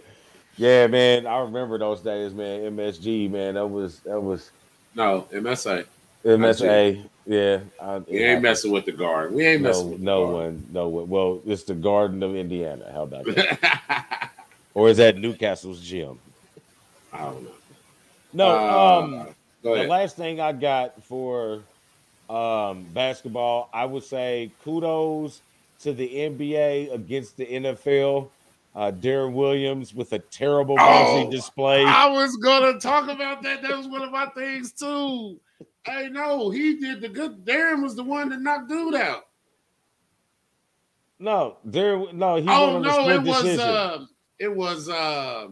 Yeah, 0.58 0.88
man, 0.88 1.26
I 1.26 1.40
remember 1.40 1.78
those 1.78 2.02
days, 2.02 2.34
man. 2.34 2.76
MSG, 2.76 3.30
man, 3.30 3.56
that 3.56 3.68
was 3.68 4.00
that 4.02 4.20
was 4.20 4.52
no 4.96 5.28
MSA. 5.32 5.86
MSA, 6.24 7.04
yeah. 7.26 7.60
I, 7.82 7.98
we 7.98 8.24
ain't 8.24 8.42
messing 8.42 8.72
with 8.72 8.86
the 8.86 8.92
guard. 8.92 9.34
We 9.34 9.46
ain't 9.46 9.62
no, 9.62 9.70
messing 9.70 9.92
with 9.92 10.00
no 10.00 10.28
one, 10.28 10.66
no 10.72 10.88
one. 10.88 11.10
Well, 11.10 11.42
it's 11.46 11.64
the 11.64 11.74
Garden 11.74 12.24
of 12.24 12.36
Indiana. 12.36 12.90
How 12.94 13.04
about 13.04 13.26
that? 13.26 14.32
or 14.74 14.90
is 14.90 14.98
that 14.98 15.18
Newcastle's 15.18 15.82
gym? 15.82 16.20
I 17.12 17.20
don't 17.20 17.44
know. 17.44 17.52
No, 18.34 18.48
uh, 18.48 19.02
um, 19.04 19.28
the 19.62 19.84
last 19.84 20.16
thing 20.16 20.40
I 20.40 20.52
got 20.52 21.04
for 21.04 21.62
um, 22.30 22.84
basketball, 22.94 23.70
I 23.74 23.86
would 23.86 24.04
say 24.04 24.52
kudos 24.64 25.42
to 25.82 25.94
the 25.94 26.08
NBA 26.08 26.94
against 26.94 27.38
the 27.38 27.46
NFL. 27.46 28.30
Uh, 28.76 28.92
Deron 28.92 29.34
Williams 29.34 29.94
with 29.94 30.14
a 30.14 30.20
terrible 30.20 30.76
oh, 30.80 31.30
display. 31.30 31.86
I 31.86 32.10
was 32.10 32.36
gonna 32.38 32.80
talk 32.80 33.08
about 33.08 33.44
that. 33.44 33.62
That 33.62 33.78
was 33.78 33.88
one 33.88 34.02
of 34.02 34.12
my 34.12 34.26
things 34.28 34.72
too. 34.72 35.40
Hey, 35.86 36.10
no, 36.10 36.50
he 36.50 36.80
did 36.80 37.02
the 37.02 37.10
good. 37.10 37.46
Deron 37.46 37.84
was 37.84 37.96
the 37.96 38.04
one 38.04 38.30
that 38.30 38.42
knocked 38.42 38.70
dude 38.70 38.96
out. 38.96 39.28
No, 41.20 41.58
there. 41.64 42.12
No, 42.14 42.38
he. 42.38 42.48
Was. 42.48 42.58
Oh 42.58 42.80
no, 42.80 43.10
it 43.10 43.22
was. 43.22 43.60
Uh, 43.60 44.06
it 44.40 44.54
was 44.54 44.90
uh, 44.90 45.48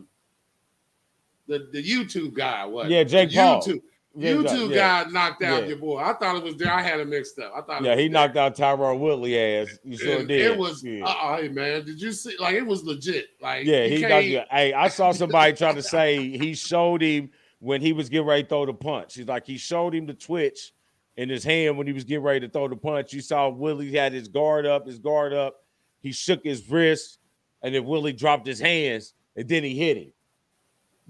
the 1.48 1.70
the 1.72 1.84
YouTube 1.84 2.34
guy. 2.34 2.66
What? 2.66 2.90
Yeah, 2.90 3.04
Jake 3.04 3.34
Paul. 3.34 3.62
YouTube. 3.62 3.82
YouTube 4.18 4.72
yeah. 4.72 5.06
guy 5.06 5.10
knocked 5.10 5.42
out 5.42 5.64
yeah. 5.64 5.70
your 5.70 5.78
boy. 5.78 6.00
I 6.00 6.14
thought 6.14 6.36
it 6.36 6.44
was 6.44 6.56
there. 6.58 6.72
I 6.72 6.82
had 6.82 7.00
it 7.00 7.08
mixed 7.08 7.40
up. 7.40 7.54
I 7.56 7.62
thought. 7.62 7.84
Yeah, 7.84 7.96
he 7.96 8.04
there. 8.04 8.10
knocked 8.10 8.36
out 8.36 8.58
Tyron 8.58 9.00
Woodley 9.00 9.40
ass. 9.40 9.80
You 9.84 9.98
sure 9.98 10.20
it, 10.20 10.28
did. 10.28 10.52
It 10.52 10.58
was. 10.58 10.84
Yeah. 10.84 11.06
Uh, 11.06 11.38
hey 11.38 11.48
man, 11.48 11.86
did 11.86 12.02
you 12.02 12.12
see? 12.12 12.36
Like 12.38 12.56
it 12.56 12.66
was 12.66 12.84
legit. 12.84 13.30
Like 13.42 13.66
yeah, 13.66 13.86
he 13.86 14.02
got 14.02 14.26
you. 14.26 14.42
Hey, 14.52 14.74
I 14.74 14.90
saw 14.90 15.14
somebody 15.14 15.54
trying 15.54 15.76
to 15.76 15.84
say 15.84 16.38
he 16.38 16.54
showed 16.56 17.02
him 17.02 17.30
when 17.60 17.80
he 17.80 17.94
was 17.94 18.10
getting 18.10 18.28
ready 18.28 18.44
to 18.44 18.50
throw 18.50 18.66
the 18.66 18.74
punch. 18.74 19.16
He's 19.16 19.28
like 19.28 19.46
he 19.46 19.58
showed 19.58 19.96
him 19.96 20.08
the 20.08 20.14
twitch 20.14 20.74
in 21.16 21.30
his 21.30 21.44
hand 21.44 21.78
when 21.78 21.88
he 21.88 21.94
was 21.94 22.04
getting 22.04 22.24
ready 22.24 22.42
to 22.42 22.50
throw 22.50 22.68
the 22.68 22.76
punch. 22.76 23.14
You 23.14 23.22
saw 23.22 23.48
Willie 23.48 23.94
had 23.94 24.12
his 24.12 24.28
guard 24.28 24.66
up, 24.66 24.88
his 24.88 25.00
guard 25.00 25.32
up. 25.32 25.64
He 26.02 26.12
shook 26.12 26.44
his 26.44 26.70
wrist, 26.70 27.20
and 27.62 27.74
then 27.74 27.86
Willie 27.86 28.12
dropped 28.12 28.46
his 28.46 28.60
hands, 28.60 29.14
and 29.38 29.48
then 29.48 29.64
he 29.64 29.78
hit 29.78 29.98
him. 29.98 30.12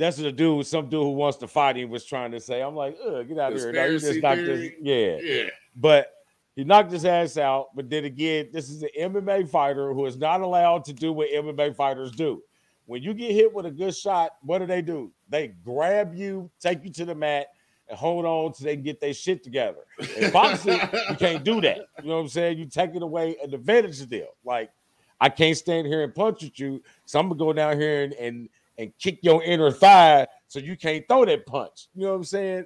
That's 0.01 0.17
what 0.17 0.23
the 0.23 0.31
dude, 0.31 0.65
some 0.65 0.85
dude 0.89 1.03
who 1.03 1.11
wants 1.11 1.37
to 1.37 1.47
fight 1.47 1.77
him 1.77 1.91
was 1.91 2.03
trying 2.03 2.31
to 2.31 2.39
say. 2.39 2.61
I'm 2.61 2.75
like, 2.75 2.97
Ugh, 3.05 3.27
get 3.27 3.37
out 3.37 3.53
of 3.53 3.59
here. 3.59 3.71
No, 3.71 3.85
you 3.85 3.99
just 3.99 4.21
knocked 4.21 4.41
his, 4.41 4.71
yeah. 4.81 5.17
Yeah. 5.21 5.43
But 5.75 6.11
he 6.55 6.63
knocked 6.63 6.91
his 6.91 7.05
ass 7.05 7.37
out. 7.37 7.67
But 7.75 7.87
then 7.87 8.05
again, 8.05 8.49
this 8.51 8.71
is 8.71 8.81
an 8.81 8.89
MMA 8.99 9.47
fighter 9.47 9.93
who 9.93 10.07
is 10.07 10.17
not 10.17 10.41
allowed 10.41 10.85
to 10.85 10.93
do 10.93 11.13
what 11.13 11.29
MMA 11.29 11.75
fighters 11.75 12.11
do. 12.11 12.41
When 12.87 13.03
you 13.03 13.13
get 13.13 13.31
hit 13.31 13.53
with 13.53 13.67
a 13.67 13.71
good 13.71 13.95
shot, 13.95 14.31
what 14.41 14.57
do 14.57 14.65
they 14.65 14.81
do? 14.81 15.11
They 15.29 15.49
grab 15.63 16.15
you, 16.15 16.49
take 16.59 16.83
you 16.83 16.91
to 16.93 17.05
the 17.05 17.13
mat, 17.13 17.47
and 17.87 17.95
hold 17.95 18.25
on 18.25 18.53
till 18.53 18.65
they 18.65 18.77
get 18.77 18.99
their 18.99 19.13
shit 19.13 19.43
together. 19.43 19.85
In 20.17 20.31
boxing, 20.33 20.79
you 21.09 21.15
can't 21.15 21.43
do 21.43 21.61
that. 21.61 21.77
You 22.01 22.09
know 22.09 22.15
what 22.15 22.21
I'm 22.21 22.27
saying? 22.27 22.57
You 22.57 22.65
take 22.65 22.95
it 22.95 23.03
away 23.03 23.37
an 23.43 23.53
advantage 23.53 24.01
of 24.01 24.09
them. 24.09 24.27
Like, 24.43 24.71
I 25.19 25.29
can't 25.29 25.55
stand 25.55 25.85
here 25.85 26.03
and 26.03 26.13
punch 26.13 26.43
at 26.43 26.57
you, 26.57 26.81
so 27.05 27.19
I'm 27.19 27.27
gonna 27.27 27.37
go 27.37 27.53
down 27.53 27.79
here 27.79 28.01
and 28.01 28.13
and, 28.13 28.49
and 28.81 28.91
kick 28.97 29.19
your 29.21 29.43
inner 29.43 29.71
thigh 29.71 30.25
so 30.47 30.59
you 30.59 30.75
can't 30.75 31.07
throw 31.07 31.23
that 31.25 31.45
punch. 31.45 31.89
You 31.93 32.05
know 32.05 32.09
what 32.09 32.15
I'm 32.15 32.23
saying? 32.23 32.65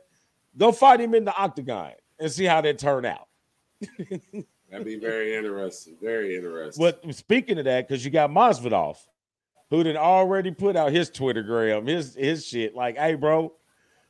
Go 0.58 0.72
fight 0.72 1.02
him 1.02 1.14
in 1.14 1.26
the 1.26 1.36
octagon 1.36 1.92
and 2.18 2.32
see 2.32 2.46
how 2.46 2.62
that 2.62 2.80
turn 2.80 3.06
out. 3.06 3.28
That'd 4.72 4.86
be 4.86 4.98
very 4.98 5.36
interesting. 5.36 5.98
Very 6.02 6.38
interesting. 6.38 6.82
But 6.82 7.04
speaking 7.14 7.60
of 7.60 7.66
that, 7.66 7.88
because 7.88 8.06
you 8.06 8.12
got 8.12 8.30
Masvidal, 8.30 8.98
who 9.70 9.84
had 9.84 9.98
already 9.98 10.52
put 10.52 10.78
out 10.78 10.94
his 10.94 11.12
Twittergram, 11.12 11.88
his 11.88 12.16
his 12.16 12.46
shit. 12.46 12.74
Like, 12.74 12.98
hey, 12.98 13.16
bro, 13.16 13.52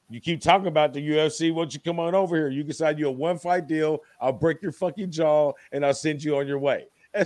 you 0.09 0.21
keep 0.21 0.41
talking 0.41 0.67
about 0.67 0.93
the 0.93 1.09
UFC. 1.09 1.51
Why 1.51 1.63
don't 1.63 1.73
you 1.73 1.79
come 1.79 1.99
on 1.99 2.13
over 2.13 2.35
here? 2.35 2.49
You 2.49 2.63
can 2.63 2.73
sign 2.73 2.99
you 2.99 3.07
a 3.07 3.11
one 3.11 3.39
fight 3.39 3.67
deal. 3.67 4.03
I'll 4.21 4.31
break 4.31 4.61
your 4.61 4.71
fucking 4.71 5.09
jaw 5.11 5.53
and 5.71 5.83
I'll 5.83 5.95
send 5.95 6.23
you 6.23 6.37
on 6.37 6.47
your 6.47 6.59
way. 6.59 6.85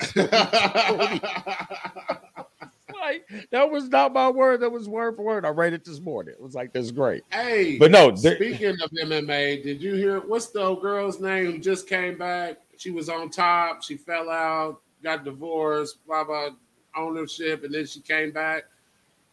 like 3.10 3.48
that 3.52 3.70
was 3.70 3.90
not 3.90 4.14
my 4.14 4.30
word. 4.30 4.62
That 4.62 4.72
was 4.72 4.88
word 4.88 5.16
for 5.16 5.24
word. 5.24 5.46
I 5.46 5.50
read 5.50 5.74
it 5.74 5.84
this 5.84 6.00
morning. 6.00 6.34
It 6.34 6.42
was 6.42 6.56
like 6.56 6.74
that's 6.74 6.92
great. 6.92 7.24
Hey, 7.32 7.78
but 7.78 7.92
no. 7.92 8.14
Speaking 8.16 8.78
of 8.82 8.92
MMA, 8.92 9.64
did 9.64 9.82
you 9.82 9.96
hear 9.96 10.20
what's 10.20 10.48
the 10.48 10.76
girl's 10.76 11.20
name 11.20 11.52
who 11.52 11.58
just 11.60 11.88
came 11.88 12.18
back? 12.18 12.58
She 12.78 12.92
was 12.92 13.10
on 13.10 13.30
top. 13.30 13.84
She 13.84 13.98
fell 13.98 14.30
out, 14.30 14.82
got 15.04 15.24
divorced, 15.24 16.06
blah 16.08 16.24
blah 16.24 16.50
ownership, 16.96 17.64
and 17.64 17.74
then 17.74 17.86
she 17.86 18.02
came 18.02 18.32
back. 18.32 18.66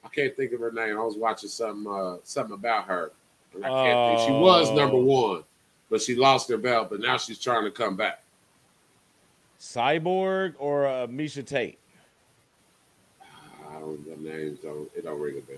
I 0.05 0.09
can't 0.09 0.37
think 0.37 0.53
of 0.53 0.61
her 0.61 0.73
name. 0.73 0.97
I 0.99 1.03
was 1.03 1.17
watching 1.17 1.49
some 1.49 1.87
uh, 1.87 2.17
something 2.23 2.55
about 2.55 2.87
her. 2.87 3.13
And 3.55 3.65
I 3.65 3.69
can't 3.69 3.99
uh, 3.99 4.17
think. 4.17 4.29
She 4.29 4.33
was 4.33 4.71
number 4.71 4.97
oh. 4.97 5.05
one, 5.05 5.45
but 5.91 6.03
she 6.03 6.15
lost 6.15 6.49
her 6.49 6.59
belt. 6.59 6.91
But 6.91 7.01
now 7.01 7.17
she's 7.17 7.39
trying 7.39 7.65
to 7.65 7.71
come 7.71 7.97
back. 7.97 8.23
Cyborg 9.59 10.55
or 10.59 10.87
uh, 10.87 11.07
Miesha 11.07 11.45
Tate? 11.45 11.79
I 13.87 13.89
don't. 13.89 14.25
The 14.25 14.31
names 14.31 14.59
don't. 14.61 14.91
It 14.97 15.05
don't 15.05 15.21
ring 15.21 15.39
a 15.39 15.41
bell. 15.41 15.57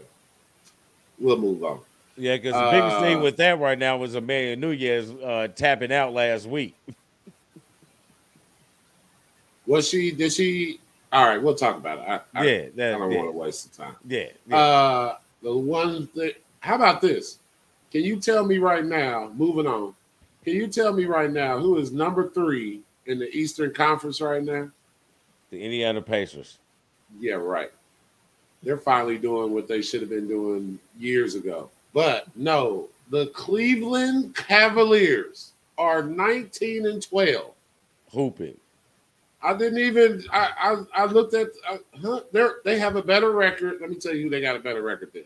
We'll 1.18 1.39
move 1.39 1.64
on. 1.64 1.81
Yeah, 2.16 2.37
because 2.37 2.55
the 2.55 2.70
biggest 2.70 2.97
uh, 2.97 3.01
thing 3.01 3.20
with 3.20 3.37
that 3.37 3.61
right 3.61 3.79
now 3.79 3.97
was 3.97 4.14
Amanda 4.14 4.57
Nunes 4.57 5.11
uh, 5.22 5.49
tapping 5.55 5.93
out 5.93 6.12
last 6.12 6.47
week. 6.47 6.74
was 9.66 9.89
she? 9.89 10.11
Did 10.11 10.33
she? 10.33 10.81
All 11.12 11.26
right, 11.26 11.41
we'll 11.41 11.55
talk 11.55 11.76
about 11.76 11.99
it. 11.99 12.22
I, 12.35 12.45
yeah, 12.45 12.66
that, 12.74 12.95
I 12.95 12.99
don't 12.99 13.11
yeah. 13.11 13.18
want 13.18 13.33
to 13.33 13.39
waste 13.39 13.70
the 13.70 13.85
time. 13.85 13.97
Yeah, 14.07 14.26
yeah. 14.47 14.57
Uh, 14.57 15.16
the 15.43 15.57
one 15.57 16.07
thing. 16.09 16.33
How 16.61 16.74
about 16.74 17.01
this? 17.01 17.39
Can 17.91 18.03
you 18.03 18.20
tell 18.20 18.45
me 18.45 18.59
right 18.59 18.85
now? 18.85 19.31
Moving 19.35 19.66
on. 19.66 19.95
Can 20.45 20.55
you 20.55 20.66
tell 20.66 20.93
me 20.93 21.05
right 21.05 21.31
now 21.31 21.59
who 21.59 21.79
is 21.79 21.93
number 21.93 22.31
three 22.31 22.81
in 23.07 23.18
the 23.18 23.35
Eastern 23.35 23.72
Conference 23.72 24.20
right 24.20 24.43
now? 24.43 24.68
The 25.51 25.62
Indiana 25.62 26.03
Pacers. 26.03 26.59
Yeah, 27.18 27.35
right. 27.35 27.70
They're 28.62 28.78
finally 28.78 29.18
doing 29.18 29.52
what 29.52 29.68
they 29.68 29.82
should 29.82 30.00
have 30.00 30.11
been 30.11 30.28
doing 30.28 30.78
years 30.98 31.34
ago. 31.34 31.70
But 31.92 32.26
no, 32.36 32.88
the 33.11 33.26
Cleveland 33.28 34.34
Cavaliers 34.34 35.52
are 35.76 36.02
19 36.02 36.86
and 36.86 37.02
12. 37.02 37.52
Hooping. 38.12 38.56
I 39.42 39.54
didn't 39.54 39.78
even. 39.78 40.24
I 40.32 40.50
I, 40.94 41.02
I 41.02 41.04
looked 41.04 41.34
at. 41.34 41.48
Uh, 41.68 41.78
huh, 42.02 42.20
they 42.32 42.46
they 42.64 42.78
have 42.78 42.96
a 42.96 43.02
better 43.02 43.30
record. 43.30 43.80
Let 43.80 43.90
me 43.90 43.96
tell 43.96 44.14
you 44.14 44.24
who 44.24 44.30
they 44.30 44.40
got 44.40 44.56
a 44.56 44.61
better 44.61 44.82
record 44.82 45.12
than. 45.12 45.24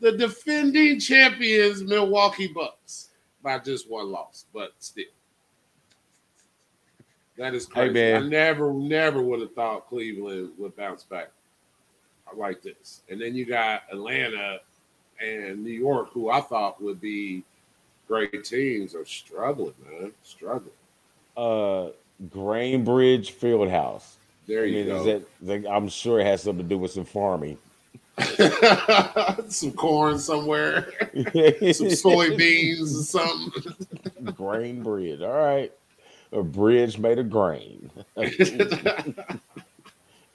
The 0.00 0.12
defending 0.12 1.00
champions 1.00 1.82
Milwaukee 1.82 2.48
Bucks 2.48 3.08
by 3.42 3.58
just 3.58 3.90
one 3.90 4.10
loss, 4.10 4.44
but 4.52 4.74
still. 4.78 5.04
That 7.36 7.54
is 7.54 7.66
crazy. 7.66 7.94
Hey, 7.94 8.14
I 8.16 8.20
never, 8.20 8.72
never 8.72 9.22
would 9.22 9.40
have 9.40 9.54
thought 9.54 9.88
Cleveland 9.88 10.50
would 10.58 10.76
bounce 10.76 11.04
back. 11.04 11.30
Like 12.36 12.62
this. 12.62 13.02
And 13.08 13.20
then 13.20 13.34
you 13.34 13.44
got 13.44 13.82
Atlanta 13.90 14.60
and 15.20 15.64
New 15.64 15.72
York, 15.72 16.10
who 16.12 16.30
I 16.30 16.40
thought 16.40 16.82
would 16.82 17.00
be 17.00 17.42
great 18.06 18.44
teams, 18.44 18.94
are 18.94 19.04
struggling, 19.04 19.74
man. 19.88 20.12
Struggling. 20.22 20.72
Uh, 21.36 21.88
Gainbridge 22.30 23.32
Fieldhouse. 23.32 24.14
There 24.46 24.64
you 24.64 24.80
I 24.80 24.84
mean, 24.84 25.04
go. 25.04 25.22
That, 25.42 25.70
I'm 25.70 25.88
sure 25.88 26.20
it 26.20 26.24
has 26.24 26.42
something 26.42 26.64
to 26.64 26.68
do 26.68 26.78
with 26.78 26.92
some 26.92 27.04
farming. 27.04 27.58
some 29.48 29.72
corn 29.72 30.18
somewhere, 30.18 30.92
some 31.14 31.86
soybeans 31.86 32.98
or 32.98 33.04
something. 33.04 33.74
Grain 34.34 34.82
bridge. 34.82 35.20
All 35.20 35.32
right. 35.32 35.72
A 36.32 36.42
bridge 36.42 36.98
made 36.98 37.18
of 37.18 37.30
grain. 37.30 37.90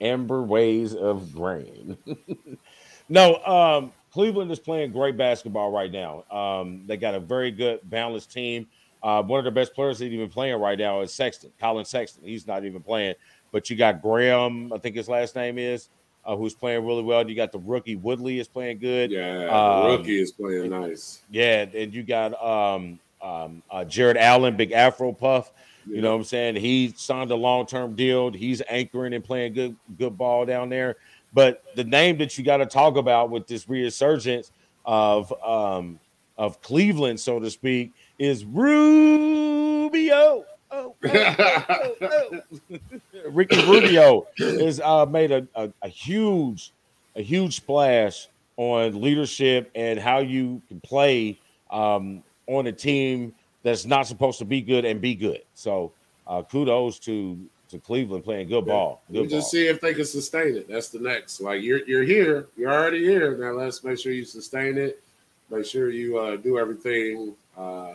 Amber 0.04 0.42
ways 0.42 0.94
of 0.94 1.34
grain. 1.34 1.96
no, 3.08 3.36
um, 3.44 3.92
Cleveland 4.12 4.50
is 4.52 4.60
playing 4.60 4.92
great 4.92 5.16
basketball 5.16 5.72
right 5.72 5.90
now. 5.90 6.24
Um, 6.30 6.84
they 6.86 6.96
got 6.96 7.14
a 7.14 7.20
very 7.20 7.50
good 7.50 7.80
balanced 7.84 8.30
team. 8.32 8.68
Uh, 9.02 9.22
one 9.22 9.38
of 9.38 9.44
the 9.44 9.50
best 9.50 9.74
players 9.74 9.98
that 9.98 10.06
even 10.06 10.28
playing 10.28 10.58
right 10.60 10.78
now 10.78 11.00
is 11.00 11.12
Sexton, 11.12 11.50
Collin 11.60 11.84
Sexton. 11.84 12.24
He's 12.24 12.46
not 12.46 12.64
even 12.64 12.80
playing, 12.80 13.16
but 13.52 13.68
you 13.68 13.76
got 13.76 14.00
Graham, 14.00 14.72
I 14.72 14.78
think 14.78 14.96
his 14.96 15.08
last 15.08 15.34
name 15.34 15.58
is, 15.58 15.88
uh, 16.24 16.36
who's 16.36 16.54
playing 16.54 16.86
really 16.86 17.02
well. 17.02 17.28
You 17.28 17.34
got 17.34 17.52
the 17.52 17.58
rookie 17.58 17.96
Woodley 17.96 18.38
is 18.38 18.48
playing 18.48 18.78
good. 18.78 19.10
Yeah, 19.10 19.48
um, 19.48 19.86
rookie 19.90 20.20
is 20.20 20.32
playing 20.32 20.70
nice. 20.70 21.22
Yeah, 21.30 21.66
and 21.74 21.92
you 21.92 22.02
got 22.02 22.42
um, 22.42 22.98
um, 23.20 23.62
uh, 23.70 23.84
Jarrett 23.84 24.16
Allen, 24.16 24.56
big 24.56 24.72
Afro 24.72 25.12
puff. 25.12 25.52
You 25.86 26.00
know 26.00 26.12
what 26.12 26.18
I'm 26.18 26.24
saying? 26.24 26.56
He 26.56 26.94
signed 26.96 27.30
a 27.30 27.36
long 27.36 27.66
term 27.66 27.94
deal. 27.94 28.32
He's 28.32 28.62
anchoring 28.68 29.14
and 29.14 29.24
playing 29.24 29.54
good 29.54 29.76
good 29.98 30.16
ball 30.16 30.46
down 30.46 30.68
there. 30.68 30.96
But 31.32 31.64
the 31.74 31.84
name 31.84 32.18
that 32.18 32.38
you 32.38 32.44
got 32.44 32.58
to 32.58 32.66
talk 32.66 32.96
about 32.96 33.30
with 33.30 33.46
this 33.46 33.68
resurgence 33.68 34.50
of 34.84 35.32
um, 35.42 35.98
of 36.38 36.60
Cleveland, 36.62 37.20
so 37.20 37.40
to 37.40 37.50
speak, 37.50 37.92
is 38.18 38.44
Rubio. 38.44 40.44
Oh, 40.70 40.94
oh, 41.04 41.94
oh, 42.00 42.40
Ricky 43.30 43.64
Rubio 43.66 44.26
has 44.38 44.80
uh, 44.80 45.06
made 45.06 45.30
a, 45.30 45.46
a, 45.54 45.70
a, 45.82 45.88
huge, 45.88 46.72
a 47.14 47.22
huge 47.22 47.56
splash 47.56 48.28
on 48.56 49.00
leadership 49.00 49.70
and 49.76 50.00
how 50.00 50.18
you 50.18 50.60
can 50.68 50.80
play 50.80 51.38
um, 51.70 52.24
on 52.48 52.66
a 52.66 52.72
team 52.72 53.32
that's 53.64 53.86
not 53.86 54.06
supposed 54.06 54.38
to 54.38 54.44
be 54.44 54.60
good 54.60 54.84
and 54.84 55.00
be 55.00 55.16
good. 55.16 55.42
So 55.54 55.90
uh, 56.28 56.42
kudos 56.42 57.00
to 57.00 57.36
to 57.70 57.78
Cleveland 57.80 58.22
playing 58.22 58.48
good 58.48 58.66
ball. 58.66 59.02
Good 59.10 59.22
we 59.22 59.26
just 59.26 59.50
see 59.50 59.66
if 59.66 59.80
they 59.80 59.94
can 59.94 60.04
sustain 60.04 60.54
it. 60.54 60.68
That's 60.68 60.90
the 60.90 61.00
next. 61.00 61.40
Like 61.40 61.62
you're 61.62 61.84
you're 61.86 62.04
here, 62.04 62.46
you're 62.56 62.72
already 62.72 63.02
here. 63.02 63.36
Now 63.36 63.52
let's 63.52 63.82
make 63.82 63.98
sure 63.98 64.12
you 64.12 64.24
sustain 64.24 64.78
it. 64.78 65.02
Make 65.50 65.66
sure 65.66 65.90
you 65.90 66.18
uh, 66.18 66.36
do 66.36 66.58
everything 66.58 67.34
uh, 67.56 67.94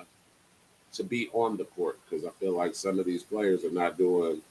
to 0.93 1.03
be 1.03 1.29
on 1.33 1.55
the 1.55 1.65
court 1.65 1.99
because 2.09 2.25
I 2.25 2.31
feel 2.31 2.55
like 2.55 2.75
some 2.75 2.99
of 2.99 3.05
these 3.05 3.23
players 3.23 3.63
are 3.63 3.71
not 3.71 3.97
doing 3.97 4.41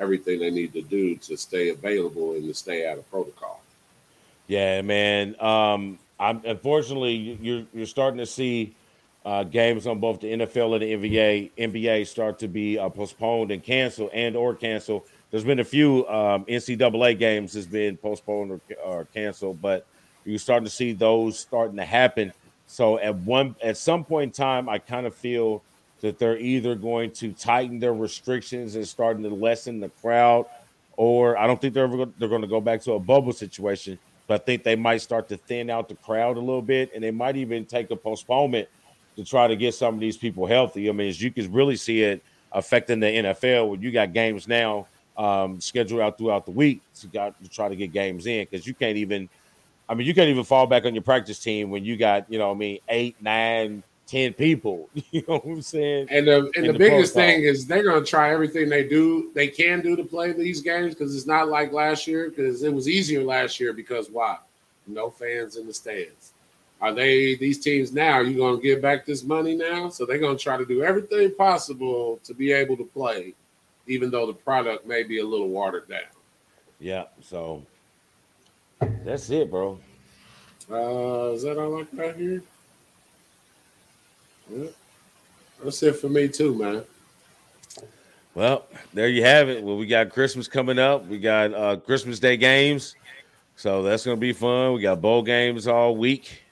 everything 0.00 0.40
they 0.40 0.50
need 0.50 0.72
to 0.72 0.82
do 0.82 1.16
to 1.16 1.36
stay 1.36 1.70
available 1.70 2.34
and 2.34 2.44
to 2.44 2.54
stay 2.54 2.88
out 2.88 2.98
of 2.98 3.10
protocol. 3.10 3.60
Yeah, 4.48 4.82
man. 4.82 5.40
Um, 5.40 5.98
I'm 6.18 6.42
unfortunately 6.44 7.38
you're 7.40 7.64
you're 7.72 7.86
starting 7.86 8.18
to 8.18 8.26
see 8.26 8.74
uh, 9.28 9.44
games 9.44 9.86
on 9.86 10.00
both 10.00 10.20
the 10.20 10.32
NFL 10.32 10.72
and 10.72 10.82
the 11.02 11.10
NBA 11.10 11.50
NBA 11.58 12.06
start 12.06 12.38
to 12.38 12.48
be 12.48 12.78
uh, 12.78 12.88
postponed 12.88 13.50
and 13.50 13.62
canceled 13.62 14.08
and 14.14 14.34
or 14.34 14.54
canceled. 14.54 15.02
There's 15.30 15.44
been 15.44 15.58
a 15.58 15.64
few 15.64 16.08
um, 16.08 16.46
NCAA 16.46 17.18
games 17.18 17.52
that's 17.52 17.66
been 17.66 17.98
postponed 17.98 18.52
or, 18.52 18.60
or 18.82 19.04
canceled, 19.12 19.60
but 19.60 19.86
you're 20.24 20.38
starting 20.38 20.64
to 20.64 20.70
see 20.70 20.94
those 20.94 21.38
starting 21.38 21.76
to 21.76 21.84
happen. 21.84 22.32
So 22.68 22.98
at 23.00 23.14
one 23.16 23.54
at 23.62 23.76
some 23.76 24.02
point 24.02 24.28
in 24.28 24.30
time, 24.30 24.66
I 24.66 24.78
kind 24.78 25.06
of 25.06 25.14
feel 25.14 25.62
that 26.00 26.18
they're 26.18 26.38
either 26.38 26.74
going 26.74 27.10
to 27.10 27.34
tighten 27.34 27.78
their 27.78 27.92
restrictions 27.92 28.76
and 28.76 28.88
starting 28.88 29.22
to 29.24 29.28
lessen 29.28 29.78
the 29.78 29.90
crowd, 29.90 30.46
or 30.96 31.36
I 31.36 31.46
don't 31.46 31.60
think 31.60 31.74
they're 31.74 31.84
ever 31.84 32.06
they're 32.18 32.30
going 32.30 32.40
to 32.40 32.48
go 32.48 32.62
back 32.62 32.80
to 32.84 32.92
a 32.92 32.98
bubble 32.98 33.34
situation. 33.34 33.98
But 34.26 34.40
I 34.40 34.44
think 34.44 34.62
they 34.62 34.76
might 34.76 35.02
start 35.02 35.28
to 35.28 35.36
thin 35.36 35.68
out 35.68 35.90
the 35.90 35.96
crowd 35.96 36.38
a 36.38 36.40
little 36.40 36.62
bit, 36.62 36.92
and 36.94 37.04
they 37.04 37.10
might 37.10 37.36
even 37.36 37.66
take 37.66 37.90
a 37.90 37.96
postponement 37.96 38.68
to 39.18 39.24
try 39.24 39.48
to 39.48 39.56
get 39.56 39.74
some 39.74 39.94
of 39.94 40.00
these 40.00 40.16
people 40.16 40.46
healthy. 40.46 40.88
I 40.88 40.92
mean, 40.92 41.08
as 41.08 41.20
you 41.20 41.32
can 41.32 41.52
really 41.52 41.74
see 41.74 42.02
it 42.02 42.22
affecting 42.52 43.00
the 43.00 43.06
NFL 43.06 43.68
when 43.68 43.82
you 43.82 43.90
got 43.90 44.12
games 44.12 44.46
now 44.46 44.86
um, 45.16 45.60
scheduled 45.60 46.00
out 46.00 46.16
throughout 46.16 46.46
the 46.46 46.52
week 46.52 46.80
to, 47.00 47.08
got, 47.08 47.42
to 47.42 47.50
try 47.50 47.68
to 47.68 47.74
get 47.74 47.92
games 47.92 48.26
in 48.26 48.46
because 48.48 48.64
you 48.64 48.74
can't 48.74 48.96
even. 48.96 49.28
I 49.88 49.94
mean, 49.94 50.06
you 50.06 50.14
can't 50.14 50.28
even 50.28 50.44
fall 50.44 50.66
back 50.66 50.84
on 50.84 50.94
your 50.94 51.02
practice 51.02 51.38
team 51.38 51.70
when 51.70 51.82
you 51.82 51.96
got, 51.96 52.30
you 52.30 52.38
know, 52.38 52.50
I 52.50 52.54
mean, 52.54 52.78
eight, 52.90 53.16
nine, 53.20 53.82
ten 54.06 54.34
people. 54.34 54.88
You 55.10 55.24
know 55.26 55.38
what 55.38 55.52
I'm 55.52 55.62
saying? 55.62 56.08
And 56.10 56.28
the 56.28 56.52
and 56.54 56.68
the, 56.68 56.72
the, 56.72 56.78
biggest 56.78 57.14
thing 57.14 57.42
is 57.42 57.66
they're 57.66 57.82
going 57.82 58.04
to 58.04 58.08
try 58.08 58.32
everything 58.32 58.68
they 58.68 58.86
do 58.86 59.32
they 59.34 59.48
can 59.48 59.80
do 59.80 59.96
to 59.96 60.04
play 60.04 60.32
these 60.32 60.60
games 60.60 60.94
because 60.94 61.16
it's 61.16 61.26
not 61.26 61.48
like 61.48 61.72
last 61.72 62.06
year 62.06 62.28
because 62.28 62.62
it 62.62 62.72
was 62.72 62.86
easier 62.86 63.24
last 63.24 63.58
year 63.58 63.72
because 63.72 64.10
why? 64.10 64.36
No 64.86 65.10
fans 65.10 65.56
in 65.56 65.66
the 65.66 65.74
stands. 65.74 66.34
Are 66.80 66.94
they 66.94 67.34
these 67.34 67.58
teams 67.58 67.92
now? 67.92 68.12
Are 68.12 68.22
you 68.22 68.36
going 68.36 68.56
to 68.56 68.62
give 68.62 68.80
back 68.80 69.04
this 69.04 69.24
money 69.24 69.56
now? 69.56 69.88
So 69.88 70.06
they're 70.06 70.18
going 70.18 70.36
to 70.36 70.42
try 70.42 70.56
to 70.56 70.64
do 70.64 70.82
everything 70.82 71.34
possible 71.34 72.20
to 72.24 72.34
be 72.34 72.52
able 72.52 72.76
to 72.76 72.84
play, 72.84 73.34
even 73.86 74.10
though 74.10 74.26
the 74.26 74.32
product 74.32 74.86
may 74.86 75.02
be 75.02 75.18
a 75.18 75.26
little 75.26 75.48
watered 75.48 75.88
down. 75.88 76.00
Yeah. 76.78 77.04
So 77.20 77.64
that's 79.04 79.28
it, 79.30 79.50
bro. 79.50 79.80
Uh, 80.70 81.32
is 81.32 81.42
that 81.42 81.58
all 81.58 81.80
I 81.80 81.82
got 81.96 82.16
here? 82.16 82.42
Yeah. 84.50 84.68
That's 85.62 85.82
it 85.82 85.96
for 85.96 86.08
me 86.08 86.28
too, 86.28 86.54
man. 86.54 86.84
Well, 88.34 88.66
there 88.94 89.08
you 89.08 89.24
have 89.24 89.48
it. 89.48 89.64
Well, 89.64 89.76
we 89.76 89.86
got 89.86 90.10
Christmas 90.10 90.46
coming 90.46 90.78
up. 90.78 91.06
We 91.06 91.18
got 91.18 91.52
uh 91.52 91.76
Christmas 91.76 92.20
Day 92.20 92.36
games. 92.36 92.94
So 93.56 93.82
that's 93.82 94.04
gonna 94.04 94.16
be 94.16 94.32
fun. 94.32 94.74
We 94.74 94.82
got 94.82 95.00
bowl 95.00 95.22
games 95.22 95.66
all 95.66 95.96
week. 95.96 96.42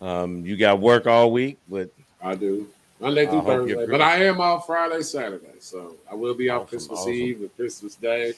Um, 0.00 0.44
you 0.44 0.56
got 0.56 0.80
work 0.80 1.06
all 1.06 1.30
week, 1.30 1.58
but 1.68 1.90
I 2.22 2.34
do 2.34 2.68
Monday 3.00 3.26
through 3.26 3.42
Thursday. 3.42 3.86
But 3.86 4.00
I 4.00 4.24
am 4.24 4.40
off 4.40 4.66
Friday, 4.66 5.02
Saturday, 5.02 5.58
so 5.58 5.96
I 6.10 6.14
will 6.14 6.34
be 6.34 6.50
off 6.50 6.62
awesome, 6.62 6.68
Christmas 6.68 6.98
awesome. 7.00 7.12
Eve 7.12 7.40
and 7.40 7.56
Christmas 7.56 7.94
Day. 7.96 8.34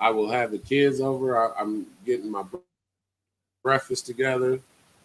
I 0.00 0.10
will 0.10 0.30
have 0.30 0.50
the 0.50 0.58
kids 0.58 1.00
over. 1.00 1.38
I, 1.38 1.60
am 1.60 1.86
getting 2.04 2.30
my 2.30 2.44
breakfast 3.62 4.06
together. 4.06 4.58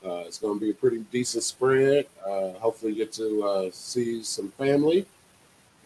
Uh, 0.05 0.23
it's 0.25 0.39
going 0.39 0.57
to 0.57 0.63
be 0.63 0.71
a 0.71 0.73
pretty 0.73 0.99
decent 1.11 1.43
spread. 1.43 2.07
Uh, 2.25 2.51
hopefully, 2.53 2.95
get 2.95 3.11
to 3.13 3.43
uh, 3.43 3.69
see 3.71 4.23
some 4.23 4.49
family 4.51 5.05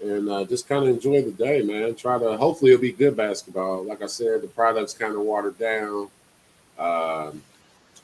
and 0.01 0.29
uh, 0.29 0.43
just 0.45 0.67
kind 0.67 0.83
of 0.83 0.89
enjoy 0.89 1.21
the 1.21 1.31
day, 1.31 1.61
man. 1.61 1.95
Try 1.95 2.17
to 2.19 2.37
hopefully 2.37 2.71
it'll 2.71 2.81
be 2.81 2.91
good 2.91 3.15
basketball. 3.15 3.83
Like 3.83 4.01
I 4.01 4.07
said, 4.07 4.41
the 4.41 4.47
product's 4.47 4.93
kind 4.93 5.15
of 5.15 5.21
watered 5.21 5.57
down. 5.57 6.09
Um, 6.77 7.43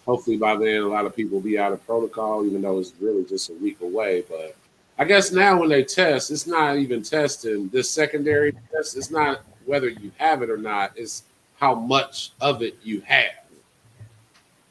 hopefully 0.08 0.38
by 0.38 0.56
then 0.56 0.82
a 0.82 0.88
lot 0.88 1.06
of 1.06 1.16
people 1.16 1.36
will 1.36 1.44
be 1.44 1.60
out 1.60 1.74
of 1.74 1.86
protocol, 1.86 2.46
even 2.46 2.62
though 2.62 2.80
it's 2.80 2.94
really 3.00 3.26
just 3.26 3.50
a 3.50 3.54
week 3.54 3.80
away. 3.82 4.24
But 4.28 4.56
I 4.98 5.04
guess 5.04 5.32
now 5.32 5.60
when 5.60 5.70
they 5.70 5.84
test, 5.84 6.32
it's 6.32 6.48
not 6.48 6.78
even 6.78 7.04
testing 7.04 7.68
this 7.70 7.90
secondary 7.90 8.54
test. 8.72 8.98
It's 8.98 9.12
not 9.12 9.42
whether 9.66 9.90
you 9.90 10.12
have 10.18 10.42
it 10.42 10.50
or 10.50 10.58
not. 10.58 10.94
It's 10.96 11.24
how 11.58 11.76
much 11.76 12.32
of 12.40 12.64
it 12.64 12.78
you 12.82 13.02
have. 13.02 13.32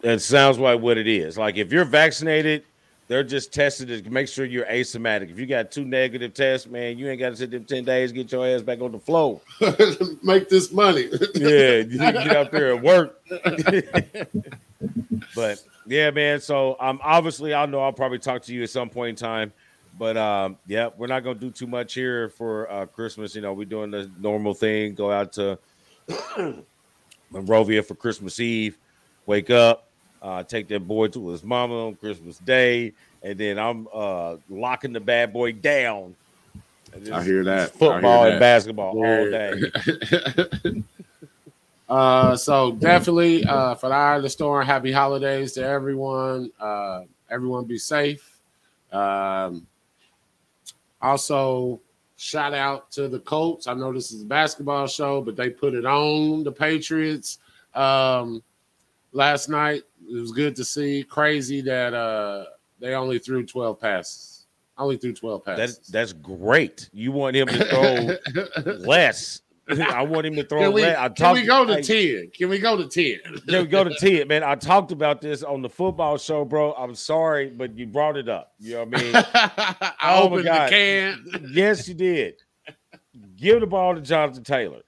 That 0.00 0.22
sounds 0.22 0.58
like 0.58 0.80
what 0.80 0.96
it 0.96 1.06
is. 1.06 1.36
Like 1.36 1.56
if 1.56 1.70
you're 1.70 1.84
vaccinated, 1.84 2.64
they're 3.08 3.22
just 3.22 3.52
testing 3.52 3.86
to 3.88 4.10
make 4.10 4.28
sure 4.28 4.46
you're 4.46 4.66
asymptomatic. 4.66 5.30
If 5.30 5.38
you 5.38 5.46
got 5.46 5.70
two 5.70 5.84
negative 5.84 6.32
tests, 6.34 6.66
man, 6.66 6.98
you 6.98 7.08
ain't 7.08 7.20
got 7.20 7.30
to 7.30 7.36
sit 7.36 7.50
them 7.50 7.64
10 7.64 7.84
days, 7.84 8.10
get 8.10 8.32
your 8.32 8.46
ass 8.46 8.62
back 8.62 8.80
on 8.80 8.90
the 8.90 8.98
floor. 8.98 9.40
Make 10.22 10.48
this 10.48 10.72
money. 10.72 11.08
yeah, 11.34 11.76
you 11.76 11.98
get 11.98 12.36
out 12.36 12.50
there 12.50 12.74
and 12.74 12.82
work. 12.82 13.22
but 15.34 15.62
yeah, 15.86 16.10
man. 16.10 16.40
So 16.40 16.76
um, 16.80 17.00
obviously, 17.02 17.54
I 17.54 17.66
know 17.66 17.80
I'll 17.80 17.92
probably 17.92 18.18
talk 18.18 18.42
to 18.42 18.54
you 18.54 18.62
at 18.62 18.70
some 18.70 18.90
point 18.90 19.10
in 19.10 19.16
time. 19.16 19.52
But 19.98 20.16
um, 20.16 20.58
yeah, 20.66 20.90
we're 20.96 21.06
not 21.06 21.24
gonna 21.24 21.38
do 21.38 21.50
too 21.50 21.66
much 21.66 21.94
here 21.94 22.28
for 22.28 22.70
uh, 22.70 22.86
Christmas. 22.86 23.34
You 23.34 23.40
know, 23.40 23.52
we're 23.54 23.64
doing 23.64 23.90
the 23.90 24.10
normal 24.20 24.52
thing. 24.54 24.94
Go 24.94 25.10
out 25.10 25.32
to 25.34 25.58
Monrovia 27.30 27.82
for 27.82 27.94
Christmas 27.94 28.38
Eve. 28.38 28.76
Wake 29.24 29.50
up, 29.50 29.88
uh, 30.22 30.42
take 30.42 30.68
that 30.68 30.86
boy 30.86 31.08
to 31.08 31.28
his 31.30 31.42
mama 31.42 31.86
on 31.86 31.94
Christmas 31.96 32.38
Day, 32.38 32.92
and 33.22 33.38
then 33.38 33.58
I'm 33.58 33.88
uh, 33.92 34.36
locking 34.50 34.92
the 34.92 35.00
bad 35.00 35.32
boy 35.32 35.52
down. 35.52 36.14
I 37.12 37.22
hear 37.24 37.44
that. 37.44 37.72
Football 37.72 38.24
hear 38.24 38.32
and 38.32 38.40
basketball 38.40 38.96
yeah. 38.96 39.18
all 39.18 39.30
day. 39.30 40.82
Uh, 41.88 42.36
so 42.36 42.72
definitely 42.72 43.44
uh, 43.44 43.74
for 43.74 43.88
the 43.88 43.94
Eye 43.94 44.16
of 44.16 44.22
the 44.22 44.28
Storm, 44.28 44.66
happy 44.66 44.90
holidays 44.90 45.52
to 45.52 45.64
everyone. 45.64 46.50
Uh, 46.58 47.02
everyone 47.30 47.64
be 47.64 47.78
safe. 47.78 48.40
Um, 48.92 49.66
also, 51.00 51.80
shout 52.16 52.54
out 52.54 52.90
to 52.92 53.08
the 53.08 53.20
Colts. 53.20 53.66
I 53.66 53.74
know 53.74 53.92
this 53.92 54.10
is 54.10 54.22
a 54.22 54.26
basketball 54.26 54.86
show, 54.86 55.20
but 55.20 55.36
they 55.36 55.50
put 55.50 55.74
it 55.74 55.84
on 55.84 56.42
the 56.42 56.52
Patriots 56.52 57.38
um, 57.74 58.42
last 59.12 59.48
night. 59.48 59.82
It 60.08 60.20
was 60.20 60.32
good 60.32 60.56
to 60.56 60.64
see. 60.64 61.04
Crazy 61.04 61.60
that 61.62 61.94
uh 61.94 62.46
they 62.78 62.94
only 62.94 63.18
threw 63.18 63.44
12 63.44 63.80
passes. 63.80 64.46
Only 64.78 64.98
threw 64.98 65.14
12 65.14 65.44
passes. 65.44 65.78
That, 65.78 65.92
that's 65.92 66.12
great. 66.12 66.90
You 66.92 67.12
want 67.12 67.36
him 67.36 67.48
to 67.48 67.64
throw 67.64 68.62
less. 68.74 69.40
I 69.68 70.02
want 70.02 70.26
him 70.26 70.34
to 70.36 70.44
throw 70.44 70.60
can 70.60 70.72
we. 70.72 70.84
I 70.84 71.08
can 71.08 71.34
we 71.34 71.44
go 71.44 71.64
to 71.64 71.82
10? 71.82 72.30
Can 72.30 72.48
we 72.48 72.58
go 72.58 72.76
to 72.76 72.86
10? 72.86 73.40
Can 73.48 73.62
we 73.62 73.66
go 73.66 73.84
to 73.84 73.94
10? 73.94 74.28
Man, 74.28 74.44
I 74.44 74.54
talked 74.56 74.92
about 74.92 75.20
this 75.20 75.42
on 75.42 75.62
the 75.62 75.68
football 75.68 76.18
show, 76.18 76.44
bro. 76.44 76.72
I'm 76.74 76.94
sorry, 76.94 77.50
but 77.50 77.76
you 77.76 77.86
brought 77.86 78.16
it 78.16 78.28
up. 78.28 78.52
You 78.58 78.74
know 78.74 78.84
what 78.84 79.00
I 79.00 79.02
mean? 79.02 79.12
I 79.34 79.94
Oh 80.14 80.24
opened 80.24 80.46
the 80.46 80.66
can. 80.70 81.50
yes, 81.52 81.88
you 81.88 81.94
did. 81.94 82.34
Give 83.36 83.60
the 83.60 83.66
ball 83.66 83.94
to 83.94 84.00
Jonathan 84.00 84.44
Taylor. 84.44 84.82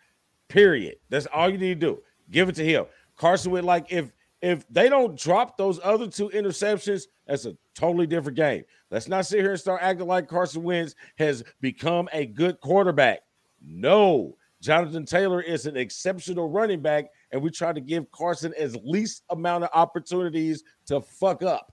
Period. 0.48 0.96
That's 1.08 1.26
all 1.26 1.50
you 1.50 1.58
need 1.58 1.80
to 1.80 1.86
do. 1.94 2.02
Give 2.30 2.48
it 2.48 2.54
to 2.56 2.64
him. 2.64 2.86
Carson 3.16 3.52
Wentz, 3.52 3.66
like 3.66 3.92
if 3.92 4.12
if 4.40 4.64
they 4.68 4.88
don't 4.88 5.18
drop 5.18 5.56
those 5.56 5.80
other 5.82 6.06
two 6.06 6.28
interceptions, 6.28 7.06
that's 7.26 7.44
a 7.46 7.56
totally 7.74 8.06
different 8.06 8.36
game. 8.36 8.64
Let's 8.90 9.08
not 9.08 9.26
sit 9.26 9.40
here 9.40 9.50
and 9.50 9.60
start 9.60 9.82
acting 9.82 10.06
like 10.06 10.28
Carson 10.28 10.62
Wentz 10.62 10.94
has 11.16 11.42
become 11.60 12.08
a 12.12 12.26
good 12.26 12.60
quarterback. 12.60 13.20
No, 13.60 14.36
Jonathan 14.61 15.04
Taylor 15.04 15.40
is 15.40 15.66
an 15.66 15.76
exceptional 15.76 16.48
running 16.48 16.80
back, 16.80 17.11
and 17.30 17.40
we 17.40 17.50
try 17.50 17.72
to 17.72 17.80
give 17.80 18.11
Carson 18.11 18.52
as 18.59 18.76
least 18.84 19.22
amount 19.30 19.64
of 19.64 19.70
opportunities 19.72 20.64
to 20.86 21.00
fuck 21.00 21.42
up. 21.42 21.72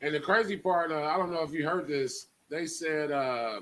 And 0.00 0.14
the 0.14 0.20
crazy 0.20 0.56
part, 0.56 0.90
uh, 0.90 1.04
I 1.04 1.16
don't 1.16 1.32
know 1.32 1.42
if 1.42 1.52
you 1.52 1.66
heard 1.66 1.86
this. 1.86 2.26
They 2.48 2.66
said, 2.66 3.12
uh, 3.12 3.60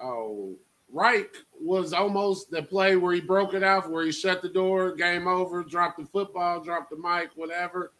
"Oh, 0.00 0.56
Reich 0.92 1.30
was 1.60 1.92
almost 1.92 2.50
the 2.50 2.62
play 2.62 2.96
where 2.96 3.14
he 3.14 3.20
broke 3.20 3.54
it 3.54 3.62
out, 3.62 3.88
where 3.88 4.04
he 4.04 4.10
shut 4.10 4.42
the 4.42 4.48
door, 4.48 4.96
game 4.96 5.28
over, 5.28 5.62
dropped 5.62 5.98
the 5.98 6.06
football, 6.06 6.60
dropped 6.60 6.90
the 6.90 6.96
mic, 6.96 7.30
whatever." 7.36 7.92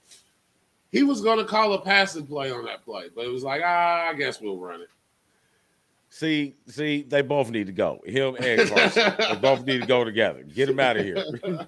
He 0.91 1.03
was 1.03 1.21
going 1.21 1.39
to 1.39 1.45
call 1.45 1.75
a 1.75 1.81
passing 1.81 2.27
play 2.27 2.51
on 2.51 2.65
that 2.65 2.85
play, 2.85 3.09
but 3.15 3.25
it 3.25 3.29
was 3.29 3.45
like, 3.45 3.61
ah, 3.63 4.09
I 4.09 4.15
guess 4.15 4.41
we'll 4.41 4.59
run 4.59 4.81
it. 4.81 4.89
See, 6.11 6.57
see, 6.67 7.03
they 7.03 7.23
both 7.23 7.51
need 7.51 7.67
to 7.67 7.73
go. 7.73 8.01
Him 8.05 8.37
and 8.41 8.69
Carson. 8.69 9.15
they 9.19 9.37
both 9.37 9.65
need 9.67 9.83
to 9.83 9.87
go 9.87 10.05
together. 10.05 10.43
Get 10.43 10.69
him 10.69 10.81
out 10.81 10.97
of 10.97 11.05
here. 11.05 11.25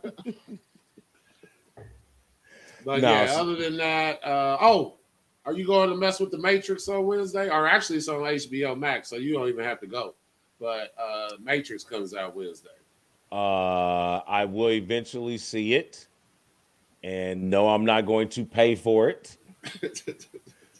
But 2.84 3.02
No, 3.02 3.10
yeah, 3.10 3.34
other 3.36 3.56
than 3.56 3.76
that, 3.76 4.24
uh, 4.24 4.56
oh, 4.60 4.96
are 5.44 5.52
you 5.52 5.66
going 5.66 5.90
to 5.90 5.96
mess 5.96 6.20
with 6.20 6.30
the 6.30 6.38
Matrix 6.38 6.88
on 6.88 7.04
Wednesday? 7.04 7.50
Or 7.50 7.66
actually, 7.66 7.98
it's 7.98 8.08
on 8.08 8.20
HBO 8.20 8.78
Max, 8.78 9.08
so 9.08 9.16
you 9.16 9.34
don't 9.34 9.48
even 9.48 9.64
have 9.64 9.80
to 9.80 9.86
go. 9.86 10.14
But 10.58 10.94
uh, 10.98 11.32
Matrix 11.42 11.84
comes 11.84 12.14
out 12.14 12.34
Wednesday. 12.34 12.68
Uh, 13.32 14.18
I 14.26 14.44
will 14.44 14.70
eventually 14.70 15.38
see 15.38 15.74
it, 15.74 16.06
and 17.02 17.48
no, 17.48 17.68
I'm 17.68 17.84
not 17.84 18.06
going 18.06 18.28
to 18.30 18.44
pay 18.44 18.74
for 18.74 19.08
it. 19.08 19.36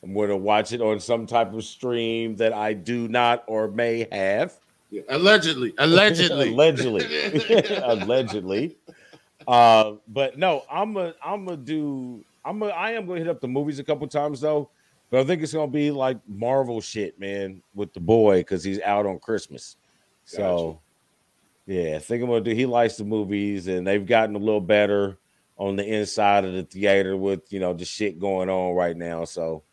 I'm 0.03 0.15
going 0.15 0.29
to 0.31 0.37
watch 0.37 0.73
it 0.73 0.81
on 0.81 0.99
some 1.01 1.27
type 1.27 1.53
of 1.53 1.63
stream 1.65 2.37
that 2.37 2.53
I 2.53 2.73
do 2.73 3.09
not 3.09 3.45
or 3.47 3.69
may 3.69 4.07
have. 4.11 4.59
Yeah, 4.91 5.03
allegedly, 5.09 5.73
allegedly, 5.79 6.53
allegedly, 6.53 7.65
allegedly. 7.83 8.77
Uh, 9.47 9.95
but 10.09 10.39
no, 10.39 10.65
I'm 10.71 10.97
a, 10.97 11.15
I'm 11.25 11.45
gonna 11.45 11.57
do, 11.57 12.25
I'm 12.45 12.63
a, 12.63 12.67
I 12.67 12.93
am 12.93 13.07
gonna 13.07 13.21
hit 13.21 13.29
up 13.29 13.41
the 13.41 13.49
movies 13.49 13.79
a 13.79 13.85
couple 13.85 14.07
times 14.09 14.41
though. 14.41 14.69
But 15.11 15.21
I 15.21 15.25
think 15.25 15.43
it's 15.43 15.53
gonna 15.53 15.71
be 15.71 15.91
like 15.91 16.19
Marvel 16.29 16.81
shit, 16.81 17.19
man, 17.19 17.63
with 17.75 17.93
the 17.93 18.01
boy 18.01 18.41
because 18.41 18.63
he's 18.63 18.81
out 18.81 19.07
on 19.07 19.19
Christmas. 19.19 19.77
So, 20.25 20.81
yeah, 21.67 21.97
I 21.97 21.99
think 21.99 22.23
I'm 22.23 22.29
gonna 22.29 22.43
do. 22.43 22.55
He 22.55 22.67
likes 22.67 22.97
the 22.97 23.05
movies, 23.05 23.67
and 23.67 23.87
they've 23.87 24.07
gotten 24.07 24.37
a 24.37 24.39
little 24.39 24.61
better 24.61 25.19
on 25.57 25.77
the 25.77 25.85
inside 25.85 26.45
of 26.45 26.53
the 26.53 26.63
theater 26.63 27.17
with 27.17 27.53
you 27.53 27.59
know 27.59 27.73
the 27.73 27.85
shit 27.85 28.21
going 28.21 28.49
on 28.49 28.75
right 28.75 28.97
now. 28.97 29.25
So, 29.25 29.65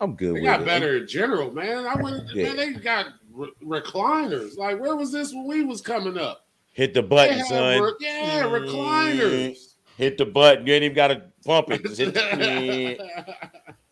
I'm 0.00 0.14
good 0.16 0.36
They 0.36 0.40
got 0.42 0.62
it. 0.62 0.66
better 0.66 0.96
in 0.98 1.06
general, 1.06 1.52
man. 1.52 1.86
I 1.86 1.94
went, 2.00 2.24
Yeah. 2.34 2.44
man. 2.52 2.56
They 2.56 2.72
got 2.74 3.06
re- 3.32 3.52
recliners. 3.62 4.56
Like, 4.56 4.80
where 4.80 4.96
was 4.96 5.12
this 5.12 5.32
when 5.32 5.46
we 5.46 5.64
was 5.64 5.80
coming 5.80 6.18
up? 6.18 6.46
Hit 6.72 6.92
the 6.94 7.02
button, 7.02 7.38
had 7.38 7.46
son. 7.46 7.94
yeah, 8.00 8.42
mm. 8.42 8.66
recliners. 8.66 9.74
Hit 9.96 10.18
the 10.18 10.26
button. 10.26 10.66
You 10.66 10.74
ain't 10.74 10.84
even 10.84 10.96
got 10.96 11.08
to 11.08 11.22
pump 11.46 11.70
it. 11.70 11.82
The- 11.84 12.98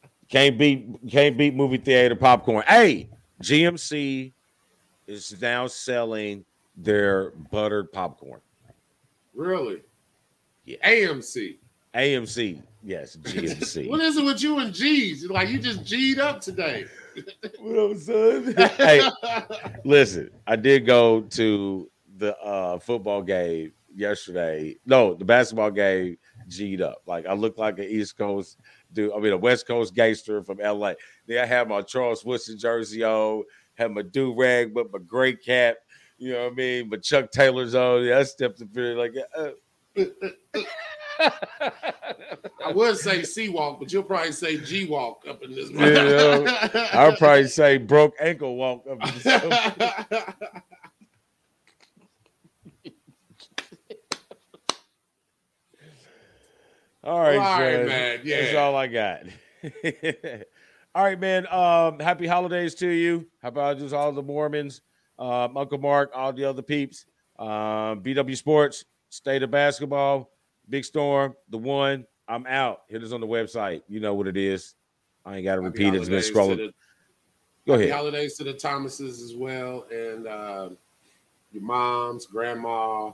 can't 0.28 0.58
beat 0.58 0.86
can't 1.08 1.36
beat 1.38 1.54
movie 1.54 1.76
theater 1.76 2.16
popcorn. 2.16 2.64
Hey, 2.66 3.08
GMC 3.42 4.32
is 5.06 5.40
now 5.40 5.66
selling 5.68 6.44
their 6.76 7.30
buttered 7.50 7.92
popcorn. 7.92 8.40
really? 9.34 9.82
Yeah. 10.64 10.76
AMC. 10.88 11.58
AMC, 11.94 12.62
yes, 12.82 13.16
GMC. 13.22 13.88
What 13.88 14.00
is 14.00 14.16
it 14.16 14.24
with 14.24 14.42
you 14.42 14.58
and 14.58 14.72
G's? 14.72 15.28
Like 15.28 15.48
you 15.48 15.58
just 15.58 15.84
G'd 15.84 16.18
up 16.18 16.40
today. 16.40 16.86
what 17.60 17.90
up, 17.90 17.96
son? 17.98 18.54
hey, 18.76 19.02
listen, 19.84 20.30
I 20.46 20.56
did 20.56 20.86
go 20.86 21.22
to 21.22 21.90
the 22.16 22.38
uh 22.38 22.78
football 22.78 23.22
game 23.22 23.72
yesterday. 23.94 24.76
No, 24.86 25.14
the 25.14 25.24
basketball 25.24 25.70
game 25.70 26.16
G'd 26.48 26.80
up. 26.80 27.02
Like 27.06 27.26
I 27.26 27.34
look 27.34 27.58
like 27.58 27.78
an 27.78 27.84
East 27.84 28.16
Coast 28.16 28.58
dude. 28.92 29.12
I 29.14 29.18
mean 29.18 29.32
a 29.32 29.36
West 29.36 29.66
Coast 29.66 29.94
gangster 29.94 30.42
from 30.42 30.58
LA. 30.58 30.94
Then 31.26 31.42
I 31.42 31.46
had 31.46 31.68
my 31.68 31.82
Charles 31.82 32.24
Woodson 32.24 32.58
jersey 32.58 33.04
on, 33.04 33.44
had 33.74 33.92
my 33.92 34.02
do 34.02 34.34
rag 34.34 34.74
with 34.74 34.86
my 34.92 34.98
gray 35.06 35.36
cap. 35.36 35.76
You 36.16 36.32
know 36.32 36.44
what 36.44 36.52
I 36.52 36.54
mean? 36.54 36.88
My 36.88 36.96
Chuck 36.98 37.30
Taylor's 37.32 37.74
on. 37.74 38.04
Yeah, 38.04 38.18
I 38.18 38.22
stepped 38.22 38.62
up 38.62 38.68
here 38.72 38.96
like 38.96 39.12
uh, 39.36 39.50
I 42.64 42.72
would 42.72 42.96
say 42.96 43.22
C 43.22 43.48
walk, 43.48 43.80
but 43.80 43.92
you'll 43.92 44.02
probably 44.02 44.32
say 44.32 44.58
G 44.58 44.86
walk 44.86 45.24
up 45.28 45.42
in 45.42 45.54
this. 45.54 45.70
Yeah, 45.70 46.88
I'll 46.92 47.16
probably 47.16 47.48
say 47.48 47.78
broke 47.78 48.14
ankle 48.20 48.56
walk 48.56 48.86
up 48.86 49.06
in 49.06 49.14
the 49.14 50.34
All 57.04 57.18
right, 57.18 57.36
All 57.36 57.60
right, 57.60 57.84
man. 57.84 58.20
That's 58.24 58.54
all 58.54 58.76
I 58.76 58.86
got. 58.86 59.22
all 60.94 61.02
right, 61.02 61.18
man. 61.18 61.48
Um, 61.48 61.98
happy 61.98 62.28
holidays 62.28 62.76
to 62.76 62.86
you. 62.86 63.26
How 63.42 63.48
about 63.48 63.78
just 63.78 63.92
all 63.92 64.12
the 64.12 64.22
Mormons, 64.22 64.82
um, 65.18 65.56
Uncle 65.56 65.78
Mark, 65.78 66.12
all 66.14 66.32
the 66.32 66.44
other 66.44 66.62
peeps, 66.62 67.06
um, 67.40 68.02
BW 68.02 68.36
Sports, 68.36 68.84
State 69.08 69.42
of 69.42 69.50
Basketball, 69.50 70.30
Big 70.72 70.84
Storm, 70.86 71.36
the 71.50 71.58
one. 71.58 72.06
I'm 72.26 72.46
out. 72.46 72.84
Hit 72.88 73.02
us 73.02 73.12
on 73.12 73.20
the 73.20 73.26
website. 73.26 73.82
You 73.88 74.00
know 74.00 74.14
what 74.14 74.26
it 74.26 74.38
is. 74.38 74.74
I 75.24 75.36
ain't 75.36 75.44
got 75.44 75.56
to 75.56 75.60
repeat 75.60 75.92
it. 75.94 75.98
It's 76.00 76.08
been 76.08 76.20
scrolling. 76.20 76.56
the- 76.56 76.72
Go 77.66 77.74
ahead. 77.74 77.90
holidays 77.92 78.36
to 78.38 78.44
the 78.44 78.54
Thomases 78.54 79.20
as 79.20 79.36
well, 79.36 79.86
and 79.92 80.26
uh, 80.26 80.70
your 81.52 81.62
moms, 81.62 82.24
grandma. 82.26 83.12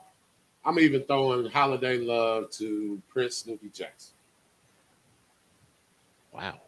I'm 0.64 0.78
even 0.78 1.02
throwing 1.02 1.50
holiday 1.50 1.98
love 1.98 2.50
to 2.52 3.02
Prince 3.09 3.38
Snoopy 3.38 3.70
Jackson. 3.70 4.14
Wow. 6.32 6.61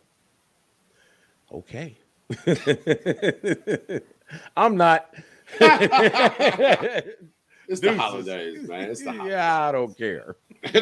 Okay. 1.53 1.97
I'm 4.57 4.77
not. 4.77 5.15
It's 7.71 7.81
the 7.81 7.97
holidays, 7.97 8.69
man. 8.69 8.91
It's 8.91 9.05
the 9.05 9.13
holidays. 9.13 9.31
yeah, 9.31 9.63
I 9.69 9.71
don't 9.71 9.97
care. 9.97 10.35